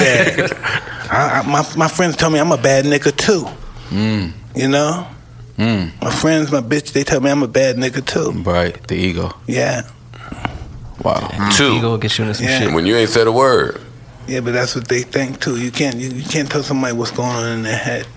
[0.54, 1.12] that.
[1.12, 3.46] I, I, my my friends tell me I'm a bad nigga too.
[3.90, 4.34] Mm.
[4.56, 5.08] You know,
[5.58, 5.92] Mm.
[6.02, 8.32] my friends, my bitch, they tell me I'm a bad nigga too.
[8.44, 8.82] Right.
[8.88, 9.34] The ego.
[9.48, 9.82] Yeah,
[11.04, 11.28] Wow.
[11.54, 11.74] Two.
[11.74, 12.60] Ego get you into some Yeah.
[12.60, 12.74] shit.
[12.74, 13.80] When you ain't said a word,
[14.28, 15.58] yeah, but that's what they think too.
[15.58, 18.08] You can't you, you can't tell somebody what's going on in their head.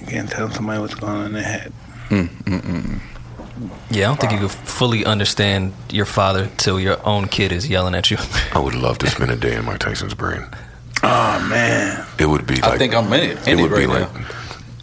[0.00, 1.72] You can't tell somebody what's going on in their head.
[3.90, 7.68] Yeah, I don't think you could fully understand your father till your own kid is
[7.68, 8.16] yelling at you.
[8.54, 10.46] I would love to spend a day in Mike Tyson's brain.
[11.02, 13.38] Oh man, It would be like I think I'm in it.
[13.38, 14.14] it In it, would be right like.
[14.14, 14.26] now.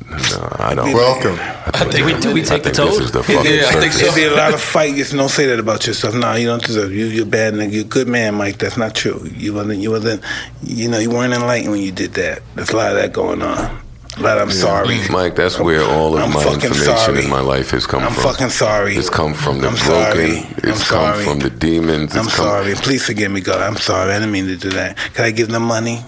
[0.09, 0.93] No, I don't.
[0.93, 1.33] Welcome.
[1.39, 3.65] I think Do we- do we take I the think this is the fucking Yeah,
[3.67, 4.01] I think circus.
[4.01, 4.95] There'd be a lot of fight.
[4.95, 6.15] Just don't say that about yourself.
[6.15, 6.93] No, you don't deserve.
[6.93, 7.73] You, you're a bad nigga.
[7.73, 8.57] You're a good man, Mike.
[8.57, 9.27] That's not true.
[9.35, 9.79] You wasn't.
[9.81, 10.23] You wasn't.
[10.63, 12.41] You know, you weren't enlightened when you did that.
[12.55, 13.79] There's a lot of that going on.
[14.17, 14.37] A lot.
[14.37, 17.23] Of, I'm sorry, Mike, that's where all of I'm my information sorry.
[17.23, 18.13] in my life has come from.
[18.13, 18.95] I'm fucking sorry.
[18.95, 19.85] It's come from the I'm broken.
[19.85, 20.25] sorry.
[20.27, 21.23] It's I'm come sorry.
[21.23, 22.15] from the demons.
[22.15, 22.73] It's I'm come, sorry.
[22.75, 23.61] Please forgive me, God.
[23.61, 24.11] I'm sorry.
[24.11, 24.97] I didn't mean to do that.
[25.13, 25.99] Can I give them money?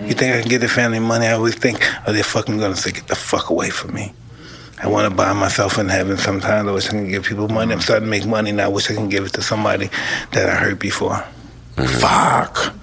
[0.00, 1.26] You think I can give the family money?
[1.26, 4.14] I always think, oh, they're fucking gonna say, get the fuck away from me.
[4.82, 6.66] I want to buy myself in heaven sometimes.
[6.66, 7.74] I wish I can give people money.
[7.74, 8.64] I'm starting to make money now.
[8.64, 9.90] I wish I can give it to somebody
[10.32, 11.22] that I hurt before.
[11.76, 11.98] Mm-hmm.
[12.00, 12.74] Fuck.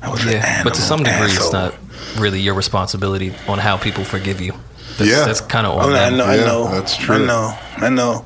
[0.00, 1.74] I was an Yeah, but to some degree, it's not
[2.18, 4.52] really your responsibility on how people forgive you.
[4.98, 5.24] That's, Yeah.
[5.24, 6.16] that's kind of Oh, on I them.
[6.18, 6.68] know, I Yeah, know.
[6.72, 7.16] that's true.
[7.16, 8.24] I know, I know.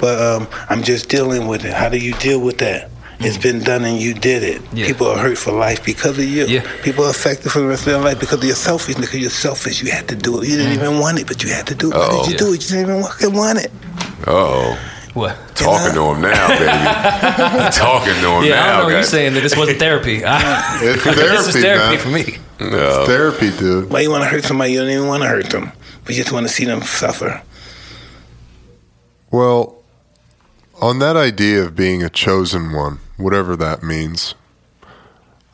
[0.00, 1.72] But um, I'm just dealing with it.
[1.74, 2.90] How do you deal with that?
[3.20, 4.62] It's been done and you did it.
[4.72, 4.86] Yeah.
[4.86, 6.46] People are hurt for life because of you.
[6.46, 6.62] Yeah.
[6.84, 9.06] People are affected for the rest of their life because of your selfishness.
[9.06, 9.82] Because you're selfish.
[9.82, 10.48] You had to do it.
[10.48, 11.96] You didn't even want it, but you had to do it.
[11.96, 12.22] Why Oh.
[12.22, 12.62] did you do it?
[12.70, 13.72] You didn't even fucking want it.
[14.28, 14.78] Oh,
[15.14, 15.36] What?
[15.56, 17.70] talking to him now, baby.
[17.72, 18.88] talking to him Yeah, I now, don't know.
[18.90, 19.08] You guys.
[19.08, 20.24] saying that this wasn't therapy?
[20.24, 21.98] I, It's this is therapy, therapy man.
[21.98, 22.38] for me.
[22.60, 23.06] No.
[23.06, 23.90] Therapy, dude.
[23.90, 24.72] Why you want to hurt somebody?
[24.72, 25.72] You don't even want to hurt them.
[26.04, 27.42] But you just want to see them suffer.
[29.30, 29.82] Well,
[30.80, 34.34] on that idea of being a chosen one, whatever that means,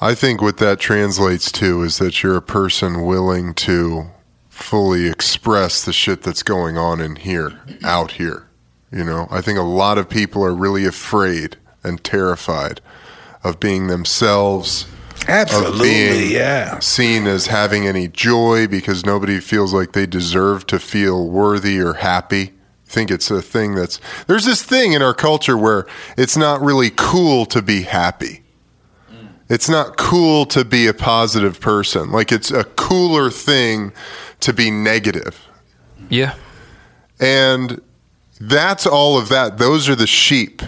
[0.01, 4.11] I think what that translates to is that you're a person willing to
[4.49, 8.47] fully express the shit that's going on in here, out here.
[8.93, 12.81] You know, I think a lot of people are really afraid and terrified
[13.43, 14.94] of being themselves, of
[15.29, 16.79] Absolutely, being yeah.
[16.79, 21.95] seen as having any joy because nobody feels like they deserve to feel worthy or
[21.95, 22.53] happy.
[22.87, 26.61] I think it's a thing that's there's this thing in our culture where it's not
[26.61, 28.43] really cool to be happy.
[29.49, 32.11] It's not cool to be a positive person.
[32.11, 33.93] Like it's a cooler thing
[34.41, 35.47] to be negative.
[36.09, 36.35] Yeah.
[37.21, 37.81] And
[38.41, 39.59] that's all of that.
[39.59, 40.63] Those are the sheep.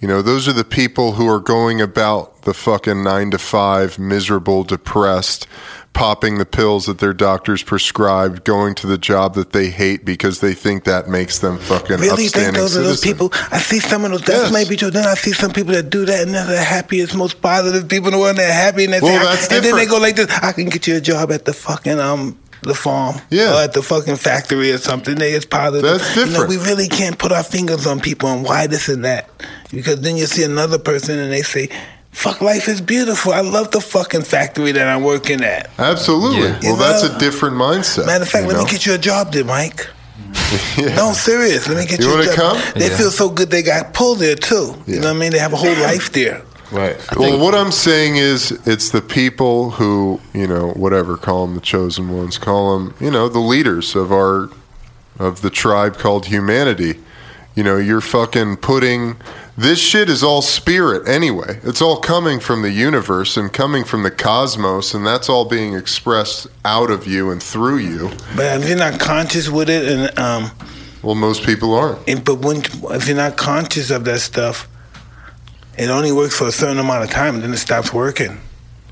[0.00, 3.98] You know, those are the people who are going about the fucking nine to five,
[3.98, 5.46] miserable, depressed,
[5.92, 10.40] popping the pills that their doctors prescribed, going to the job that they hate because
[10.40, 13.30] they think that makes them fucking Really think upstanding those are those people?
[13.50, 14.22] I see some of those.
[14.22, 14.52] That Yes.
[14.52, 14.90] might be true.
[14.90, 18.08] Then I see some people that do that, and they're the happiest, most positive people
[18.08, 18.30] in the world.
[18.30, 20.52] And they're happy, and, they Well, say, that's and then they go like this: "I
[20.52, 23.54] can get you a job at the fucking um the farm Yeah.
[23.56, 25.14] or at the fucking factory or something.
[25.14, 25.82] They it's positive.
[25.88, 26.48] That's You know, different.
[26.50, 29.28] we really can't put our fingers on people and why this and that.
[29.70, 31.68] Because then you see another person and they say,
[32.18, 33.32] fuck, life is beautiful.
[33.32, 35.70] I love the fucking factory that I'm working at.
[35.78, 36.40] Absolutely.
[36.48, 36.58] Yeah.
[36.62, 38.06] Well, You that's a different mindset.
[38.06, 38.64] Matter of fact, let know?
[38.64, 39.88] me get you a job there, Mike.
[40.76, 40.94] Yeah.
[40.96, 41.68] No, serious.
[41.68, 42.56] Let me get You you, a wanna job.
[42.56, 42.72] come?
[42.74, 42.96] They Yeah.
[42.96, 44.74] feel so good they got pulled there too.
[44.86, 45.32] You know what I mean?
[45.32, 46.42] They have a whole life there.
[46.70, 46.96] Right.
[47.16, 51.60] Well, what I'm saying is, it's the people who, you know, whatever, call them the
[51.62, 54.50] chosen ones, call them, you know, the leaders of our,
[55.18, 56.98] of the tribe called humanity.
[57.54, 59.16] You know, you're fucking putting,
[59.58, 61.58] this shit is all spirit anyway.
[61.64, 65.74] It's all coming from the universe and coming from the cosmos, and that's all being
[65.74, 68.10] expressed out of you and through you.
[68.36, 70.50] But if you're not conscious with it, and um,
[71.02, 72.08] Well, most people aren't.
[72.08, 74.68] and, but when if you're not conscious of that stuff,
[75.76, 78.38] it only works for a certain amount of time, and then it stops working.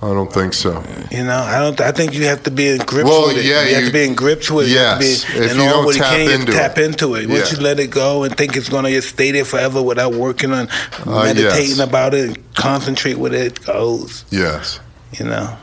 [0.03, 0.85] I don't think so.
[1.11, 1.81] You know, I don't.
[1.81, 3.47] I think you have to be in grips Well, with it.
[3.47, 4.71] yeah, you, have to be in grips with it.
[4.71, 7.29] You to Yes, if you don't tap can't just tap into it.
[7.29, 7.59] Once Yeah.
[7.59, 10.69] you let it go and think it's gonna just stay there forever without working on
[11.07, 11.79] Uh, meditating yes.
[11.79, 14.25] about it and concentrate with it, it goes.
[14.31, 14.81] Yes.
[15.19, 15.57] You know.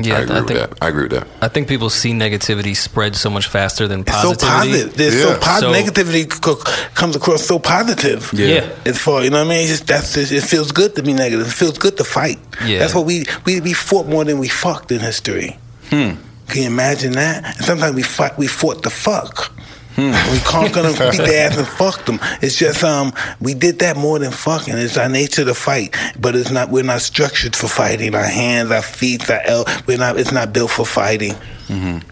[0.00, 0.72] Yeah, I agree I with that.
[0.80, 1.26] I agree with that.
[1.40, 4.46] I think people see negativity spread so much faster than It's so positivity.
[4.84, 4.96] positive.
[4.96, 5.20] There's Yeah.
[5.22, 5.74] so positive.
[5.74, 8.30] So- Negativity c- comes across so positive.
[8.32, 8.66] Yeah.
[8.84, 9.60] It's for you know what I mean.
[9.62, 11.46] It's just that's just, it feels good to be negative.
[11.48, 12.38] It feels good to fight.
[12.64, 12.78] Yeah.
[12.78, 15.58] That's what we we we fought more than we fucked in history.
[15.90, 16.12] Hmm.
[16.48, 17.56] Can you imagine that?
[17.56, 18.38] And sometimes we fight.
[18.38, 19.52] We fought the fuck.
[19.98, 20.12] Hmm.
[20.32, 22.20] We conquered them, beat their ass, and fucked them.
[22.40, 24.74] It's just um, we did that more than fucking.
[24.78, 26.70] It's our nature to fight, but it's not.
[26.70, 28.14] We're not structured for fighting.
[28.14, 30.16] Our hands, our feet, our el- we're not.
[30.16, 31.34] It's not built for fighting.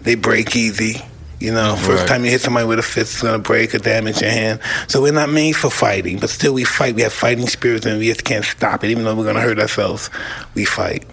[0.02, 1.00] They break easy.
[1.38, 2.08] You know, first Right.
[2.08, 4.58] time you hit somebody with a fist, it's gonna break or damage your hand.
[4.88, 6.94] So we're not made for fighting, but still we fight.
[6.96, 8.90] We have fighting spirits, and we just can't stop it.
[8.90, 10.10] Even though we're gonna hurt ourselves,
[10.54, 11.04] we fight.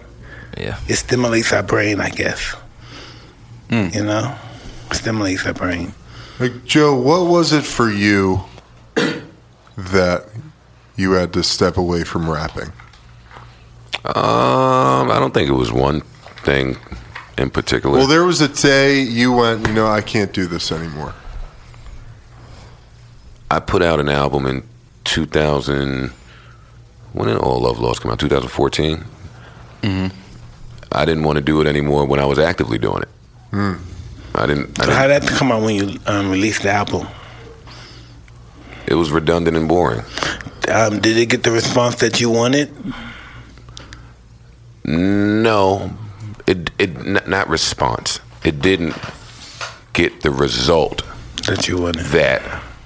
[0.58, 0.78] Yeah.
[0.88, 2.54] It stimulates our brain, I guess.
[3.68, 3.94] Mm.
[3.94, 4.34] You know,
[4.92, 5.92] stimulates our brain.
[6.40, 8.42] Like Joe, what was it for you
[9.76, 10.24] that
[10.96, 12.72] you had to step away from rapping?
[14.04, 16.02] Um, I don't think it was one
[16.44, 16.76] thing
[17.38, 17.98] in particular.
[17.98, 21.14] Well, there was a day you went, you know, I can't do this anymore.
[23.50, 24.64] I put out an album in
[25.04, 26.10] 2000.
[27.12, 28.18] When did All Love Lost come out?
[28.18, 29.04] 2014.
[29.82, 30.16] Mm-hmm.
[30.90, 33.78] I didn't want to do it anymore when I was actively doing it.
[34.34, 34.80] I didn't.
[34.80, 37.06] I So how didn't did that come out when you um, released the album?
[38.86, 40.02] it was redundant and boring.
[40.68, 42.70] Um, did it get the response that you wanted?
[44.84, 45.90] No,
[46.46, 48.20] it it not response.
[48.44, 48.94] It didn't
[49.94, 51.02] get the result
[51.46, 52.04] That you wanted.
[52.06, 52.42] that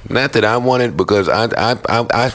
[0.08, 2.32] not that I wanted because I I I, I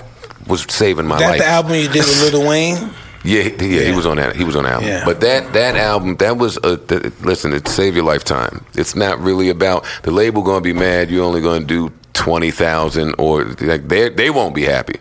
[0.48, 1.40] was saving my That life.
[1.40, 2.90] That the album you did with Lil Wayne?
[3.24, 4.36] Yeah, he- yeah, he was on that.
[4.36, 4.90] He was on that album.
[4.90, 5.06] Yeah.
[5.06, 7.54] But that that album, that was a th- listen.
[7.54, 8.66] It saved your lifetime.
[8.76, 11.10] It's not really about the label going to be mad.
[11.10, 15.00] You're only going to do twenty thousand, or like they they won't be happy.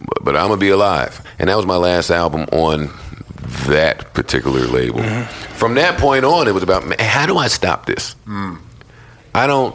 [0.00, 2.88] But, but I'm gonna be alive, and that was my last album on
[3.66, 5.00] that particular label.
[5.00, 5.54] Mm-hmm.
[5.54, 8.14] From that point on, it was about how do I stop this?
[8.26, 8.58] Mm.
[9.34, 9.74] I don't.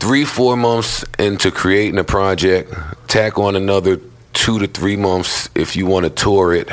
[0.00, 2.72] Three, four months into creating a project,
[3.08, 3.98] tack on another
[4.34, 6.68] two to three months if you want to tour it.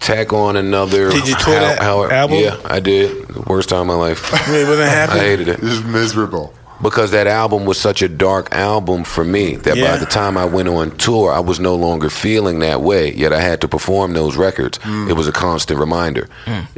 [0.00, 1.10] Tack on another.
[1.10, 2.36] Did you tour that album?
[2.38, 3.28] Yeah, I did.
[3.28, 4.20] The worst time of my life.
[4.48, 6.52] You wasn't I hated it It was miserable.
[6.82, 9.92] because that album was such a dark album for me that Yeah.
[9.92, 13.12] by the time I went on tour, I was no longer feeling that way.
[13.14, 14.80] Yet I had to perform those records.
[14.84, 16.28] It was a constant reminder.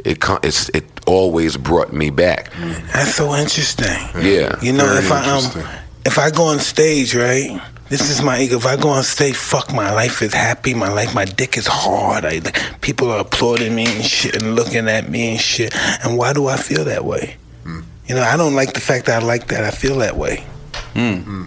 [0.03, 2.51] It con- it's, it always brought me back.
[2.93, 3.87] That's so interesting.
[4.21, 4.55] Yeah.
[4.61, 5.63] You know, Very if I um, interesting.
[6.05, 7.59] If I go on stage, right?
[7.89, 8.57] This is my ego.
[8.57, 10.73] If I go on stage, fuck, my life is happy.
[10.73, 12.25] My life, my dick is hard.
[12.25, 15.75] I, like, people are applauding me and shit and looking at me and shit.
[16.03, 17.35] And why do I feel that way?
[17.63, 17.81] Hmm.
[18.07, 19.63] You know, I don't like the fact that I like that.
[19.63, 20.43] I feel that way.
[20.93, 21.43] Hmm.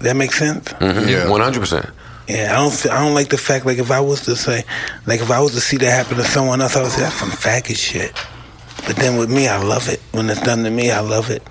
[0.00, 0.68] That makes sense.
[0.68, 1.08] Mhm.
[1.08, 1.24] Yeah.
[1.26, 1.90] 100%.
[2.28, 2.72] Yeah, I don't.
[2.72, 4.64] Feel, I don't like the fact like if I was to say,
[5.06, 7.14] like if I was to see that happen to someone else, I would say that's
[7.16, 8.12] some faggot shit.
[8.86, 10.00] But then with me, I love it.
[10.12, 11.42] When it's done to me, I love it.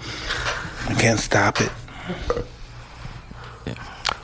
[0.87, 1.71] I can't stop it.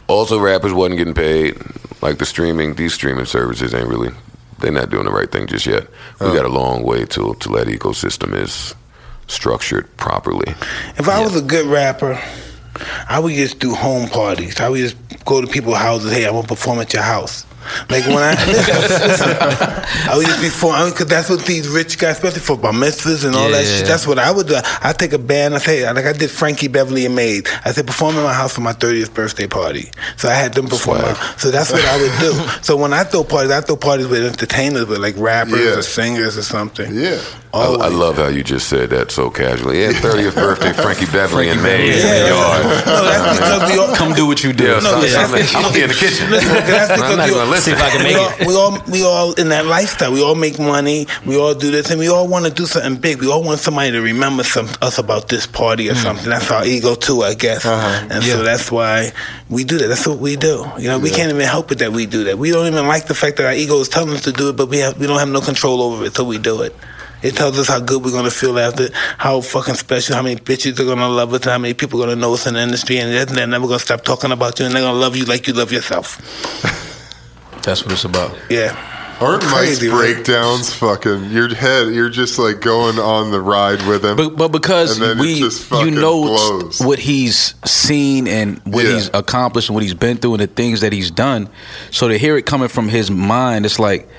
[0.08, 1.58] Also, rappers wasn't getting paid.
[2.02, 4.12] Like the streaming, these streaming services ain't really,
[4.60, 5.88] they're not doing the right thing just yet.
[6.20, 6.34] We oh.
[6.34, 8.76] got a long way to till that ecosystem is
[9.28, 10.54] structured properly.
[10.98, 12.22] If I was a good rapper,
[13.08, 14.60] I would just do home parties.
[14.60, 16.12] I would just go to people's houses.
[16.12, 17.46] Hey, I want to perform at your house.
[17.90, 18.76] Like when I listen,
[19.08, 19.30] listen,
[20.10, 23.26] I would just be for because that's what these rich guys, especially for bar mitzvahs
[23.26, 23.78] and all that Yeah.
[23.80, 23.88] shit.
[23.88, 24.58] That's what I would do.
[24.82, 25.56] I take a band.
[25.56, 27.44] I say like I did Frankie Beverly and Maze.
[27.66, 29.92] I said perform in my house for my thirtieth birthday party.
[30.18, 31.00] So I had them perform.
[31.00, 31.40] Swag.
[31.40, 32.34] So that's what I would do.
[32.64, 35.78] So when I throw parties, I throw parties with entertainers, with like rappers Yeah.
[35.78, 36.94] or singers or something.
[36.96, 37.20] Yeah.
[37.54, 39.82] I, I love how you just said that so casually.
[39.84, 42.64] Yeah, 30th birthday, Frankie Beverly and Maze in Yeah, the yard.
[42.88, 44.64] no, that's because we all Come do what you do.
[44.66, 46.32] Yeah, No, son, that's son, because- I'm gonna be in the kitchen.
[46.32, 47.74] Listen, that's I'm because not we listen.
[47.74, 48.48] See if I can we make all, it.
[48.48, 50.12] we all we all in that lifestyle.
[50.12, 51.08] We all make money.
[51.26, 53.20] We all do this, and we all want to do something big.
[53.20, 56.00] We all want somebody to remember some us about this party or hmm.
[56.00, 56.30] something.
[56.30, 57.66] That's our ego too, I guess.
[57.66, 58.08] Uh-huh.
[58.10, 59.12] And so that's why
[59.50, 59.88] we do that.
[59.88, 60.66] That's what we do.
[60.78, 62.38] You know, we can't even help it that we do that.
[62.38, 64.58] We don't even like the fact that our ego is telling us to do it,
[64.58, 66.76] but we have we don't have no control over it, so we do it.
[67.24, 70.78] It tells us how good we're gonna feel after, how fucking special, how many bitches
[70.78, 73.14] are gonna love us, how many people are gonna know us in the industry, and
[73.14, 75.54] they're they're never gonna stop talking about you, and they're gonna love you like you
[75.54, 76.90] love yourself.
[77.64, 78.38] That's what it's about.
[78.50, 78.90] Yeah.
[79.22, 80.14] Aren't Mike's Crazy, right?
[80.16, 81.94] breakdowns fucking your head?
[81.94, 84.18] You're just like going on the ride with him.
[84.18, 86.82] But but because And then we just you know blows.
[86.82, 88.94] what he's seen and what Yeah.
[88.96, 91.48] he's accomplished and what he's been through and the things that he's done,
[91.92, 94.10] so to hear it coming from his mind, it's like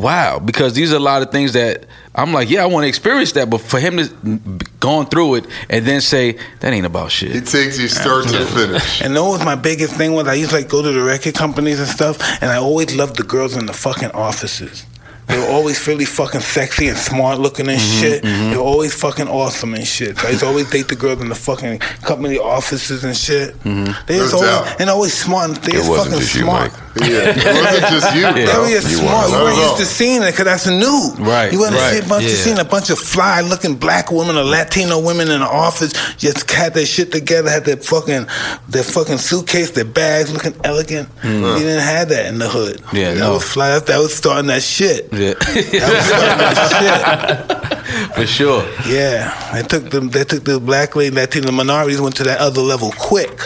[0.00, 0.38] wow.
[0.38, 3.32] Because these are a lot of things that I'm like, yeah, I want to experience
[3.32, 7.10] that, but for him to b- gone through it and then say that ain't about
[7.10, 7.34] shit.
[7.34, 9.00] It takes you start to finish.
[9.02, 11.34] And that was my biggest thing was I used to like go to the record
[11.34, 14.84] companies and stuff, and I always loved the girls in the fucking offices.
[15.28, 18.22] They were always really fucking sexy and smart looking and Mm-hmm, shit.
[18.24, 20.18] They were always fucking awesome and shit.
[20.18, 23.54] So I used to always date the girls in the fucking company offices and shit.
[23.62, 24.80] They was No always, doubt.
[24.80, 25.50] and always smart.
[25.50, 25.88] And they Mm-hmm.
[25.88, 26.72] Was fucking just you, smart.
[26.72, 26.91] Mike.
[26.94, 28.22] Yeah, it wasn't just you.
[28.34, 28.60] They bro.
[28.62, 29.30] were just You smart.
[29.30, 29.32] weren't.
[29.32, 29.68] You weren't No, no.
[29.68, 31.14] used to seeing it because that's new.
[31.18, 34.10] Right, You wouldn't right, see a bunch of seeing a bunch of fly looking black
[34.12, 38.26] women or Latino women in the office just had their shit together, had their fucking
[38.68, 41.08] their fucking suitcase, their bags looking elegant.
[41.24, 42.76] You didn't have that in the hood.
[42.82, 42.96] Mm-hmm.
[42.96, 43.32] Yeah, that no.
[43.34, 43.70] was fly.
[43.70, 45.08] That, that was starting that shit.
[45.12, 48.12] Yeah, That was starting that shit.
[48.14, 48.64] for sure.
[48.86, 50.10] Yeah, they took them.
[50.10, 53.40] They took the black lady, Latino minorities went to that other level quick.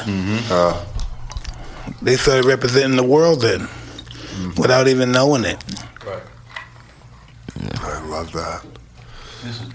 [0.50, 0.84] Uh,
[2.02, 4.60] They started representing the world then, mm-hmm.
[4.60, 5.62] without even knowing it.
[7.80, 8.64] I love that.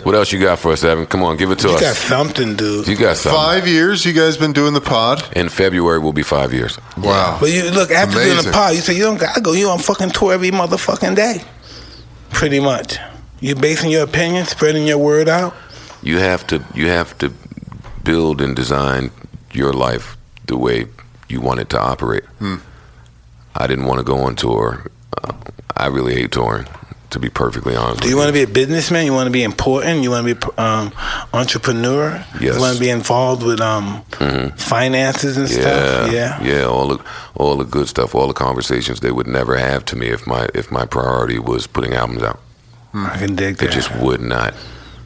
[0.03, 1.05] What else you got for us, Eben?
[1.05, 1.81] Come on, give it to You us.
[1.81, 2.87] You got something, dude.
[2.87, 3.39] you got something.
[3.39, 5.23] Five years you guys been doing the pod?
[5.35, 6.77] In February will be five years.
[6.97, 7.37] Wow.
[7.39, 9.53] But you look after doing the pod, you say you don't gotta go.
[9.53, 11.41] You on fucking tour every motherfucking day,
[12.31, 12.97] pretty much.
[13.39, 15.53] You basing your opinion, spreading your word out.
[16.03, 17.31] You have to you have to
[18.03, 19.11] build and design
[19.53, 20.87] your life the way
[21.31, 22.23] you want it to operate.
[23.55, 24.85] I didn't want to go on tour.
[25.23, 25.33] Uh,
[25.75, 26.67] I really hate touring,
[27.09, 28.01] to be perfectly honest.
[28.01, 29.05] Do you want to be a businessman?
[29.05, 30.03] You want to be important?
[30.03, 30.91] You want to be um,
[31.33, 32.23] entrepreneur?
[32.39, 32.55] Yes.
[32.55, 34.03] You want to be involved with um,
[34.57, 36.11] finances and yeah, stuff?
[36.11, 36.43] Yeah.
[36.43, 37.03] yeah, all the
[37.35, 40.47] all the good stuff, all the conversations they would never have to me if my
[40.53, 42.39] if my priority was putting albums out.
[42.93, 43.69] I can dig that.
[43.69, 44.53] It just would not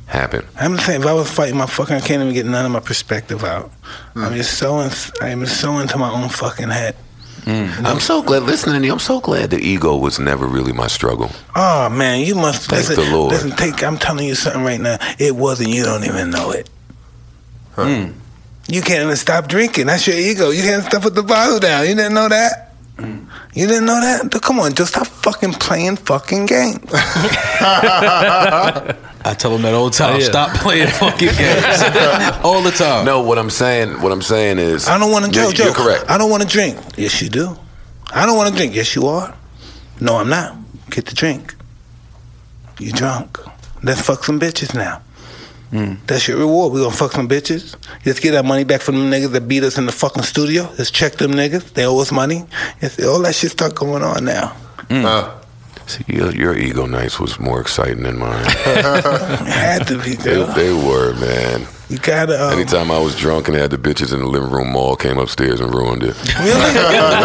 [0.07, 0.45] happen.
[0.59, 2.79] I'm saying if I was fighting my fucking, I can't even get none of my
[2.79, 3.71] perspective out.
[4.15, 4.91] I'm just so in,
[5.21, 6.95] I'm so into my own fucking head.
[7.41, 7.85] Mm.
[7.85, 8.93] I'm so glad listening to you.
[8.93, 11.29] I'm so glad the ego was never really my struggle.
[11.55, 13.05] Oh man, you must Thank listen.
[13.05, 13.33] the Lord.
[13.33, 13.83] Listen, take.
[13.83, 14.97] I'm telling you something right now.
[15.19, 15.69] It wasn't.
[15.69, 16.69] You don't even know it.
[17.75, 18.13] Mm.
[18.67, 19.85] You can't even stop drinking.
[19.85, 20.49] That's your ego.
[20.49, 21.87] You can't stop with the bottle down.
[21.87, 22.73] You didn't know that.
[22.97, 24.29] You didn't know that?
[24.31, 26.79] Dude, Come on, just stop fucking playing fucking games.
[29.27, 30.15] I tell them that all the time.
[30.15, 30.25] Oh, yeah.
[30.25, 31.81] Stop playing fucking games
[32.43, 33.05] all the time.
[33.05, 36.05] No, what I'm saying, what I'm saying is, I don't want to You're, you're correct.
[36.09, 36.77] I don't want to drink.
[36.97, 37.57] Yes, you do.
[38.13, 38.75] I don't want to drink.
[38.75, 39.35] Yes, you are.
[39.99, 40.55] No, I'm not.
[40.89, 41.55] Get the drink.
[42.79, 43.39] You drunk.
[43.83, 45.01] Let's fuck some bitches now.
[46.07, 46.73] That's your reward.
[46.73, 47.75] We gonna fuck some bitches.
[48.05, 50.69] Let's get our money back from them niggas that beat us in the fucking studio.
[50.77, 51.73] Let's check them niggas.
[51.73, 52.45] They owe us money.
[52.81, 54.55] It's, all that shit start going on now.
[54.89, 55.41] Uh,
[55.87, 58.45] See, your, your ego nights was more exciting than mine.
[58.65, 61.67] It had to be, they, they were, man.
[61.89, 62.33] You gotta.
[62.41, 65.19] Um, Anytime I was drunk and had the bitches in the living room, all came
[65.19, 66.17] upstairs and ruined it.
[66.39, 66.57] Really?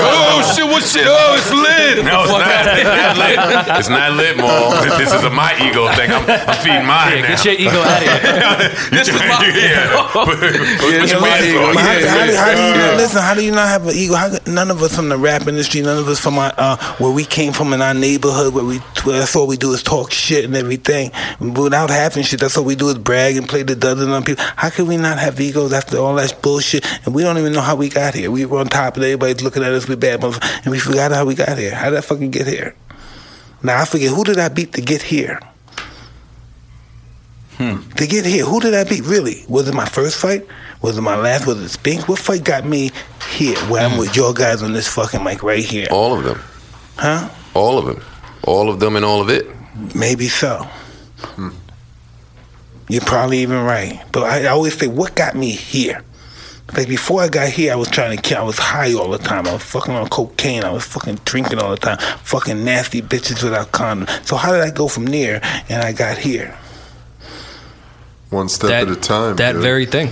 [0.04, 0.66] oh shit!
[0.66, 1.04] What shit?
[1.06, 2.04] Oh, it's lit.
[2.04, 2.66] No, it's not.
[2.76, 3.78] It's not lit.
[3.80, 4.70] It's not lit, Mal.
[4.84, 6.10] This, this is a my ego thing.
[6.12, 7.28] I'm, I'm feeding mine now.
[7.40, 8.90] Get your ego out of here.
[8.90, 10.08] this is my yeah.
[10.12, 13.22] Put- put Yeah, listen, how, Yeah, how do, how do you not, listen?
[13.22, 14.14] How do you not have an ego?
[14.14, 17.10] How, none of us from the rap industry, none of us from our, uh, where
[17.12, 20.12] we came from in our neighborhood, where we where that's all we do is talk
[20.12, 21.12] shit and everything.
[21.40, 24.44] Without having shit, that's all we do is brag and play the dozen on people.
[24.56, 26.86] How can we not have egos after all that bullshit?
[27.04, 28.30] And we don't even know how we got here.
[28.30, 29.88] We were on top of everybody's looking at us.
[29.88, 31.74] We bad motherfuckers, and we forgot how we got here.
[31.74, 32.74] How did I fucking get here?
[33.62, 35.40] Now I forget who did I beat to get here.
[37.56, 37.86] Hmm.
[37.96, 39.04] To get here, who did I beat?
[39.04, 39.44] Really?
[39.46, 40.46] Was it my first fight?
[40.80, 41.46] Was it my last?
[41.46, 42.08] Was it Spinks?
[42.08, 42.90] What fight got me
[43.30, 43.58] here?
[43.68, 43.98] Where I'm hmm.
[43.98, 45.86] with your guys on this fucking mic right here.
[45.90, 46.40] All of them.
[46.96, 47.28] Huh?
[47.52, 48.02] All of them.
[48.44, 49.46] All of them and all of it.
[49.94, 50.66] Maybe so.
[51.18, 51.50] Hmm.
[52.90, 54.02] You're probably even right.
[54.12, 56.02] But I always say, what got me here?
[56.76, 58.38] Like before I got here, I was trying to kill.
[58.38, 59.46] I was high all the time.
[59.46, 60.64] I was fucking on cocaine.
[60.64, 61.98] I was fucking drinking all the time.
[62.22, 64.08] Fucking nasty bitches without condom.
[64.24, 66.56] So how did I go from there and I got here?
[68.30, 69.36] One step that at a time.
[69.36, 69.62] that dude.
[69.62, 70.10] very thing.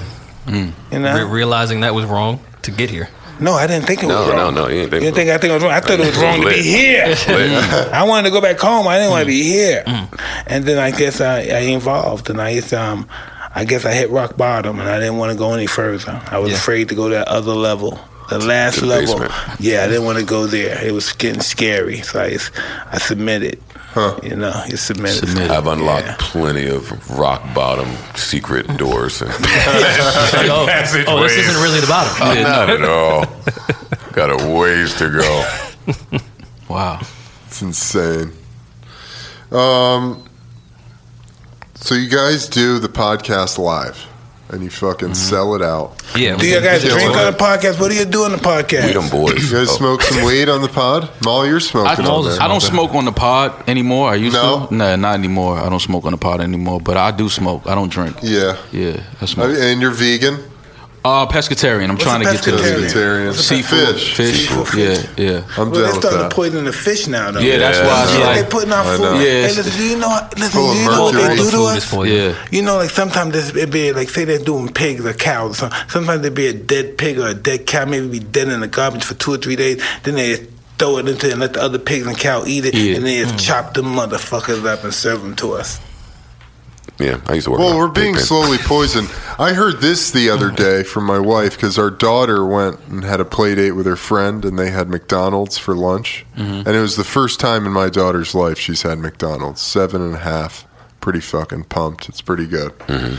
[0.48, 1.14] You know?
[1.14, 3.09] Re- realizing that was wrong to get here.
[3.40, 4.55] No, I didn't think it was No, wrong.
[4.55, 5.73] no, no, you ain't think You didn't think I think it was wrong?
[5.73, 7.05] I thought it was wrong to be here.
[7.93, 8.86] I wanted to go back home.
[8.89, 9.82] I didn't want to be here.
[9.86, 10.20] Mm.
[10.47, 13.09] And then I guess I, I evolved, and I guess um,
[13.55, 16.20] I guess I hit rock bottom, and I didn't want to go any further.
[16.31, 16.56] I was Yeah.
[16.59, 17.98] afraid to go to that other level,
[18.31, 19.19] the last the level.
[19.20, 19.32] basement.
[19.60, 20.85] Yeah, I didn't want to go there.
[20.85, 22.52] It was getting scary, so I, just-
[22.93, 23.60] I submitted.
[23.90, 24.19] Huh.
[24.23, 25.27] You know, you submitted.
[25.28, 25.51] Submitted.
[25.51, 26.16] I've unlocked Yeah.
[26.19, 29.23] plenty of rock bottom secret doors.
[29.23, 29.40] And Like,
[30.51, 30.66] oh,
[31.09, 32.43] oh, this isn't really the bottom.
[32.43, 33.24] Not at all.
[34.12, 36.19] Got a ways to go.
[36.69, 37.01] Wow.
[37.47, 38.31] It's insane.
[39.51, 40.23] Um,
[41.77, 43.97] so you guys do the podcast live,
[44.50, 46.00] and you fucking sell it out.
[46.16, 46.36] Yeah.
[46.36, 47.78] Do you guys drink on the podcast?
[47.80, 48.86] What do you do on the podcast?
[48.86, 49.34] We them boys.
[49.50, 51.10] You guys Oh, smoke some weed on the pod?
[51.24, 52.40] Molly, you're I, smoking on there.
[52.42, 54.10] I don't smoke on the pod anymore.
[54.10, 54.66] I used No?
[54.66, 54.74] to.
[54.74, 55.58] Nah, not anymore.
[55.58, 56.80] I don't smoke on the pod anymore.
[56.80, 57.62] But I do smoke.
[57.66, 58.16] I don't drink.
[58.22, 58.56] Yeah.
[58.72, 59.56] Yeah, I I- smoke.
[59.58, 60.38] And you're vegan?
[61.04, 61.84] Uh, pescatarian.
[61.84, 62.80] I'm What's trying a to get to pescatarian?
[62.80, 63.32] Vegetarian.
[63.34, 63.94] seafood.
[63.94, 64.14] Fish.
[64.16, 64.48] Fish.
[64.48, 64.74] Seafood.
[64.78, 65.42] Yeah, yeah.
[65.56, 66.32] I'm Well, down they with started that.
[66.32, 67.40] poisoning the fish now, though.
[67.40, 69.02] Yeah, that's why I was Yeah, Yeah, like, they putting out food.
[69.02, 70.28] Yeah, Hey, listen, do you know?
[70.36, 71.92] Listen, do you know what they do to us?
[72.06, 72.34] yeah.
[72.50, 75.58] You know, like sometimes this- it be like say they're doing pigs or cows.
[75.58, 78.60] So- Sometimes there be a dead pig or a dead cow, maybe be dead in
[78.60, 79.80] the garbage for two or three days.
[80.02, 80.46] Then they
[80.78, 82.96] throw it into and let the other pigs and cow eat it, Yeah.
[82.96, 85.78] and then just chop them motherfuckers up and serve them to us.
[86.98, 87.60] Yeah, I used to work.
[87.60, 89.08] Well, we're being slowly poisoned.
[89.38, 93.20] I heard this the other day from my wife because our daughter went and had
[93.20, 96.26] a play date with her friend, and they had McDonald's for lunch.
[96.36, 96.66] Mm-hmm.
[96.66, 99.60] And it was the first time in my daughter's life she's had McDonald's.
[99.60, 100.66] Seven and a half.
[101.00, 102.08] Pretty fucking pumped.
[102.08, 102.76] It's pretty good.
[102.80, 103.16] Mm-hmm.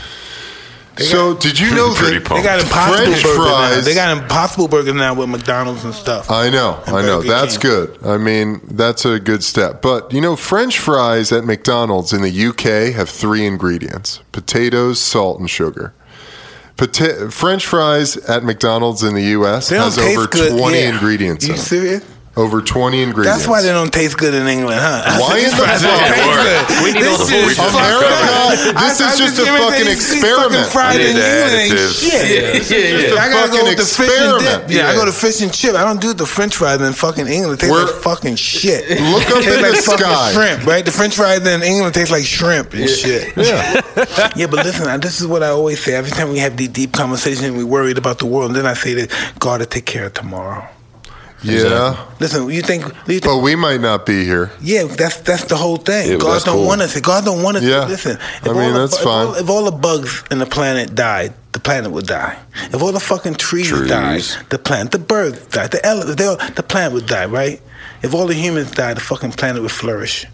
[0.98, 2.28] So, did you know Pretty that.
[2.28, 3.44] They got impossible French burgers now.
[3.44, 3.84] fries?
[3.86, 6.30] They got impossible burgers now with McDonald's and stuff.
[6.30, 7.22] I know, I know.
[7.22, 7.70] That's King.
[7.70, 7.98] good.
[8.04, 9.80] I mean, that's a good step.
[9.80, 15.40] But you know, French fries at McDonald's in the UK have three ingredients: potatoes, salt,
[15.40, 15.94] and sugar.
[16.76, 20.92] Pota- French fries at McDonald's in the US They has over twenty yeah.
[20.94, 21.46] ingredients.
[21.46, 22.04] You in serious?
[22.36, 23.38] Over twenty ingredients.
[23.42, 25.18] That's why they don't taste good in England, huh?
[25.18, 26.14] Why in the Fries don't fuck?
[26.14, 26.84] taste good.
[26.86, 28.50] We need This all the is we fucked America, up.
[28.54, 30.54] this I- is I just a fucking these- these experiment.
[30.54, 32.00] fucking Fries Need in the England ain't additives.
[32.00, 32.12] shit.
[32.30, 34.70] Yeah, yeah, Just a I gotta go fucking with the fish and dip.
[34.70, 35.74] Yeah, I go to fish and chip.
[35.74, 37.58] I don't do the French fries in fucking England.
[37.58, 38.88] It tastes We're- like fucking shit.
[39.10, 40.32] Look up Tastes in like the sky.
[40.32, 40.84] shrimp, right?
[40.84, 43.34] The French fries in England taste like shrimp and shit.
[43.42, 43.80] Yeah.
[44.36, 45.94] Yeah, but listen, I- this is what I always say.
[45.94, 48.74] Every time we have these deep conversations, we worried about the world, and then I
[48.74, 50.64] say that God will take care of tomorrow.
[51.42, 52.06] Yeah.
[52.20, 52.84] Listen, you think?
[52.84, 54.50] You think But we might not be here.
[54.60, 56.10] yeah, that's that's the whole thing.
[56.10, 56.66] Yeah, God don't cool.
[56.66, 57.00] want us.
[57.00, 57.62] God don't want us.
[57.62, 57.84] Yeah.
[57.84, 59.42] To, listen, I mean, all the that's if all- fine.
[59.42, 62.38] If all, the bugs in the planet died, the planet would die.
[62.72, 63.88] If all the fucking trees, Trees.
[63.88, 67.60] died, the plant, the birds died, the ele- they all, the planet would die, right?
[68.02, 70.26] If all the humans died, the fucking planet would flourish.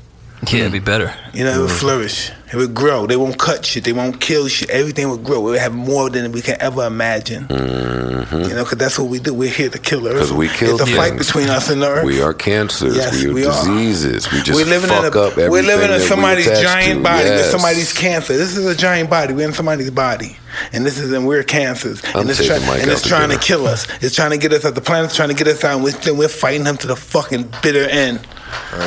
[0.51, 1.15] Yeah, it'd be better.
[1.33, 1.78] You know, it would mm-hmm.
[1.78, 2.31] flourish.
[2.52, 3.06] It would grow.
[3.06, 3.82] They won't cut shit.
[3.85, 4.70] They won't kill shit.
[4.70, 5.40] Everything would grow.
[5.40, 7.47] We would have more than we can ever imagine.
[7.48, 8.36] Mm-hmm.
[8.43, 9.35] You know, because that's what we do.
[9.35, 10.18] We're here to kill earth.
[10.20, 12.05] 'Cause we kill It's a fight between us and earth.
[12.05, 12.97] We are cancers.
[12.97, 13.52] Yes, we are we are.
[13.52, 14.31] diseases.
[14.31, 17.02] We just we're living fuck in a, up everything We're living in somebody's giant to.
[17.02, 17.51] body with Yes.
[17.51, 18.36] somebody's cancer.
[18.36, 19.35] This is a giant body.
[19.35, 20.36] We're in somebody's body,
[20.73, 23.66] and this is and we're cancers, I'm and it's, try, and it's trying to kill
[23.66, 23.89] us.
[24.01, 24.74] It's trying to get us out.
[24.77, 27.51] The planet's trying to get us out, and we're, we're fighting them to the fucking
[27.62, 28.20] bitter end.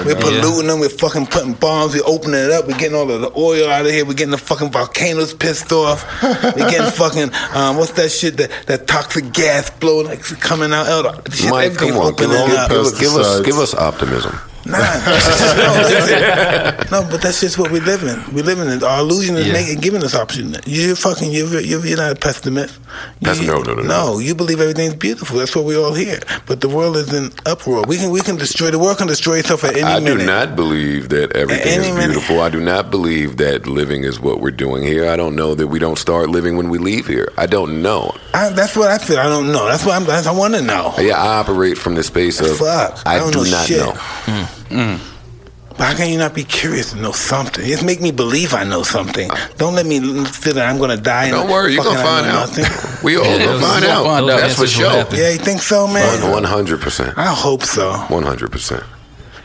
[0.05, 0.79] We're polluting them.
[0.79, 1.93] We're fucking putting bombs.
[1.93, 2.65] We're opening it up.
[2.67, 4.05] We're getting all of the oil out of here.
[4.05, 6.05] We're getting the fucking volcanoes pissed off.
[6.23, 8.37] We're getting fucking um, what's that shit?
[8.37, 10.85] That that toxic gas blowing like coming out.
[10.87, 12.69] Oh, the shit, Mike, come on, give, opening all the up.
[12.69, 14.37] give, us- give us give us optimism.
[14.69, 18.33] Nah, no, no, but that's just what we live in.
[18.33, 18.83] We live in it.
[18.83, 19.53] Our illusion is Yeah.
[19.53, 20.55] making, giving us option.
[20.65, 21.31] You're fucking.
[21.31, 22.79] You're, you're, you're not a pessimist.
[23.19, 23.83] You, no, no, no, no.
[23.83, 25.37] No, you believe everything's beautiful.
[25.39, 26.19] That's what we all hear.
[26.45, 27.83] But the world is in uproar.
[27.87, 28.97] We can we can destroy the world.
[28.97, 30.19] Can destroy itself at any I minute.
[30.19, 32.05] do not believe that everything is minute.
[32.07, 32.41] beautiful.
[32.41, 35.09] I do not believe that living is what we're doing here.
[35.09, 37.31] I don't know that we don't start living when we leave here.
[37.37, 38.15] I don't know.
[38.33, 39.19] I, that's what I feel.
[39.19, 39.67] I don't know.
[39.67, 40.05] That's what I'm.
[40.05, 40.93] That's, I want to know.
[40.97, 43.77] Yeah, I operate from the space of Fuck, I I, don't do know not shit.
[43.79, 43.93] know.
[43.95, 44.58] Hmm.
[44.69, 47.63] But how can you not be curious to know something?
[47.65, 49.29] Just make me believe I know something.
[49.57, 51.25] Don't let me feel that I'm going to die.
[51.27, 52.49] and Don't worry, you're fucking gonna find out.
[52.49, 52.65] nothing.
[53.03, 54.05] We all Yeah, gonna find out.
[54.05, 55.17] answers That's for sure.
[55.17, 56.31] Yeah, you think so, man?
[56.31, 57.17] One hundred percent.
[57.17, 57.93] I hope so.
[58.09, 58.83] One hundred percent.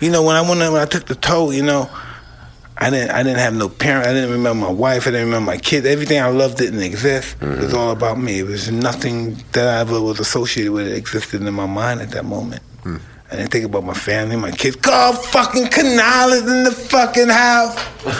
[0.00, 1.88] You know, when I went when I took the toll, you know,
[2.76, 4.08] I didn't I didn't have no parent.
[4.08, 5.06] I didn't remember my wife.
[5.06, 5.86] I didn't remember my kids.
[5.86, 7.36] Everything I loved didn't exist.
[7.40, 7.76] It was mm-hmm.
[7.76, 8.40] all about me.
[8.40, 12.10] It was nothing that I ever was associated with that existed in my mind at
[12.10, 12.62] that moment.
[12.82, 12.96] Hmm.
[13.32, 14.76] I didn't think about my family, my kids.
[14.76, 17.74] Carl fucking Kani is in the fucking house.
[18.04, 18.14] Look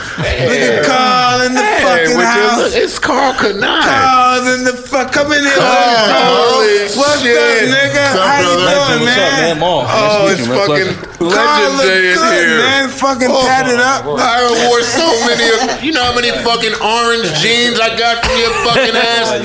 [0.64, 2.72] at Carl in the fucking house.
[2.74, 3.60] it's Karl Kani.
[3.62, 5.12] Carl's in the fuck.
[5.12, 7.94] Come in here, Carl, What's up, nigga?
[7.94, 8.97] What's up, How you brother?
[8.97, 9.44] doing, What's up, man?
[9.44, 9.60] man?
[9.60, 9.85] Mal.
[9.85, 10.64] Oh, nice Oh, it's meet you, man.
[10.64, 10.90] fucking
[11.20, 12.59] Carl legend look good, here.
[12.64, 12.89] man.
[12.89, 14.02] Fucking Oh, tatted up.
[14.09, 15.47] I wore so many.
[15.52, 19.36] Of, you know how many fucking orange jeans I got from your fucking ass?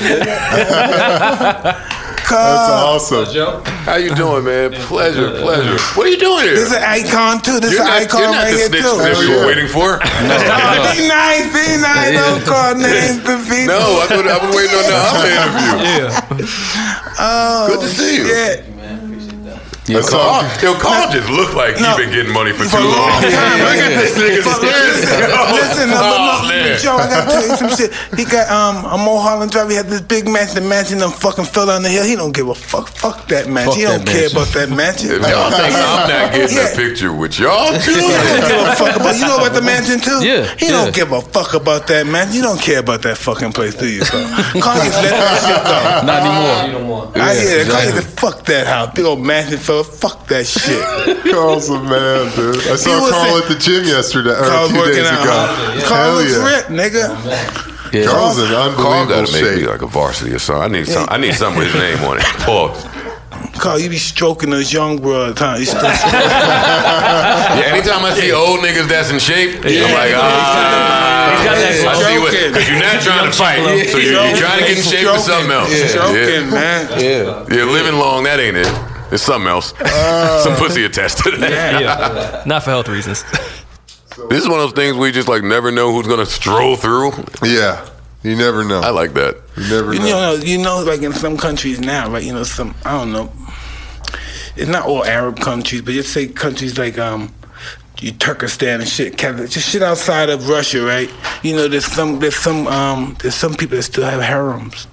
[1.20, 1.99] Oh,
[2.30, 2.94] That's Carl.
[2.94, 3.64] awesome.
[3.84, 4.72] How you doing, man?
[4.86, 5.78] Pleasure, pleasure.
[5.98, 6.54] What are you doing here?
[6.54, 7.58] This is an icon too.
[7.58, 8.96] This is You're an not, icon you're not right the here snitch too.
[9.02, 9.36] snitch we yeah.
[9.40, 9.98] were waiting for.
[10.30, 12.14] Oh, be nice, be nice.
[12.14, 13.74] Don't call names to people.
[13.74, 16.06] No, I thought I was waiting on the other interview.
[17.18, 18.26] Oh, Good to see you.
[18.26, 18.64] shit.
[19.96, 20.62] That's Carl, all.
[20.62, 21.90] yo, Carl just looked like No.
[21.96, 23.22] he been getting money for For too a long long.
[23.22, 23.58] time.
[23.66, 25.54] Look at this nigga Fuck, listen, swearing.
[25.56, 26.68] listen, no, Oh, but man.
[26.70, 27.90] no, Joe, I gotta tell you some shit.
[28.16, 29.68] He got um a Mulholland Drive.
[29.70, 30.62] He had this big mansion.
[30.62, 32.04] The mansion done fucking fell down the hill.
[32.04, 32.88] He don't give a fuck.
[32.88, 33.72] Fuck that mansion.
[33.72, 34.36] Fuck he don't care mansion.
[34.36, 35.10] about that mansion.
[35.10, 36.68] If y'all think I'm not getting Yeah.
[36.72, 39.14] a picture with y'all He don't give a fuck about.
[39.16, 40.20] You know about the mansion too.
[40.24, 40.72] Yeah, He yeah.
[40.72, 42.32] don't give a fuck about that man.
[42.32, 44.04] You don't care about that fucking place, do you?
[44.04, 46.06] So, Kani, let that shit go.
[46.06, 46.22] Not
[46.68, 47.12] anymore.
[47.16, 47.72] I hear that.
[47.72, 48.02] Kanye exactly.
[48.02, 49.96] said, "Fuck that house, big old mansion fella.
[49.98, 50.80] Fuck that shit."
[51.32, 52.56] Carl's a man, dude.
[52.68, 55.22] I saw was Carl saying- at the gym yesterday, or a Carl's few days out.
[55.22, 55.30] ago.
[55.30, 55.88] huh?
[55.88, 56.44] Carl Hell looks yeah.
[56.56, 57.06] ripped, nigga.
[57.92, 58.06] Yeah.
[58.06, 60.62] Carl's in Carl unbelievable gotta make me like a varsity or something.
[60.62, 61.06] I need some.
[61.10, 62.24] I need something with his name on it.
[62.46, 62.86] Pause.
[63.58, 65.56] Carl, you be stroking those young broads, huh?
[65.58, 71.34] You still Yeah, anytime I see old niggas that's in shape, I'm like, ah.
[71.34, 74.36] He's got that I see what, because you're not trying to fight, so you're, you're
[74.36, 75.72] trying to get in shape for something else.
[75.90, 76.88] Stroking, man.
[77.00, 77.44] Yeah.
[77.50, 78.68] Yeah, living long, that ain't it.
[79.12, 79.74] It's something else.
[80.44, 81.80] Some pussy attached to that.
[81.80, 82.42] Yeah.
[82.46, 83.24] Not for health reasons.
[84.28, 87.12] This is one of those things we just like never know who's gonna stroll through.
[87.42, 87.88] Yeah,
[88.22, 88.80] you never know.
[88.80, 89.36] I like that.
[89.56, 90.06] you never You know.
[90.06, 92.22] know, you know, like in some countries now, right?
[92.22, 93.32] You know, some I don't know.
[94.56, 97.32] It's not all Arab countries, but just say countries like um,
[98.00, 101.10] you Turkestan and shit, Kaz- just shit outside of Russia, right?
[101.42, 104.86] You know, there's some there's some um, there's some people that still have harems.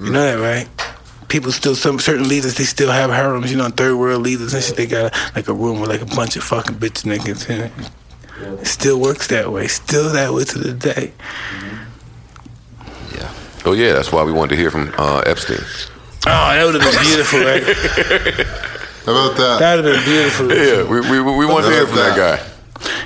[0.00, 0.68] You know that, right?
[1.28, 3.50] People still some certain leaders they still have harems.
[3.50, 4.76] You know, third world leaders and shit.
[4.76, 7.72] They got like a room with like a bunch of fucking bitch niggas in it.
[8.60, 9.66] It still works that way.
[9.66, 11.12] Still that way to the day.
[13.14, 13.32] Yeah.
[13.66, 15.58] Oh yeah, that's why we wanted to hear from uh, Epstein.
[16.26, 17.62] Oh, that would have been beautiful, right?
[19.06, 19.58] How about that?
[19.60, 20.52] That would have been beautiful.
[20.52, 22.57] Yeah, we we, we wanted to hear from that guy.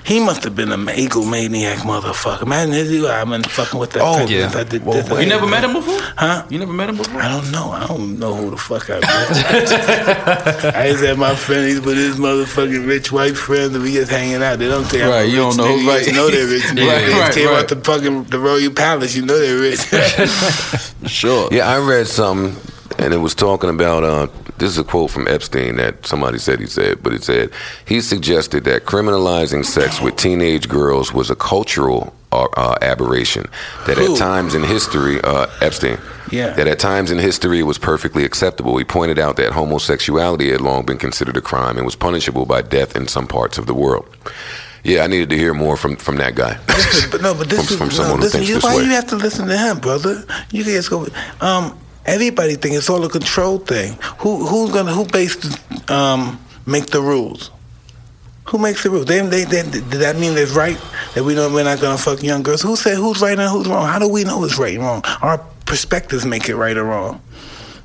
[0.04, 2.42] He must have been a egomaniac motherfucker.
[2.42, 4.02] Imagine his I've been fucking with that.
[4.02, 4.50] Oh, yeah.
[4.54, 5.08] I did this.
[5.08, 5.98] You never met him before?
[6.16, 6.44] Huh?
[6.50, 7.20] You never met him before?
[7.20, 7.70] I don't know.
[7.70, 9.04] I don't know who the fuck I met.
[10.74, 11.66] I just had my friend.
[11.66, 14.58] He's with his motherfucking rich white friends, and we just hanging out.
[14.58, 15.82] They don't think I'm Right, you rich don't know, nigga.
[15.82, 16.04] You right.
[16.04, 16.62] just know they're rich.
[16.72, 17.58] Right, they right, came right.
[17.62, 19.14] out the fucking the Royal Palace.
[19.14, 19.80] You know they're rich.
[21.06, 21.48] Sure.
[21.50, 22.56] Yeah, I read something,
[22.98, 24.04] and it was talking about.
[24.04, 24.26] Uh,
[24.58, 27.50] this is a quote from Epstein that somebody said he said, but it said
[27.86, 33.44] he suggested that criminalizing sex with teenage girls was a cultural uh, uh, aberration.
[33.86, 34.12] That Who?
[34.12, 35.98] at times in history, uh, Epstein.
[36.30, 36.50] Yeah.
[36.54, 38.76] That at times in history it was perfectly acceptable.
[38.78, 42.62] He pointed out that homosexuality had long been considered a crime and was punishable by
[42.62, 44.08] death in some parts of the world.
[44.84, 46.58] Yeah, I needed to hear more from, from that guy.
[47.10, 48.76] but no, but this From- is from no, someone who listen, thinks you, this why
[48.76, 48.82] way.
[48.84, 50.24] you have to listen to him, brother?
[50.50, 51.06] You guys go.
[51.40, 53.98] Um, everybody think it's all a control thing.
[54.18, 55.58] Who who's gonna who based
[55.90, 57.50] um make the rules?
[58.46, 59.06] Who makes the rules?
[59.06, 60.78] They, they, they, did that mean it's right
[61.14, 62.62] that we don't we're not gonna fuck young girls?
[62.62, 63.86] Who said who's right and who's wrong?
[63.86, 65.02] How do we know it's right and wrong?
[65.22, 67.20] Our perspectives make it right or wrong.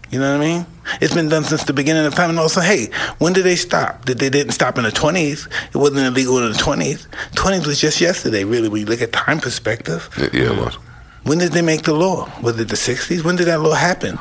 [0.10, 0.65] You know what I mean?
[1.02, 2.30] It's been done since the beginning of time.
[2.30, 4.06] And also, hey, when did they stop?
[4.06, 5.48] Did they didn't stop in the twenties?
[5.73, 7.07] It wasn't illegal in the twenties.
[7.35, 8.69] Twenties was just yesterday, really.
[8.69, 10.77] When you look at time perspective, yeah, it was.
[11.27, 12.29] When did they make the law?
[12.41, 13.23] Was it the sixties?
[13.23, 14.17] When did that law happen?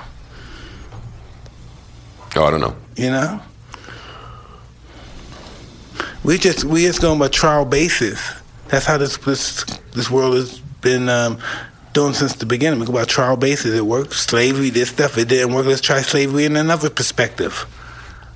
[2.35, 2.77] Oh, I don't know.
[2.97, 3.41] You know,
[6.25, 8.21] we just we just going by trial basis.
[8.69, 11.39] That's how this this this world has been um,
[11.93, 12.81] doing since the beginning.
[12.81, 13.75] We go by trial basis.
[13.75, 14.21] It works.
[14.21, 15.67] Slavery, this stuff, it didn't work.
[15.67, 17.67] Let's try slavery in another perspective.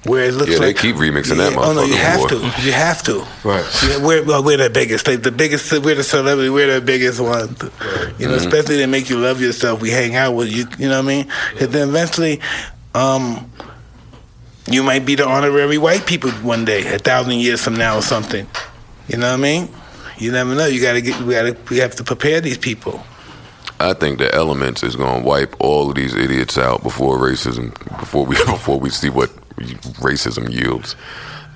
[0.05, 2.28] Where it looks Yeah, they like keep remixing that Oh no, you have boy.
[2.28, 2.36] to.
[2.62, 3.27] You have to.
[3.44, 3.66] Right.
[3.86, 5.06] Yeah, we're well, we're the biggest.
[5.06, 5.70] Like the biggest.
[5.72, 6.48] We're the celebrity.
[6.48, 7.55] We're the biggest one.
[8.18, 9.82] You know, especially they make you love yourself.
[9.82, 10.66] We hang out with you.
[10.78, 11.31] You know what I mean?
[11.60, 12.40] And then eventually,
[12.94, 13.51] um,
[14.70, 18.02] you might be the honorary white people one day, a thousand years from now or
[18.02, 18.47] something.
[19.09, 19.68] You know what I mean?
[20.16, 20.66] You never know.
[20.66, 21.20] You gotta get.
[21.20, 21.56] We gotta.
[21.68, 23.05] We have to prepare these people.
[23.81, 27.72] I think the elements is going to wipe all of these idiots out before racism,
[27.98, 29.31] before we before we see what
[30.01, 30.97] racism yields.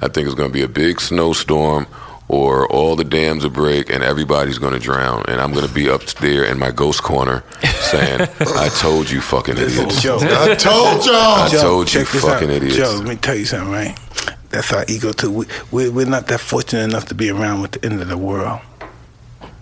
[0.01, 1.87] I think it's going to be a big snowstorm,
[2.29, 5.73] or all the dams will break and everybody's going to drown, and I'm going to
[5.73, 10.19] be up there in my ghost corner saying, "I told you, fucking idiots." Joe.
[10.21, 11.15] I told y'all.
[11.15, 12.57] I told you, fucking out.
[12.57, 12.77] idiots.
[12.77, 13.99] Joe, let me tell you something, right?
[14.51, 15.31] That's our ego too.
[15.31, 18.19] We, we we're not that fortunate enough to be around with the end of the
[18.19, 18.61] world.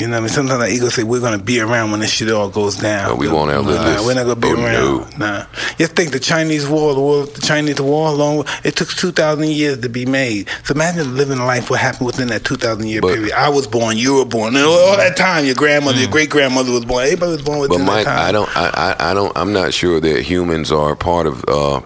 [0.02, 0.28] You know what I mean?
[0.30, 3.10] Sometimes our ego say we're gonna be around when this shit all goes down.
[3.10, 4.04] No, we won't outlive nah, this.
[4.04, 5.16] We're not gonna be Oh, around.
[5.16, 5.46] Nah.
[5.78, 6.92] You think the Chinese war,
[7.24, 10.48] the the Chinese war, long it took two thousand years to be made.
[10.64, 13.32] So imagine living life what happened within that two thousand year But- period.
[13.32, 16.72] I was born, you were born, and all that time your grandmother, your great grandmother
[16.72, 17.04] was born.
[17.04, 18.26] Everybody was born But Mike, that time.
[18.28, 21.80] I don't, I, I, I don't, I'm not sure that humans are part of uh,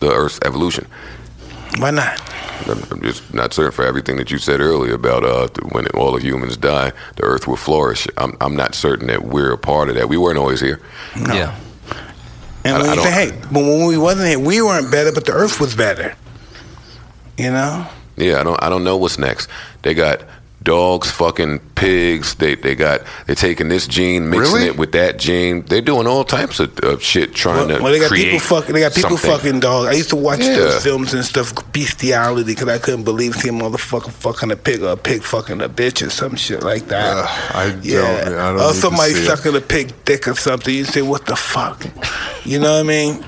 [0.00, 0.86] the Earth's evolution.
[1.78, 2.20] Why not?
[2.68, 6.12] I'm I'm just not certain for everything that you said earlier about uh, when all
[6.12, 8.06] the humans die, the Earth will flourish.
[8.16, 10.08] I'm, I'm not certain that we're a part of that.
[10.08, 10.80] We weren't always here.
[11.16, 11.56] Yeah.
[12.64, 15.12] And I- when I you say, hey, but when we wasn't here, we weren't better,
[15.12, 16.14] but the earth was better.
[17.36, 17.86] You know?
[18.16, 19.48] Yeah, I don't, I don't know what's next.
[19.82, 20.22] They got
[20.68, 22.34] dogs fucking pigs.
[22.34, 24.66] They, they got, they're taking this gene, mixing Really?
[24.66, 25.62] it with that gene.
[25.64, 28.74] They're doing all types of, of shit trying Well, to well, they got people fucking.
[28.74, 29.30] They got people something.
[29.52, 29.88] fucking dogs.
[29.88, 30.56] I used to watch Yeah.
[30.56, 34.82] those films and stuff, bestiality, because I couldn't believe seeing a motherfucker fucking a pig
[34.82, 37.16] or a pig fucking a bitch or some shit like that.
[37.16, 38.22] Ugh, I don't- yeah.
[38.26, 39.26] I don't or somebody see it.
[39.26, 40.74] sucking a pig dick or something.
[40.74, 41.82] You say, what the fuck?
[42.44, 43.24] You know what I mean?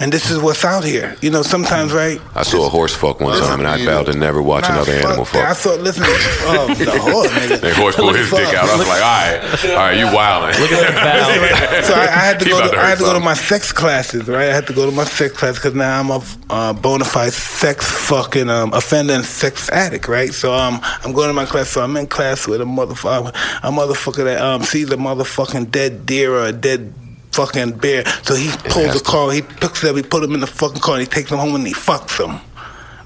[0.00, 1.14] And this is what's out here.
[1.20, 2.18] You know, sometimes, right?
[2.34, 4.62] I saw a horse fuck one Listen, time, and I you vowed to never watch
[4.62, 5.50] Nah, another animal fuck that.
[5.50, 7.60] I saw, listen, oh, the horse, nigga.
[7.60, 8.70] That horse pulled his dick out.
[8.70, 10.58] I was like, all right, all right, you wilding.
[10.58, 12.62] Look at that so I, I had to He go.
[12.62, 14.48] To, to I had to go to my sex classes, right?
[14.48, 17.34] I had to go to my sex class because now I'm a uh, bona fide
[17.34, 20.32] sex fucking um, offender and sex addict, right?
[20.32, 21.68] So um, I'm going to my class.
[21.68, 26.06] So I'm in class with a motherfucker, a motherfucker that um sees a motherfucking dead
[26.06, 26.94] deer or a dead
[27.40, 28.04] fucking bear.
[28.22, 30.80] So he pulls the car, he picks it up, he put him in the fucking
[30.80, 32.40] car, and he takes him home and he fucks him.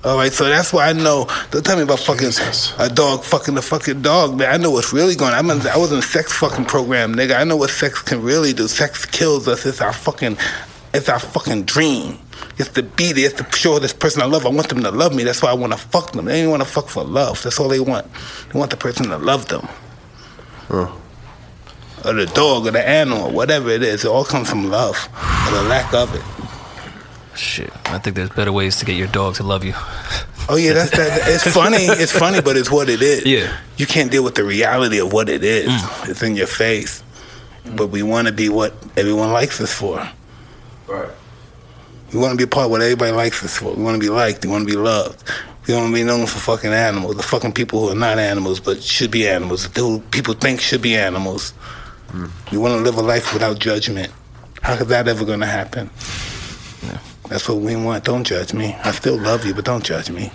[0.04, 1.26] All right, so that's why I know.
[1.50, 2.74] Don't tell me about fucking Jesus.
[2.78, 4.52] a dog fucking a fucking dog, man.
[4.52, 5.32] I know what's really going.
[5.32, 5.38] on.
[5.38, 7.40] I'm in, I was in a sex fucking program, nigga.
[7.40, 8.68] I know what sex can really do.
[8.68, 9.64] Sex kills us.
[9.64, 10.36] It's our fucking,
[10.92, 12.18] it's our fucking dream.
[12.58, 13.26] It's to be there.
[13.26, 14.44] It's to show this person I love.
[14.44, 15.24] I want them to love me.
[15.24, 16.26] That's why I want to fuck them.
[16.26, 17.42] They ain't want to fuck for love.
[17.42, 18.06] That's all they want.
[18.52, 19.66] They want the person to love them.
[20.68, 21.00] Oh.
[22.04, 24.04] Or the dog or the animal, whatever it is.
[24.04, 25.08] It all comes from love
[25.48, 26.22] or the lack of it.
[27.38, 27.70] Shit.
[27.86, 29.74] I think there's better ways to get your dog to love you.
[30.46, 31.22] Oh yeah, that's that.
[31.26, 31.78] It's funny.
[31.78, 33.24] It's funny, but it's what it is.
[33.24, 33.56] Yeah.
[33.78, 35.70] You can't deal with the reality of what it is.
[35.70, 36.10] Mm.
[36.10, 37.02] It's in your face.
[37.74, 40.06] But we want to be what everyone likes us for.
[40.86, 41.08] Right.
[42.12, 43.72] We want to be a part of what everybody likes us for.
[43.74, 44.44] We want to be liked.
[44.44, 45.26] We want to be loved.
[45.66, 47.16] We want to be known for fucking animals.
[47.16, 49.64] The fucking people who are not animals but should be animals.
[49.74, 51.54] Who people think should be animals.
[52.52, 54.12] We want to live a life without judgment.
[54.62, 55.90] How is that ever going to happen?
[57.28, 58.04] That's what we want.
[58.04, 58.76] Don't judge me.
[58.84, 60.30] I still love you, but don't judge me.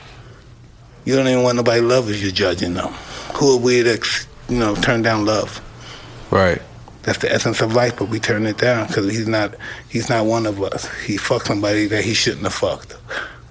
[1.05, 2.91] You don't even want nobody to love if you're judging them.
[3.35, 3.99] Who are we to,
[4.49, 5.61] you know, turn down love?
[6.31, 6.61] Right.
[7.03, 9.55] That's the essence of life, but we turn it down because he's not
[9.87, 10.87] he's not one of us.
[11.01, 12.95] He fucked somebody that he shouldn't have fucked,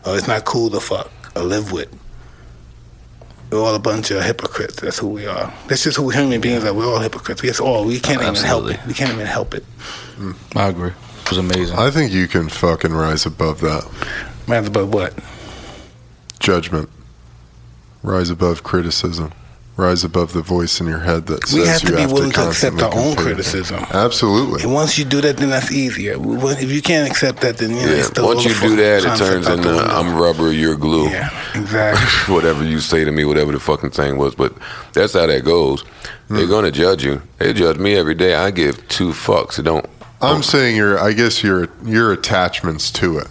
[0.07, 1.89] or it's not cool to fuck or live with.
[3.51, 4.77] We're all a bunch of hypocrites.
[4.81, 5.53] That's who we are.
[5.69, 6.75] That's just who human beings are.
[6.75, 7.41] We're all hypocrites.
[7.41, 7.87] That's all.
[7.87, 8.75] We can't even help Absolutely.
[8.75, 8.87] it.
[8.87, 9.65] We can't even help it.
[10.17, 10.91] Mm, I agree.
[10.91, 11.79] It was amazing.
[11.79, 13.89] I think you can fucking rise above that.
[14.47, 15.15] Matter about what?
[16.41, 16.91] Judgment.
[18.03, 19.33] Rise above criticism.
[19.79, 22.11] Rise above the voice in your head that says We have you to be have
[22.11, 23.79] willing to accept constantly our own criticism.
[23.93, 24.65] Absolutely.
[24.65, 26.17] And once you do that, then that's easier.
[26.19, 27.99] If you can't accept that, then you know, Yeah.
[28.01, 29.71] it's the Once you do that, it turns into.
[29.71, 31.09] I'm rubber, you're glue.
[31.09, 32.35] Yeah, exactly.
[32.35, 34.35] whatever you say to me, whatever the fucking thing was.
[34.35, 34.53] But
[34.95, 35.85] that's how that goes.
[36.29, 36.51] They're Hmm.
[36.51, 37.23] gonna judge you.
[37.39, 38.35] They judge me every day.
[38.35, 39.61] I give two fucks.
[39.61, 39.87] It don't.
[40.21, 43.29] I'm saying your, I guess your your attachments to it.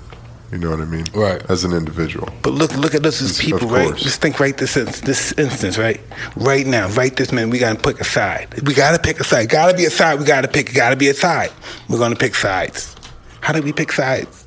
[0.51, 1.03] You know what I mean?
[1.13, 1.41] Right.
[1.49, 2.29] As an individual.
[2.41, 3.93] But look, look at us as Of people, right?
[3.95, 5.99] Just think right this ins- this instance, right?
[6.37, 8.47] Right now, right this minute, we gotta pick a side.
[8.63, 9.49] We gotta pick a side.
[9.49, 10.19] Gotta be a side.
[10.19, 10.73] We gotta pick.
[10.73, 11.51] Gotta be a side.
[11.89, 12.95] We're gonna pick sides.
[13.41, 14.45] How do we pick sides?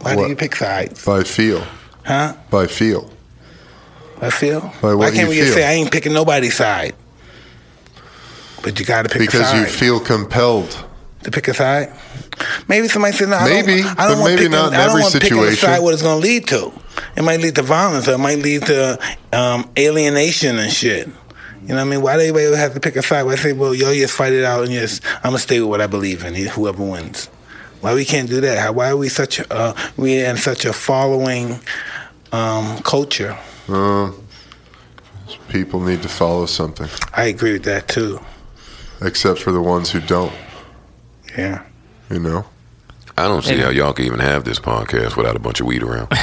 [0.00, 0.28] Why do What?
[0.30, 1.04] you pick sides?
[1.04, 1.64] By feel.
[2.04, 2.34] Huh?
[2.50, 3.10] By feel.
[4.20, 4.60] I feel.
[4.80, 6.94] By Why what can't you we just say I ain't picking nobody's side?
[8.62, 10.76] But you gotta pick a Because you feel compelled.
[11.24, 11.92] to pick a side?
[12.68, 14.90] Maybe somebody said, no, Maybe, I don't, I don't want maybe not in I don't
[14.90, 15.68] every want picking a situation.
[15.68, 16.72] side what it's going to lead to.
[17.16, 18.98] It might lead to violence or it might lead to
[19.32, 21.08] um, alienation and shit.
[21.62, 22.02] You know what I mean?
[22.02, 23.24] Why do everybody have to pick a side?
[23.24, 25.68] Why say, well, yo, just fight it out and just, I'm going to stay with
[25.68, 27.26] what I believe in, whoever wins.
[27.80, 28.58] Why we can't do that?
[28.58, 31.60] How, why are we such a, uh, we in such a following
[32.32, 33.36] um, culture?
[33.68, 34.12] Uh,
[35.48, 38.20] people need to follow something, I agree with that too.
[39.02, 40.32] except for the ones who don't.
[41.36, 41.62] Yeah.
[42.10, 42.44] You know.
[43.16, 43.62] I don't see Maybe.
[43.64, 46.06] how y'all can even have this podcast without a bunch of weed around.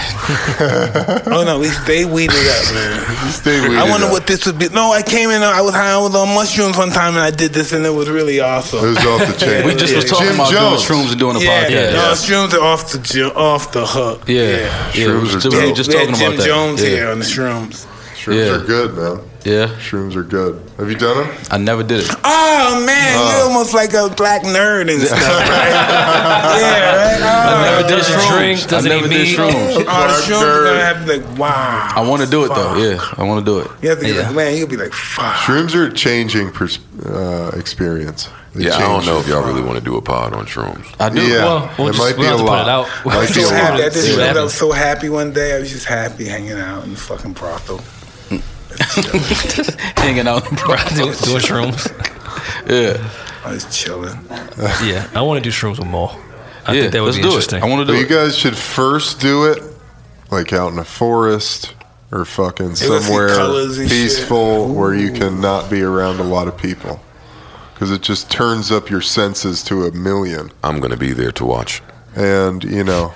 [1.27, 3.31] Oh no, we stay weeded up, man.
[3.31, 4.13] Stay weeded I wonder up.
[4.13, 4.69] what this would be.
[4.69, 5.41] No, I came in.
[5.43, 5.91] I was high.
[5.93, 8.79] I was on mushrooms one time, and I did this, and it was really awesome.
[8.79, 9.65] It was off the chain.
[9.65, 10.09] We just was Yeah.
[10.09, 10.87] talking Jim about Jones.
[10.87, 11.93] doing shrooms and doing a yeah, podcast.
[11.93, 14.23] no, shrooms are off the ju- off the hook.
[14.27, 14.91] Yeah, yeah.
[14.91, 15.65] Shrooms we are was- we dope.
[15.69, 16.45] were just we had Jim about that.
[16.45, 16.89] Jones yeah.
[16.89, 17.85] here on the shrooms.
[18.15, 18.53] Shrooms Yeah.
[18.55, 19.19] are good, man.
[19.45, 20.59] Yeah, Shrooms are good.
[20.77, 21.37] Have you done them?
[21.51, 22.09] I never did it.
[22.23, 25.29] Oh man, you're almost like a black nerd and stuff, right?
[26.59, 27.21] yeah, right.
[27.21, 28.37] Oh, I never did shrooms.
[28.37, 28.67] drink?
[28.67, 29.37] Does I never did meat?
[29.37, 29.85] shrooms.
[29.87, 31.91] Oh, the shrooms are gonna have to like, wow.
[31.95, 32.75] I want to do it though.
[32.75, 33.69] Yeah, I want to do it.
[33.83, 34.21] You have to get Yeah.
[34.27, 35.35] like, man, you'll be like, fuck.
[35.35, 38.27] Shrooms are a changing pers- uh, experience.
[38.55, 40.87] They yeah, I don't know if y'all really want to do a pod on shrooms.
[40.99, 41.21] I do.
[41.21, 41.43] Yeah.
[41.43, 42.61] Well, we'll It might be a lot.
[42.65, 42.87] it out.
[43.05, 43.53] Might I'm be so a lot.
[43.53, 43.83] happy.
[43.83, 45.55] I, just, what I was so happy one day.
[45.55, 47.81] I was just happy hanging out in the fucking brothel.
[49.97, 50.43] Hanging out.
[50.45, 51.87] doing, doing shrooms.
[52.69, 53.09] yeah,
[53.45, 54.17] I was chilling.
[54.83, 56.17] Yeah, I want to do shrooms with Mal.
[56.65, 56.81] I yeah.
[56.81, 57.59] think that would let's be do interesting.
[57.59, 57.63] it.
[57.63, 58.09] I want to But do you it.
[58.09, 59.61] guys should first do it
[60.31, 61.73] like out in a forest
[62.11, 63.97] or fucking Hey, somewhere colours and shit.
[64.03, 66.99] peaceful where you can not be around a lot of people.
[67.73, 70.51] Because it just turns up your senses to a million.
[70.63, 71.81] I'm going to be there to watch.
[72.15, 73.13] And, you know,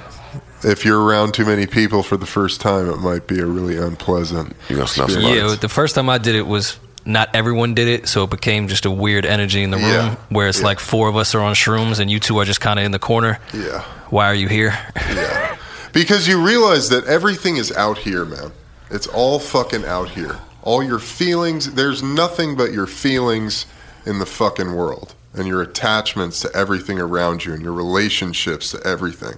[0.63, 3.77] if you're around too many people for the first time, it might be a really
[3.77, 4.55] unpleasant.
[4.69, 5.21] You gonna snuff some.
[5.23, 8.67] Yeah, the first time I did it was not everyone did it, so it became
[8.67, 10.15] just a weird energy in the room Yeah.
[10.29, 10.65] where it's Yeah.
[10.65, 12.91] like four of us are on shrooms and you two are just kind of in
[12.91, 13.39] the corner.
[13.53, 13.83] Yeah.
[14.09, 14.77] Why are you here?
[14.95, 15.55] Yeah.
[15.91, 18.51] Because you realize that everything is out here, man.
[18.91, 20.37] It's all fucking out here.
[20.61, 23.65] All your feelings, there's nothing but your feelings
[24.05, 28.85] in the fucking world and your attachments to everything around you and your relationships to
[28.85, 29.33] everything.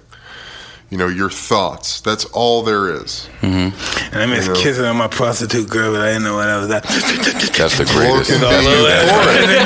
[0.92, 2.02] You know, your thoughts.
[2.02, 3.26] That's all there is.
[3.40, 3.72] Mm-hmm.
[4.12, 4.60] And I miss You know.
[4.60, 6.82] kissing on my prostitute girl, but I didn't know what I was at.
[6.84, 8.28] That's the greatest.
[8.28, 9.56] can Yo, be euphoric.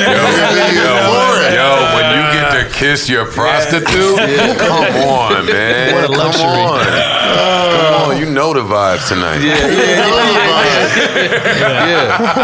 [0.70, 1.02] yo,
[1.50, 3.90] yo, when you get to kiss your prostitute,
[4.56, 5.94] come on, man.
[5.96, 6.46] What a come luxury.
[6.46, 6.84] on.
[7.74, 9.40] come on, you know the vibes tonight.
[9.42, 9.66] Yeah,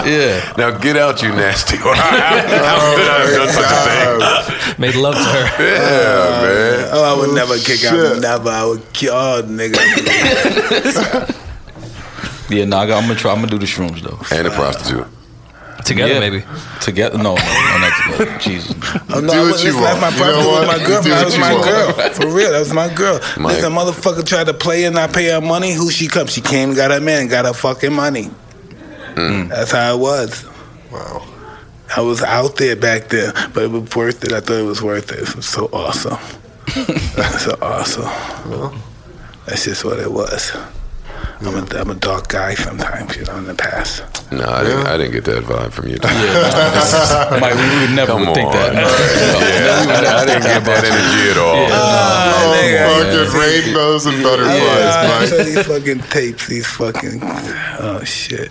[0.06, 0.52] yeah.
[0.56, 1.76] Now get out, you nasty.
[1.76, 4.78] How could I have done such a thing?
[4.78, 5.62] Made love to her.
[5.62, 6.88] Yeah, man.
[6.92, 7.92] Oh, I would never kick shit.
[7.92, 8.20] out.
[8.20, 8.48] Never.
[8.48, 9.15] I would kill.
[9.15, 9.78] Oh, nigga.
[12.51, 13.31] Yeah, no, I got, I'm gonna try.
[13.32, 14.19] I'm gonna do the shrooms though.
[14.36, 15.07] And a prostitute.
[15.86, 16.20] Together, Yeah.
[16.20, 16.44] maybe.
[16.82, 17.16] Together?
[17.16, 18.39] No, no, no, not together.
[18.40, 18.74] Jesus.
[19.09, 20.16] Oh, no, Do I what was, you listen, that's my want.
[20.19, 20.66] You know prostitute was what?
[20.66, 21.03] my girl.
[21.03, 21.65] Do That what was you my want.
[21.65, 22.11] girl.
[22.11, 23.20] For real, that was my girl.
[23.39, 23.55] Mike.
[23.57, 25.73] Listen, motherfucker tried to play and not pay her money.
[25.73, 26.27] Who she come?
[26.27, 28.31] She came, got her man, got her fucking money.
[29.15, 29.49] Mm.
[29.49, 30.44] That's how it was.
[30.90, 31.27] Wow.
[31.97, 34.32] I was out there back then, but it was worth it.
[34.32, 35.20] I thought it was worth it.
[35.20, 36.19] It was so awesome.
[37.39, 38.05] so awesome.
[39.47, 40.52] That's just what it was.
[41.40, 44.02] I'm a, I'm a dark guy sometimes, you know, in the past.
[44.30, 45.98] No, I didn't, I didn't get that vibe from you.
[47.40, 48.55] Mike, we would never Come would think on.
[48.55, 48.74] that.
[48.74, 51.66] Yeah, I, I didn't get that energy at all.
[51.68, 53.26] Oh, nigga.
[53.26, 55.47] fucking rainbows and I butterflies, saw Mike.
[55.47, 57.20] these fucking tapes, these fucking,
[57.80, 58.51] oh shit.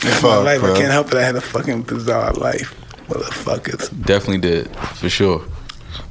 [0.00, 0.62] That's my Fuck, life.
[0.62, 0.76] I man.
[0.76, 1.14] can't help it.
[1.14, 2.72] I had a fucking bizarre life.
[3.08, 3.90] Motherfuckers.
[4.06, 5.44] Definitely did, for sure.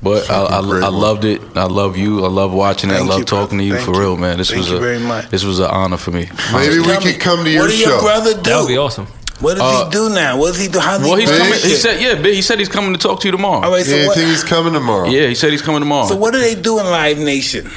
[0.03, 1.41] But I, I, I loved it.
[1.56, 2.24] I love you.
[2.26, 2.94] I love watching it.
[2.94, 3.86] I love you, talking to you brother.
[3.86, 4.38] for Thank real, man.
[4.38, 5.30] This Thank was you a very much.
[5.30, 6.30] this was an honor for me.
[6.53, 7.90] Maybe we Tell me, could come to your what did show.
[7.91, 8.41] your brother do?
[8.41, 9.06] That would be awesome.
[9.40, 10.38] What does Uh, he do now?
[10.38, 10.80] What does he do?
[10.80, 11.52] How does Well, he he's coming.
[11.53, 12.16] this He said, yeah.
[12.22, 13.66] He said he's coming to talk to you tomorrow.
[13.66, 15.08] All right, so Yeah, you what, think he's coming tomorrow?
[15.10, 16.08] Yeah, he said he's coming tomorrow.
[16.08, 17.70] so what do they do in Live Nation?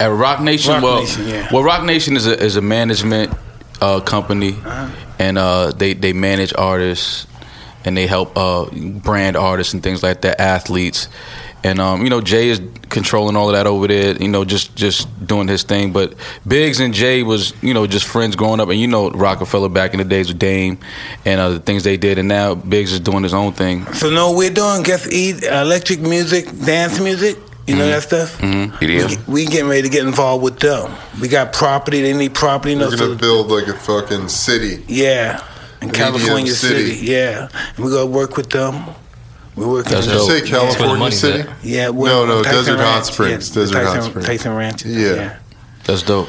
[0.00, 1.48] At Roc Nation, Rock well, Nation, yeah.
[1.52, 3.32] well, Roc Nation is a is a management
[3.80, 4.88] uh, company, Uh-huh.
[5.18, 7.26] and uh, they they manage artists
[7.86, 8.66] and they help uh,
[9.02, 11.08] brand artists and things like that, athletes,
[11.64, 12.60] and um, you know Jay is
[12.90, 14.14] controlling all of that over there.
[14.16, 15.92] You know, just just doing his thing.
[15.92, 16.14] But
[16.46, 19.92] Biggs and Jay was you know just friends growing up, and you know Roc-A-Fella back
[19.94, 20.78] in the days with Dame
[21.24, 23.86] and uh, the things they did, and now Biggs is doing his own thing.
[23.94, 27.38] So no, we're doing guess eat electric music, dance music.
[27.66, 28.38] You know that stuff.
[28.40, 29.26] EDM.
[29.26, 30.94] We, we getting ready to get involved with them.
[31.20, 32.00] We got property.
[32.00, 32.74] They need property.
[32.74, 34.84] You know, We're so- gonna build like a fucking city.
[34.86, 35.42] yeah,
[35.88, 36.94] in California City.
[36.94, 37.06] city.
[37.06, 38.74] Yeah, and we gonna work with them.
[39.54, 39.86] We work.
[39.86, 39.92] working.
[39.92, 40.28] That's Did you dope.
[40.28, 41.40] say That's where the California money's City?
[41.48, 41.64] at.
[41.64, 44.26] Yeah, No, no, Tyson Desert Hot Springs, yeah, Desert Hot Springs.
[44.26, 44.84] Tyson Ranch.
[44.84, 45.36] Yeah.
[45.84, 46.28] That's dope.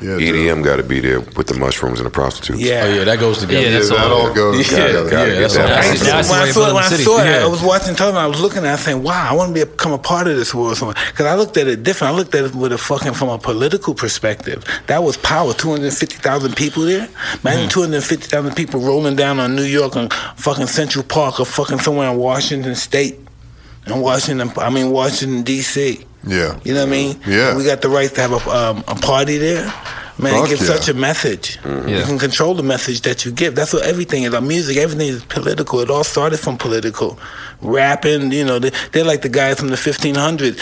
[0.00, 0.16] Yeah.
[0.16, 2.60] EDM got to be there with the mushrooms and the prostitutes.
[2.60, 2.84] Yeah.
[2.84, 3.60] Oh yeah, that goes together.
[3.60, 4.28] Yeah, Yeah, that all.
[4.28, 5.10] all goes Yeah, together.
[5.10, 5.60] Gotta yeah, that's that.
[5.60, 5.66] all.
[5.66, 7.38] I That's- used that's when I saw it, when I saw it, city.
[7.38, 8.24] I was watching television.
[8.24, 10.54] I was looking at it saying, wow, I want to become a part of this
[10.54, 10.78] world.
[10.78, 12.14] Because I looked at it different.
[12.14, 14.64] I looked at it with a fucking, from a political perspective.
[14.86, 15.52] That was power.
[15.52, 17.08] 250,000 people there.
[17.44, 17.72] Imagine mm.
[17.72, 22.16] 250,000 people rolling down on New York on fucking Central Park or fucking somewhere in
[22.16, 23.18] Washington State.
[23.86, 26.06] In Washington, I mean, Washington, D.C.
[26.26, 26.58] Yeah.
[26.64, 27.20] You know what I mean?
[27.26, 27.56] Yeah.
[27.56, 29.72] We got the right to have a, um, a party there.
[30.18, 30.76] Man, Fuck it gives yeah.
[30.76, 31.58] such a message.
[31.64, 32.04] You Yeah.
[32.04, 33.54] can control the message that you give.
[33.56, 34.34] That's what everything is.
[34.34, 35.80] Our music, everything is political.
[35.80, 37.18] It all started from political.
[37.62, 40.58] Rapping, you know, they, they're like the guys from the 1500s.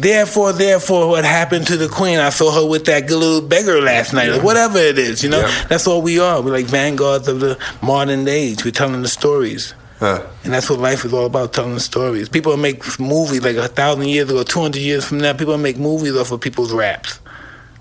[0.00, 2.18] Therefore, therefore, what happened to the queen?
[2.18, 5.40] I saw her with that little beggar last night, or whatever it is, you know?
[5.40, 5.66] Yeah.
[5.68, 6.40] That's all we are.
[6.40, 8.64] We're like vanguards of the modern age.
[8.64, 9.74] We're telling the stories.
[9.98, 10.26] Huh.
[10.44, 12.28] And that's what life is all about, telling stories.
[12.28, 15.32] People make movies like a thousand years ago, two hundred years from now.
[15.32, 17.18] People make movies off of people's raps,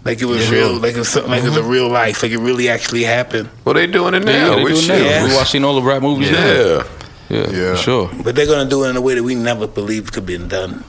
[0.05, 1.69] like it was real, like it was something, like it was a mm-hmm.
[1.69, 3.49] real life, like it really actually happened.
[3.65, 4.31] Well, they doing it now.
[4.31, 5.03] Yeah, they with doing shit.
[5.03, 5.27] Yeah.
[5.27, 6.45] We watching all the rap movies now.
[6.45, 6.83] Yeah.
[7.27, 7.75] Yeah, Yeah.
[7.75, 8.11] for sure.
[8.23, 10.83] But they're gonna do it in a way that we never believed could be done.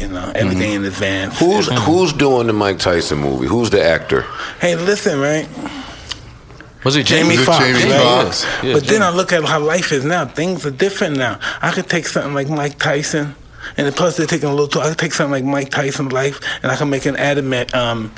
[0.00, 0.84] You know, everything mm-hmm.
[0.84, 1.38] in advance.
[1.38, 3.46] Who's who's doing the Mike Tyson movie?
[3.46, 4.22] Who's the actor?
[4.58, 5.46] Hey, listen, right?
[6.84, 8.02] Was it Jamie Is it Foxx, Jamie right?
[8.02, 8.44] Foxx?
[8.62, 9.04] Yeah, but then Jamie.
[9.04, 10.24] I look at how life is now.
[10.24, 11.38] Things are different now.
[11.60, 13.34] I could take something like Mike Tyson,
[13.76, 14.68] and plus they're taking a little.
[14.68, 17.66] Too, I could take something like Mike Tyson's life, and I can make an anime
[17.74, 18.12] um,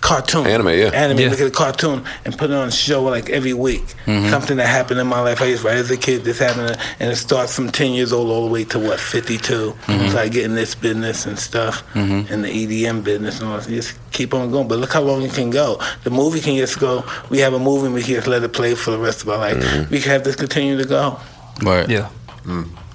[0.00, 0.46] cartoon.
[0.46, 0.90] Anime, yeah.
[0.94, 1.28] Anime, Yeah.
[1.30, 3.84] make it a cartoon and put it on a show like every week.
[4.06, 4.30] Mm-hmm.
[4.30, 5.40] Something that happened in my life.
[5.42, 6.24] I used to write as a kid.
[6.24, 9.38] This happened, and it starts from ten years old all the way to what fifty
[9.38, 9.72] two.
[9.86, 10.08] Mm-hmm.
[10.10, 13.68] So I get in this business and stuff, and the EDM business, and all that.
[13.68, 14.68] Just keep on going.
[14.68, 15.80] But look how long it can go.
[16.04, 17.04] The movie can just go.
[17.30, 19.28] We have a movie, and we can just let it play for the rest of
[19.28, 19.56] our life.
[19.58, 19.90] Mm-hmm.
[19.92, 21.18] We can have this continue to go.
[21.62, 21.88] Right.
[21.88, 22.08] Yeah.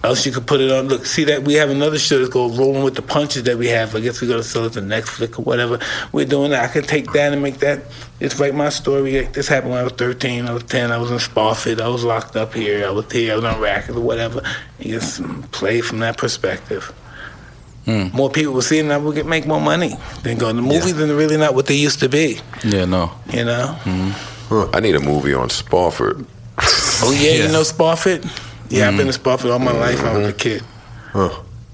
[0.04, 0.90] Else you could put it on.
[0.90, 3.68] Look, see that we have another show that's go rolling with the punches that we
[3.70, 3.96] have.
[3.96, 5.80] I guess we're gonna sell it to Netflix or whatever.
[6.12, 6.64] We're doing that.
[6.64, 7.84] I could take that and make that.
[8.20, 9.22] Just write my story.
[9.28, 10.46] This happened when I was 13.
[10.46, 10.92] I was 10.
[10.92, 11.80] I was in Spofford.
[11.80, 12.86] I was locked up here.
[12.86, 13.32] I was here.
[13.32, 14.42] I was on racket or whatever.
[14.80, 15.22] And just
[15.52, 16.94] play from that perspective.
[17.86, 18.08] Hmm.
[18.14, 19.94] More people will see it, and I will get make more money.
[20.24, 20.48] Then go.
[20.52, 22.40] The movies are really not what they used to be.
[22.64, 23.12] Yeah, no.
[23.30, 23.68] You know.
[23.84, 24.76] Hmm.
[24.76, 26.26] I need a movie on Spofford.
[26.60, 27.46] Oh yeah, Yeah.
[27.46, 28.24] you know Spofford.
[28.69, 29.07] Yeah, I've been mm-hmm.
[29.07, 30.02] to Spofford all my life.
[30.03, 30.64] I was a kid.
[31.11, 31.30] Huh.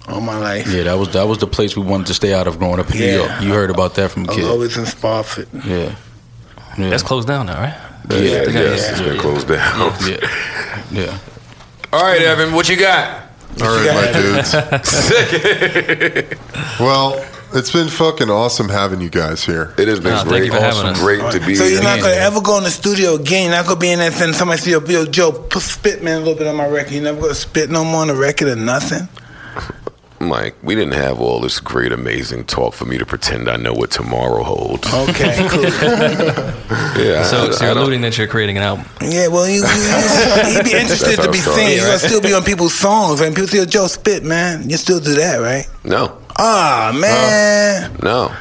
[0.07, 0.67] All my life.
[0.67, 2.89] Yeah, that was that was the place we wanted to stay out of growing up
[2.91, 3.15] in New Yeah.
[3.15, 3.31] York.
[3.41, 4.45] You heard about that from a I was kid.
[4.49, 5.47] always in Spofford.
[5.65, 5.95] Yeah.
[6.77, 6.89] Yeah.
[6.89, 7.75] That's closed down now, right?
[8.09, 9.21] Yeah, Yeah, yes, yeah, it's been yeah.
[9.21, 9.93] closed down.
[10.07, 10.19] yeah.
[10.91, 11.17] Yeah.
[11.93, 13.23] All right, Eben, what you got?
[13.61, 14.53] All right, my dudes.
[16.79, 17.23] well,
[17.53, 19.73] it's been fucking awesome having you guys here.
[19.77, 20.99] It has been Ah, thank great, you for having us.
[20.99, 21.83] great to be So you're here.
[21.83, 23.43] not gonna ever go in the studio again.
[23.43, 26.17] You're not gonna be in there and somebody see yo, yo Joe put spit man
[26.17, 26.93] a little bit on my record.
[26.93, 29.07] You never gonna spit no more on the record or nothing.
[30.21, 33.71] Mike, we didn't have all this great, amazing talk for me to pretend I know
[33.73, 34.85] what tomorrow holds.
[34.93, 35.63] Okay, cool.
[35.63, 38.85] Yeah, So, I- so I you're don't- alluding that you're creating an album.
[39.01, 41.77] yeah, well you, you would be interested That's to be how it seen.
[41.77, 44.69] You're gonna still be on people's songs and people say, yo, Joe spit man.
[44.69, 45.65] You still do that, right?
[45.85, 48.33] No, Ah man, no.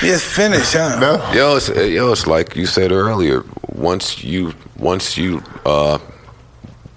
[0.00, 0.98] you just finished, huh?
[1.00, 1.32] No?
[1.32, 3.42] Yo, it's, yo, it's like you said earlier.
[3.74, 5.98] Once you, once you, uh,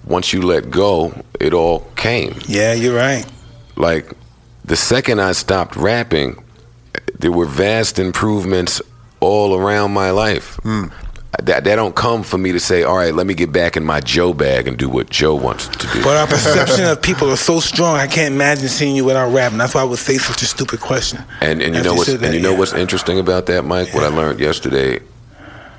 [0.06, 2.38] once you let go, it all came.
[2.48, 3.26] Yeah, you're right.
[3.76, 4.12] Like
[4.66, 6.44] the second I stopped rapping,
[7.18, 8.82] there were vast improvements
[9.22, 10.60] all around my life.
[11.42, 13.84] That that don't come for me to say, all right, let me get back in
[13.84, 16.04] my Joe bag and do what Joe wants to do.
[16.04, 17.96] But our perception of people are so strong.
[17.96, 19.58] I can't imagine seeing you without rapping.
[19.58, 21.24] That's why I would say such a stupid question.
[21.42, 22.60] And and you know what's and you know yeah.
[22.60, 23.94] what's interesting about that, Mike?
[23.94, 25.00] What I learned yesterday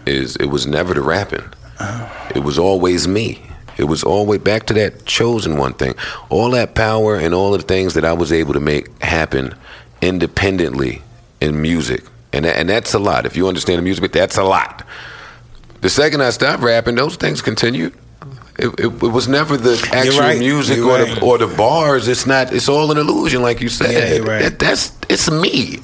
[0.06, 1.44] is it was never the rapping.
[1.78, 2.32] Uh-huh.
[2.34, 3.40] It was always me.
[3.76, 5.94] It was always back to that chosen one thing.
[6.30, 9.54] All that power and all the things that I was able to make happen
[10.00, 11.02] independently
[11.40, 12.04] in music.
[12.32, 13.26] And and that's a lot.
[13.26, 14.84] If you understand the music, that's a lot.
[15.84, 17.92] The second I stopped rapping, those things continued.
[18.58, 20.38] It, it, it was never the actual right.
[20.38, 21.14] music You're or right.
[21.14, 22.08] the or the bars.
[22.08, 22.54] It's not.
[22.54, 23.90] It's all an illusion, like you said.
[23.92, 24.42] Yeah, right.
[24.44, 25.80] That- that's it's me.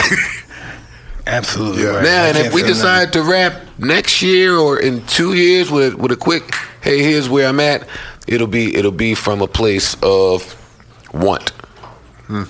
[1.26, 1.88] Absolutely Yeah.
[1.90, 2.02] right.
[2.02, 2.76] now, I and if we say nothing.
[2.76, 7.28] decide to rap next year or in two years with with a quick, hey, here's
[7.28, 7.86] where I'm at.
[8.26, 10.56] It'll be it'll be from a place of
[11.12, 11.50] want
[12.26, 12.44] hmm.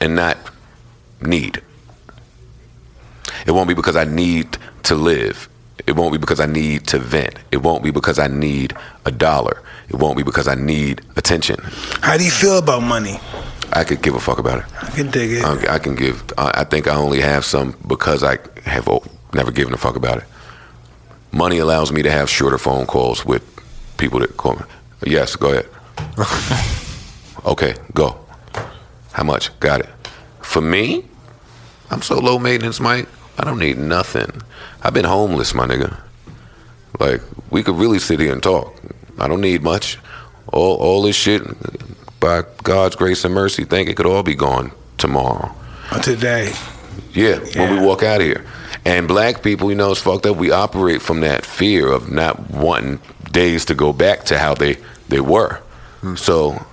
[0.00, 0.38] and not
[1.20, 1.62] need.
[3.46, 5.48] It won't be because I need to live.
[5.86, 7.34] It won't be because I need to vent.
[7.50, 9.62] It won't be because I need a dollar.
[9.88, 11.58] It won't be because I need attention.
[12.02, 13.18] How do you feel about money?
[13.72, 14.64] I could give a fuck about it.
[14.82, 15.44] I can dig it.
[15.44, 16.22] I, I can give.
[16.38, 19.02] I, I think I only have some because I have oh,
[19.34, 20.24] never given a fuck about it.
[21.32, 23.42] Money allows me to have shorter phone calls with
[23.96, 24.62] people that call me.
[25.06, 25.68] Yes, go ahead.
[27.46, 28.18] okay, go.
[29.12, 29.58] How much?
[29.58, 29.88] Got it.
[30.42, 31.04] For me,
[31.90, 33.08] I'm so low maintenance, Mike.
[33.38, 34.42] I don't need nothing.
[34.82, 35.98] I've been homeless, my nigga.
[36.98, 38.74] Like we could really sit here and talk.
[39.18, 39.98] I don't need much.
[40.52, 41.42] All all this shit,
[42.20, 45.54] by God's grace and mercy, think it could all be gone tomorrow.
[45.90, 46.52] Uh, today.
[47.12, 48.44] Yeah, when we walk out of here.
[48.84, 50.36] And black people, you know, it's fucked up.
[50.36, 53.00] We operate from that fear of not wanting
[53.30, 54.76] days to go back to how they,
[55.08, 55.60] they were.
[56.00, 56.16] Hmm.
[56.16, 56.64] So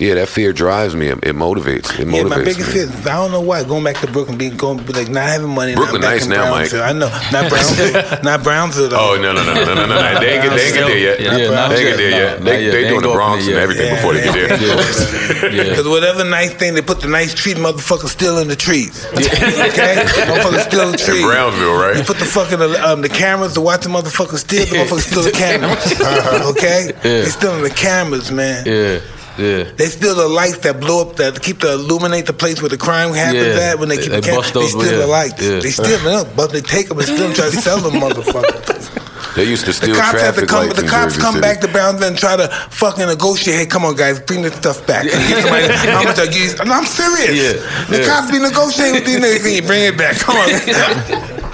[0.00, 1.08] Yeah, that fear drives me.
[1.08, 1.92] It, it motivates.
[1.98, 2.64] It Yeah, motivates my biggest me.
[2.72, 2.82] fear.
[2.84, 3.62] is- I don't know why.
[3.64, 5.74] Going back to Brooklyn, being going like not having money.
[5.74, 6.72] Brooklyn nice in now, Mike.
[6.72, 8.96] I know, not Brownsville, not Brownsville though.
[9.12, 9.86] Oh no no no no no no!
[9.86, 10.20] no.
[10.20, 11.20] They ain't get they there yet.
[11.20, 11.96] Yeah, Yeah, they ain't get yet.
[11.98, 12.38] there yet.
[12.40, 13.96] They not they They doing the Bronx and everything yet.
[13.96, 14.48] before they get there.
[14.56, 15.50] Yeah.
[15.64, 15.70] yeah.
[15.70, 19.04] Because whatever nice thing they put the nice tree, motherfuckers still in the trees.
[19.12, 21.24] okay, motherfuckers still in the trees.
[21.24, 21.96] Brownsville, right?
[21.98, 24.64] You put the fucking um, the cameras to watch the motherfuckers steal.
[24.64, 26.56] The motherfuckers steal the cameras.
[26.56, 28.64] okay, they still in the cameras, man.
[28.66, 29.00] Yeah.
[29.40, 29.64] Yeah.
[29.76, 32.76] They steal the lights that blow up that keep to illuminate the place where the
[32.78, 33.70] crime happens Yeah.
[33.72, 34.52] at when they They- keep they the cameras.
[34.52, 35.42] They those- steal the lights.
[35.42, 35.60] Yeah.
[35.60, 38.88] They steal them, but they take them and still try to sell them, motherfuckers.
[39.36, 40.66] They used to The steal cops have to come.
[40.66, 41.42] lights The cops Jersey come City.
[41.42, 43.56] back to Brownsville and try to fucking negotiate.
[43.58, 45.06] Hey, come on, guys, bring this stuff back.
[45.08, 46.58] Can you get somebody- how much I give?
[46.66, 47.36] No, I'm serious.
[47.36, 47.52] Yeah,
[47.90, 48.08] The yeah.
[48.08, 49.42] cops be negotiating with these niggas.
[49.44, 50.18] Can you bring it back?
[50.18, 50.48] Come on.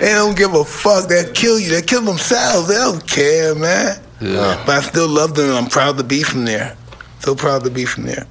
[0.00, 1.08] they don't give a fuck.
[1.08, 1.70] They'll kill you.
[1.70, 2.68] They kill themselves.
[2.68, 3.96] They don't care, man.
[4.20, 4.62] Yeah.
[4.66, 5.48] But I still love them.
[5.50, 6.76] and I'm proud to be from there.
[7.20, 8.26] So proud to be from there.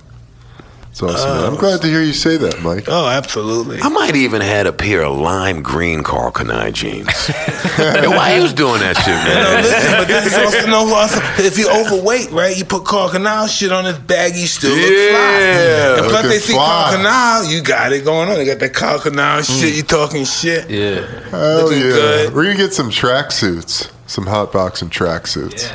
[0.92, 1.30] It's awesome.
[1.30, 1.46] man.
[1.46, 2.86] I'm uh, glad to hear you say that, Mike.
[2.88, 3.80] Oh, absolutely.
[3.80, 7.06] I might even had a pair of lime green Karl Kani jeans.
[7.78, 9.64] Why he was doing that shit, No, man?
[9.64, 10.92] listen, but this is also no.
[10.94, 14.72] Also, if you're overweight, right, you put Karl Kani shit on his baggy, you still
[14.76, 15.96] look Yeah.
[15.96, 15.98] fly.
[16.02, 16.90] And plus, they see fly.
[16.92, 17.06] Karl
[17.46, 18.36] Kani, you got it going on.
[18.36, 19.74] They got that Karl Kani shit.
[19.74, 19.78] Mm.
[19.78, 20.70] You talking shit?
[20.72, 21.06] Yeah.
[21.30, 21.90] Hell Looking yeah.
[21.92, 22.34] good.
[22.34, 25.72] We're gonna get some tracksuits, some hot boxing tracksuits.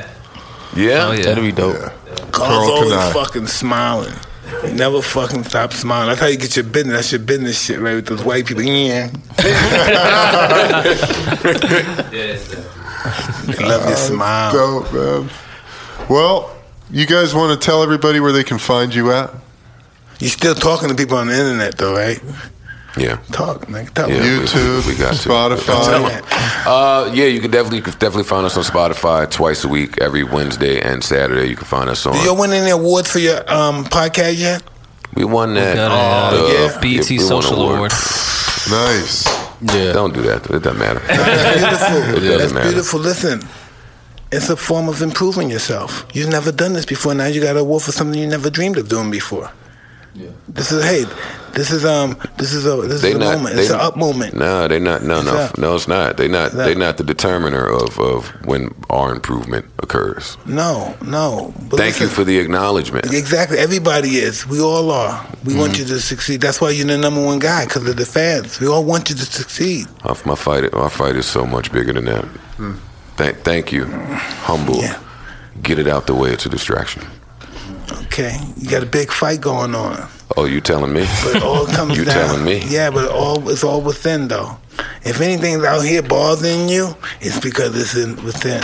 [0.76, 1.06] Yeah.
[1.08, 1.22] Oh, yeah.
[1.22, 1.76] That'd be dope.
[1.76, 1.90] Yeah.
[2.32, 3.12] Carl's Carl always Kani.
[3.12, 4.12] fucking smiling.
[4.64, 6.08] He never fucking stop smiling.
[6.08, 6.96] That's how you get your business.
[6.96, 7.94] That's your business shit, right?
[7.94, 8.64] With those white people.
[8.64, 9.10] Yeah.
[13.46, 14.52] They love your smile.
[14.52, 15.30] Dope, man.
[16.08, 16.56] Well,
[16.90, 19.30] you guys want to tell everybody where they can find you at?
[20.20, 22.18] You're still talking to people on the internet, though, right?
[22.96, 23.16] Yeah.
[23.32, 23.92] Talk, nigga.
[23.92, 24.08] Talk.
[24.08, 24.20] Yeah.
[24.20, 25.28] YouTube, we got to.
[25.28, 26.22] Spotify.
[26.66, 30.00] Uh, yeah, you can definitely you can definitely find us on Spotify twice a week,
[30.00, 31.48] every Wednesday and Saturday.
[31.48, 32.12] You can find us on.
[32.14, 34.62] Did you win any awards for your um, podcast yet?
[35.14, 35.76] We won that.
[35.76, 36.52] got a, uh, yeah.
[36.52, 37.92] yeah, BET we won Social Award.
[38.70, 39.26] Nice.
[39.60, 39.92] Yeah.
[39.92, 40.48] Don't do that.
[40.50, 41.00] It doesn't matter.
[41.06, 42.20] That's beautiful.
[42.20, 42.68] doesn't That's matter.
[42.70, 43.00] beautiful.
[43.00, 43.42] Listen,
[44.32, 46.06] it's a form of improving yourself.
[46.12, 47.14] You've never done this before.
[47.14, 49.50] Now you got an award for something you never dreamed of doing before.
[50.14, 50.30] Yeah.
[50.46, 51.04] This is hey,
[51.54, 53.34] this is um, this is a this They is a not.
[53.36, 53.56] moment.
[53.56, 54.34] they, It's an up moment.
[54.34, 55.02] No, they not.
[55.02, 55.58] No, It's no, up.
[55.58, 55.74] no.
[55.74, 56.16] It's not.
[56.16, 56.52] They not.
[56.52, 60.36] They not the determiner of of when our improvement occurs.
[60.46, 61.52] No, no.
[61.68, 63.12] But Thank you for the acknowledgement.
[63.12, 63.58] Exactly.
[63.58, 64.46] Everybody is.
[64.46, 65.26] We all are.
[65.44, 65.60] We Mm-hmm.
[65.60, 66.40] want you to succeed.
[66.40, 68.60] That's why you're the number one guy because of the fans.
[68.60, 69.86] We all want you to succeed.
[70.04, 70.72] My, my fight.
[70.72, 72.24] My fight is so much bigger than that.
[73.16, 73.38] Thank.
[73.38, 73.86] Thank you.
[73.86, 74.76] Humble.
[74.76, 75.00] Yeah.
[75.62, 76.30] Get it out the way.
[76.30, 77.02] It's a distraction.
[78.02, 80.08] Okay, you got a big fight going on.
[80.36, 81.06] Oh, you telling me?
[81.24, 82.14] But all comes You down.
[82.14, 82.62] telling me?
[82.66, 84.56] Yeah, but all it's all within though.
[85.04, 88.62] If anything's out here bothering you, it's because it's in within.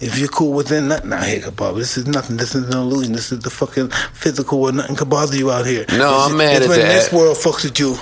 [0.00, 1.78] If you're cool within, nothing out here can bother.
[1.78, 2.36] This is nothing.
[2.36, 3.12] This is an illusion.
[3.12, 5.84] This is the fucking physical where nothing can bother you out here.
[5.90, 6.88] No, It's- I'm mad it's at when that.
[6.88, 7.96] this world fucks with you,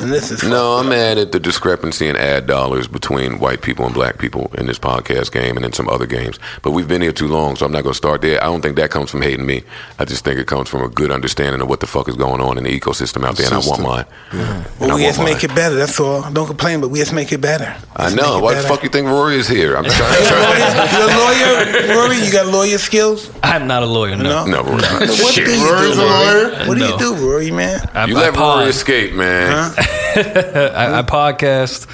[0.00, 3.84] and this is No, I'm mad at the discrepancy in ad dollars between white people
[3.84, 6.38] and black people in this podcast game and in some other games.
[6.62, 8.42] But we've been here too long, so I'm not going to start there.
[8.42, 9.62] I don't think that comes from hating me.
[9.98, 12.40] I just think it comes from a good understanding of what the fuck is going
[12.40, 14.04] on in the ecosystem out there, and I want mine.
[14.32, 15.50] And Well, we just make mine.
[15.50, 15.74] it better.
[15.74, 16.30] That's all.
[16.30, 17.76] Don't complain, but we just make it better.
[17.96, 18.34] I know.
[18.34, 18.68] make it Why the better.
[18.68, 19.76] fuck you think Rory is here?
[19.76, 20.22] I'm trying.
[20.22, 22.18] You're a lawyer, Rory?
[22.24, 23.30] You got lawyer skills?
[23.42, 24.16] I'm not a lawyer.
[24.16, 24.44] No.
[24.44, 24.62] No.
[24.62, 24.82] no, Rory.
[24.82, 26.68] What do you Rory's do, a Rory?
[26.68, 26.88] What do No.
[26.88, 27.80] you do, Rory, man?
[27.94, 28.58] I, You I let pod.
[28.60, 29.74] Rory escape, man.
[30.16, 31.86] I, I podcast.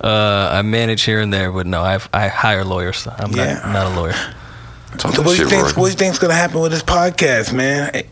[0.00, 3.06] Uh, I manage here and there, but no, I I hire lawyers.
[3.06, 3.54] I'm Yeah.
[3.54, 4.14] not, not a lawyer.
[4.98, 5.62] So what do you think?
[5.64, 5.72] Rory.
[5.74, 8.02] What do you think's gonna happen with this podcast, man?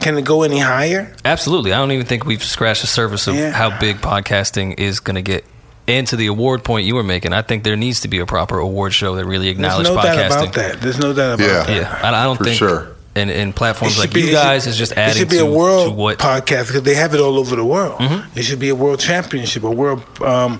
[0.00, 1.14] Can it go any higher?
[1.24, 1.72] Absolutely.
[1.72, 3.50] I don't even think we've scratched the surface of Yeah.
[3.52, 5.44] how big podcasting is going to get.
[5.88, 8.26] And to the award point you were making, I think there needs to be a
[8.26, 10.42] proper award show that really acknowledges There's acknowledges no doubt podcasting.
[10.42, 10.80] about that.
[10.82, 11.62] There's no doubt about Yeah.
[11.62, 11.70] that.
[11.70, 12.58] Yeah, I, I don't For think.
[12.58, 12.88] sure.
[13.16, 15.38] And, and platforms like be- you it guys should- is just It adding should be
[15.38, 16.18] to, a world what.
[16.18, 17.98] podcast because they have it all over the world.
[17.98, 18.38] Mm-hmm.
[18.38, 20.58] It should be a world championship, a world um,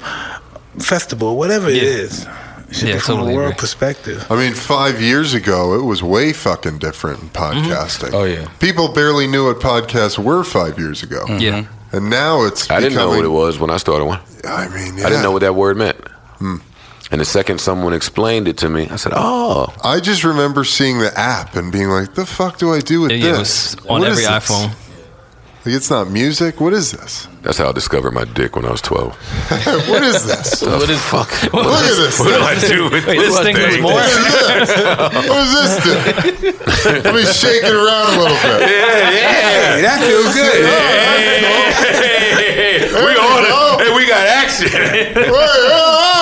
[0.78, 1.82] festival, whatever it Yeah.
[1.82, 2.26] is.
[2.68, 3.60] It should Yeah, be from totally a world agree.
[3.60, 4.26] perspective.
[4.30, 8.12] I mean, five years ago, it was way fucking different in podcasting.
[8.12, 8.46] Oh, yeah.
[8.58, 11.24] People barely knew what podcasts were five years ago.
[11.38, 11.66] yeah.
[11.92, 14.18] And now it's I didn't know what it was when I started one.
[14.44, 15.96] I mean, I didn't know what that word meant.
[17.10, 20.98] And the second someone explained it to me, I said, "Oh, I just remember seeing
[20.98, 23.76] the app and being like, "The fuck do I do with Yeah, yeah, it this?
[23.76, 24.50] was on What every is this?
[24.50, 24.70] iPhone.
[25.64, 26.60] Like, it's not music.
[26.60, 27.26] What is this?
[27.42, 29.14] that's how I discovered my dick when I was 12.
[29.88, 30.62] what is this?
[30.66, 31.30] What is fuck?
[31.52, 32.18] Look at this.
[32.18, 33.82] What do I do with Wait, this thing was thing?
[33.82, 33.92] more.
[33.94, 34.66] What is this?
[35.30, 35.90] What is this do?
[37.06, 38.66] Let me shake it around a little bit.
[38.66, 40.58] Hey, that feels good.
[42.98, 43.86] we on it.
[43.86, 44.70] Hey, we got action.
[44.74, 46.15] Wait, oh,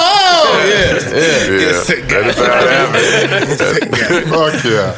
[0.93, 2.21] yeah, sick guy.
[2.23, 4.31] That's how it happened.
[4.31, 4.97] Fuck yeah.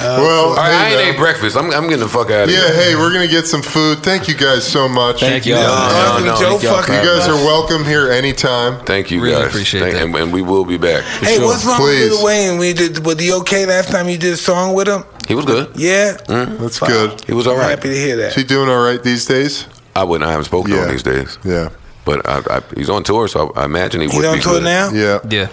[0.00, 1.14] Well, All right, uh, I hey, ain't man.
[1.14, 1.56] ate breakfast.
[1.56, 2.60] I'm, I'm getting the fuck out of here.
[2.62, 3.98] Yeah, hey, we're gonna get some food.
[3.98, 5.18] Thank you guys so much.
[5.20, 5.54] Thank you.
[5.54, 8.78] No, uh, Uncle no, Joe thank y'all fucking You guys are welcome here anytime.
[8.84, 9.48] Thank you Really guys.
[9.48, 10.04] appreciate Thank- that.
[10.04, 11.02] And, and we will be back.
[11.02, 11.46] Hey, sure.
[11.46, 12.10] what's wrong Please.
[12.10, 12.58] with Lil Wayne?
[12.60, 15.02] We did was he okay last time you did a song with him?
[15.26, 15.72] He was good.
[15.74, 16.62] Yeah, mm-hmm.
[16.62, 16.88] That's Fuck.
[16.90, 17.24] good.
[17.26, 17.70] He was all I'm right.
[17.70, 18.40] happy to hear Is that.
[18.40, 19.66] he doing all right these days?
[19.96, 20.28] I wouldn't.
[20.28, 20.84] I haven't spoken to Yeah.
[20.84, 21.38] him these days.
[21.44, 21.70] Yeah.
[22.08, 24.40] But I, I, he's on tour, so I, I imagine he He would on be
[24.42, 24.64] tour good.
[24.64, 24.90] now?
[24.90, 25.18] Yeah.
[25.28, 25.48] Yeah.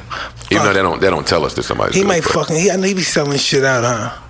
[0.50, 2.56] Even though they don't, they don't tell us that somebody's He good, might but- fucking.
[2.56, 4.22] He, I know he be selling shit out, huh?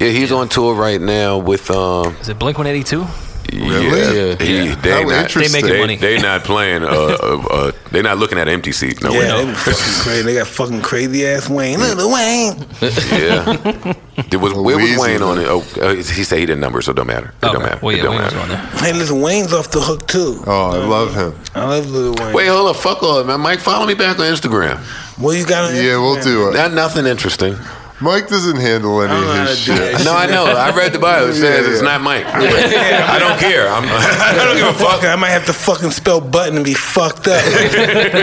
[0.00, 2.16] Yeah, he's on tour right now with um.
[2.22, 3.04] Is it Blink 182?
[3.52, 4.00] Really?
[4.00, 4.36] Yeah, Yeah.
[4.44, 4.74] he, Yeah.
[4.76, 5.42] They How not, interesting.
[5.52, 5.96] They making they, money.
[5.96, 6.82] they not playing.
[6.82, 9.02] Uh, uh, uh, they not looking at empty seat.
[9.02, 9.44] No, yeah, way.
[9.44, 10.22] they fucking crazy.
[10.22, 11.78] They got fucking crazy ass Wayne.
[11.78, 12.56] Little Wayne.
[12.80, 13.94] Yeah.
[14.30, 15.46] There was where was Wayne on it?
[15.48, 17.28] Oh, uh, he said he didn't number, so it don't matter.
[17.42, 17.78] It don't matter.
[17.82, 18.42] Well, it yeah, don't Wayne was matter.
[18.42, 18.80] on there.
[18.80, 20.42] Hey, listen, Wayne's off the hook too.
[20.46, 21.34] Oh, I love him.
[21.54, 22.34] I love Lil Wayne.
[22.34, 23.40] Wait, hold up, fuck all man.
[23.40, 24.80] Mike, follow me back on Instagram.
[25.20, 26.54] Well, you got on Yeah, we'll do it.
[26.54, 27.56] Not nothing interesting.
[28.04, 29.76] Mike doesn't handle any I don't know of how his shit.
[29.78, 30.04] that.
[30.04, 30.44] No, I know.
[30.44, 31.26] I read the bio.
[31.28, 31.88] It says Yeah, it's yeah.
[31.88, 32.26] not Mike.
[32.28, 33.66] I don't care.
[33.68, 35.00] I'm, I don't give a fuck.
[35.00, 37.42] Fuck, I might have to fucking spell button and be fucked up.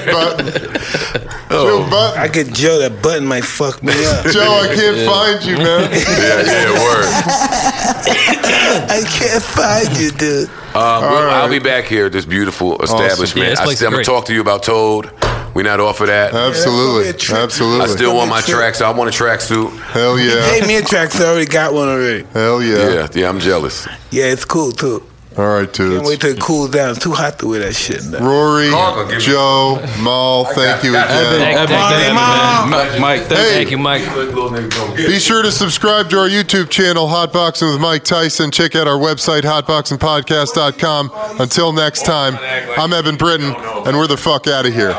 [0.06, 0.38] But,
[1.50, 4.26] Joe, but, I get Joe that button might fuck me up.
[4.28, 5.90] Joe, I can't find you, man.
[5.92, 7.06] Yeah, yeah, word.
[8.90, 10.50] I can't find you, dude.
[10.76, 11.34] Um, we'll- right.
[11.42, 13.44] I'll be back here at this beautiful establishment.
[13.46, 14.06] Yeah, this I place still, is I'm great.
[14.06, 15.12] gonna talk to you about Toad.
[15.54, 16.34] We're not off of that.
[16.34, 16.44] Absolutely.
[16.44, 17.38] Yeah, that's gonna be a trip.
[17.40, 17.82] Absolutely.
[17.82, 18.58] I still want my Trip.
[18.58, 18.82] tracks.
[18.82, 19.78] I want a tracksuit.
[19.80, 20.42] Hell yeah.
[20.50, 22.24] Hey, me and Trax I already got one already.
[22.34, 22.90] Hell yeah.
[22.90, 23.88] Yeah, yeah, I'm jealous.
[24.12, 25.04] Yeah, it's cool too.
[25.38, 26.20] All right, Can't wait dudes.
[26.20, 26.90] till it cools down.
[26.92, 28.04] It's too hot to wear that shit.
[28.04, 28.20] Now.
[28.20, 31.08] Rory, Carl, Joe, Mal, thank you again.
[31.08, 32.70] Thank- Eben, thank thank you, you, man.
[32.70, 32.70] man.
[32.70, 33.54] Mike, Mike, thank Hey.
[33.54, 34.96] Thank you, Mike.
[34.98, 38.52] Be sure to subscribe to our YouTube channel, Hotboxin with Mike Tyson.
[38.52, 41.12] Check out our website, hotboxinpodcast.com.
[41.40, 42.38] Until next time,
[42.78, 43.56] I'm Eben Britton,
[43.86, 44.94] and we're the fuck out of here.